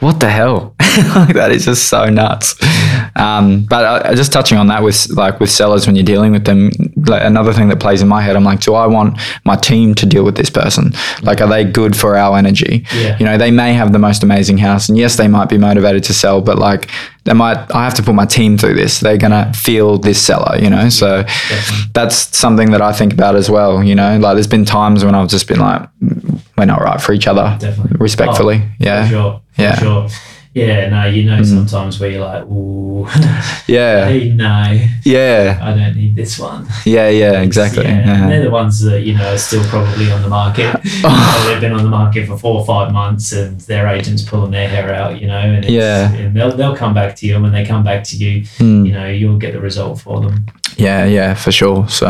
what 0.00 0.18
the 0.20 0.30
hell? 0.30 0.74
like 1.14 1.34
that 1.34 1.52
is 1.52 1.66
just 1.66 1.88
so 1.88 2.06
nuts. 2.06 2.56
Um, 3.16 3.64
but 3.64 4.06
uh, 4.06 4.14
just 4.14 4.32
touching 4.32 4.58
on 4.58 4.66
that 4.68 4.82
with 4.82 5.08
like 5.10 5.38
with 5.38 5.50
sellers 5.50 5.86
when 5.86 5.94
you're 5.94 6.04
dealing 6.04 6.32
with 6.32 6.44
them, 6.44 6.70
like 7.06 7.22
another 7.22 7.52
thing 7.52 7.68
that 7.68 7.80
plays 7.80 8.02
in 8.02 8.08
my 8.08 8.22
head, 8.22 8.34
I'm 8.34 8.44
like, 8.44 8.60
do 8.60 8.74
I 8.74 8.86
want 8.86 9.20
my 9.44 9.56
team 9.56 9.94
to 9.96 10.06
deal 10.06 10.24
with 10.24 10.36
this 10.36 10.50
person? 10.50 10.92
Like, 11.22 11.40
are 11.40 11.48
they 11.48 11.64
good 11.64 11.96
for 11.96 12.16
our 12.16 12.36
energy? 12.36 12.84
Yeah. 12.94 13.16
You 13.18 13.26
know, 13.26 13.38
they 13.38 13.50
may 13.50 13.74
have 13.74 13.92
the 13.92 13.98
most 13.98 14.22
amazing 14.22 14.58
house, 14.58 14.88
and 14.88 14.98
yes, 14.98 15.16
they 15.16 15.28
might 15.28 15.48
be 15.48 15.58
motivated 15.58 16.02
to 16.04 16.14
sell, 16.14 16.40
but 16.40 16.58
like, 16.58 16.90
they 17.24 17.32
might. 17.34 17.58
I 17.74 17.84
have 17.84 17.94
to 17.94 18.02
put 18.02 18.14
my 18.14 18.24
team 18.26 18.56
through 18.58 18.74
this. 18.74 19.00
They're 19.00 19.18
gonna 19.18 19.52
feel 19.54 19.98
this 19.98 20.20
seller, 20.20 20.56
you 20.58 20.70
know. 20.70 20.88
So 20.88 21.22
Definitely. 21.22 21.90
that's 21.92 22.36
something 22.36 22.70
that 22.70 22.80
I 22.82 22.92
think 22.92 23.12
about 23.12 23.36
as 23.36 23.50
well. 23.50 23.82
You 23.84 23.94
know, 23.94 24.18
like 24.18 24.34
there's 24.36 24.46
been 24.46 24.64
times 24.64 25.04
when 25.04 25.14
I've 25.14 25.28
just 25.28 25.46
been 25.48 25.60
like, 25.60 25.88
we're 26.56 26.64
not 26.66 26.80
right 26.80 27.00
for 27.00 27.12
each 27.12 27.26
other, 27.26 27.56
Definitely. 27.60 27.96
respectfully. 27.98 28.62
Oh, 28.64 28.70
yeah, 28.78 29.04
For 29.04 29.10
sure. 29.10 29.40
For 29.52 29.62
Yeah. 29.62 29.74
sure. 29.78 30.08
Yeah, 30.52 30.88
no, 30.88 31.06
you 31.06 31.22
know 31.30 31.38
Mhm. 31.38 31.46
sometimes 31.46 32.00
where 32.00 32.10
you're 32.10 32.24
like, 32.26 32.42
ooh, 32.46 33.06
yeah, 33.68 34.06
hey, 34.08 34.30
no, 34.30 34.80
yeah, 35.04 35.56
I 35.62 35.72
don't 35.74 35.94
need 35.96 36.16
this 36.16 36.40
one. 36.40 36.66
yeah, 36.84 37.08
yeah. 37.08 37.40
Exactly. 37.40 37.84
Yeah, 37.84 38.04
Yeah. 38.04 38.28
They're 38.28 38.42
the 38.42 38.50
ones 38.50 38.80
that, 38.80 39.02
you 39.02 39.14
know, 39.16 39.32
are 39.32 39.38
still 39.38 39.62
probably 39.64 40.10
on 40.10 40.22
the 40.22 40.28
market. 40.28 40.74
Know, 41.02 41.44
they've 41.46 41.60
been 41.60 41.72
on 41.72 41.84
the 41.84 41.88
market 41.88 42.26
for 42.26 42.36
four 42.36 42.58
or 42.60 42.66
five 42.66 42.92
months 42.92 43.30
and 43.32 43.60
their 43.62 43.86
agent's 43.86 44.22
pulling 44.22 44.50
their 44.50 44.68
hair 44.68 44.92
out, 44.92 45.20
you 45.20 45.28
know, 45.28 45.38
and, 45.38 45.64
Yeah. 45.64 46.12
and 46.12 46.34
they'll, 46.36 46.54
they'll 46.56 46.76
come 46.76 46.94
back 46.94 47.14
to 47.16 47.26
you. 47.26 47.34
And 47.34 47.42
when 47.44 47.52
they 47.52 47.64
come 47.64 47.84
back 47.84 48.02
to 48.04 48.16
you, 48.16 48.42
Mm. 48.58 48.86
you 48.86 48.92
know, 48.92 49.06
you'll 49.06 49.38
get 49.38 49.52
the 49.52 49.60
result 49.60 50.00
for 50.00 50.20
them. 50.20 50.46
Yeah, 50.80 51.04
yeah, 51.04 51.34
for 51.34 51.52
sure. 51.52 51.88
So, 51.88 52.06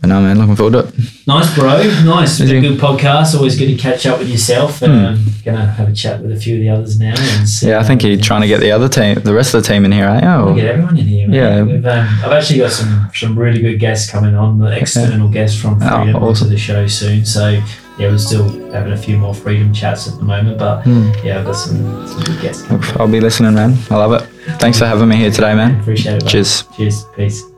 but 0.00 0.08
no, 0.08 0.20
man, 0.20 0.38
looking 0.38 0.56
forward 0.56 0.72
to 0.72 0.78
it. 0.88 0.94
Nice, 1.26 1.54
bro. 1.54 1.76
Nice. 2.04 2.40
Is 2.40 2.50
A 2.50 2.60
good 2.60 2.78
podcast. 2.78 3.36
Always 3.36 3.56
good 3.56 3.68
to 3.68 3.76
catch 3.76 4.04
up 4.06 4.18
with 4.18 4.28
yourself. 4.28 4.82
Um, 4.82 5.24
gonna 5.44 5.64
have 5.66 5.88
a 5.88 5.92
chat 5.92 6.20
with 6.20 6.32
a 6.32 6.36
few 6.36 6.56
of 6.56 6.60
the 6.60 6.68
others 6.68 6.98
now. 6.98 7.14
And 7.16 7.48
see 7.48 7.66
Hmm. 7.66 7.70
Yeah, 7.70 7.78
I 7.80 7.84
think 7.84 8.02
you're 8.02 8.16
trying 8.16 8.40
to 8.40 8.48
get 8.48 8.60
the 8.60 8.72
other 8.72 8.88
team, 8.88 9.14
the 9.22 9.32
rest 9.32 9.54
of 9.54 9.62
the 9.62 9.68
team 9.68 9.84
in 9.84 9.92
here, 9.92 10.06
eh? 10.06 10.20
We'll 10.20 10.48
Oh, 10.48 10.54
get 10.54 10.66
everyone 10.66 10.96
in 10.98 11.06
here. 11.06 11.28
Man. 11.28 11.34
Yeah. 11.36 11.62
We've, 11.62 11.86
um, 11.86 12.08
I've 12.24 12.32
actually 12.32 12.58
got 12.58 12.72
some 12.72 13.08
some 13.14 13.38
really 13.38 13.60
good 13.62 13.78
guests 13.78 14.10
coming 14.10 14.34
on. 14.34 14.58
The 14.58 14.76
external 14.76 15.28
guests 15.28 15.60
from 15.60 15.74
Oh, 15.82 16.02
Freedom 16.02 16.16
onto 16.16 16.26
awesome. 16.26 16.48
the 16.48 16.58
show 16.58 16.86
soon. 16.88 17.24
So 17.24 17.50
yeah, 17.98 18.08
we're 18.08 18.18
still 18.18 18.48
having 18.72 18.92
a 18.92 18.96
few 18.96 19.16
more 19.18 19.34
Freedom 19.34 19.72
chats 19.72 20.08
at 20.08 20.16
the 20.18 20.24
moment. 20.24 20.58
But 20.58 20.82
Hmm. 20.82 21.10
yeah, 21.24 21.38
I've 21.38 21.44
got 21.46 21.52
some, 21.56 22.08
some 22.08 22.22
good 22.24 22.40
guests 22.42 22.62
coming. 22.62 22.82
I'll 22.98 23.06
be 23.06 23.20
listening, 23.20 23.54
man. 23.54 23.76
I 23.90 23.96
love 23.96 24.12
it. 24.20 24.26
Thanks 24.58 24.78
for 24.80 24.86
having 24.86 25.08
me 25.08 25.14
here 25.16 25.30
today, 25.30 25.54
man. 25.54 25.78
Appreciate 25.80 26.16
it. 26.16 26.24
mate. 26.24 26.30
Cheers. 26.30 26.64
Cheers. 26.76 27.04
Peace. 27.16 27.51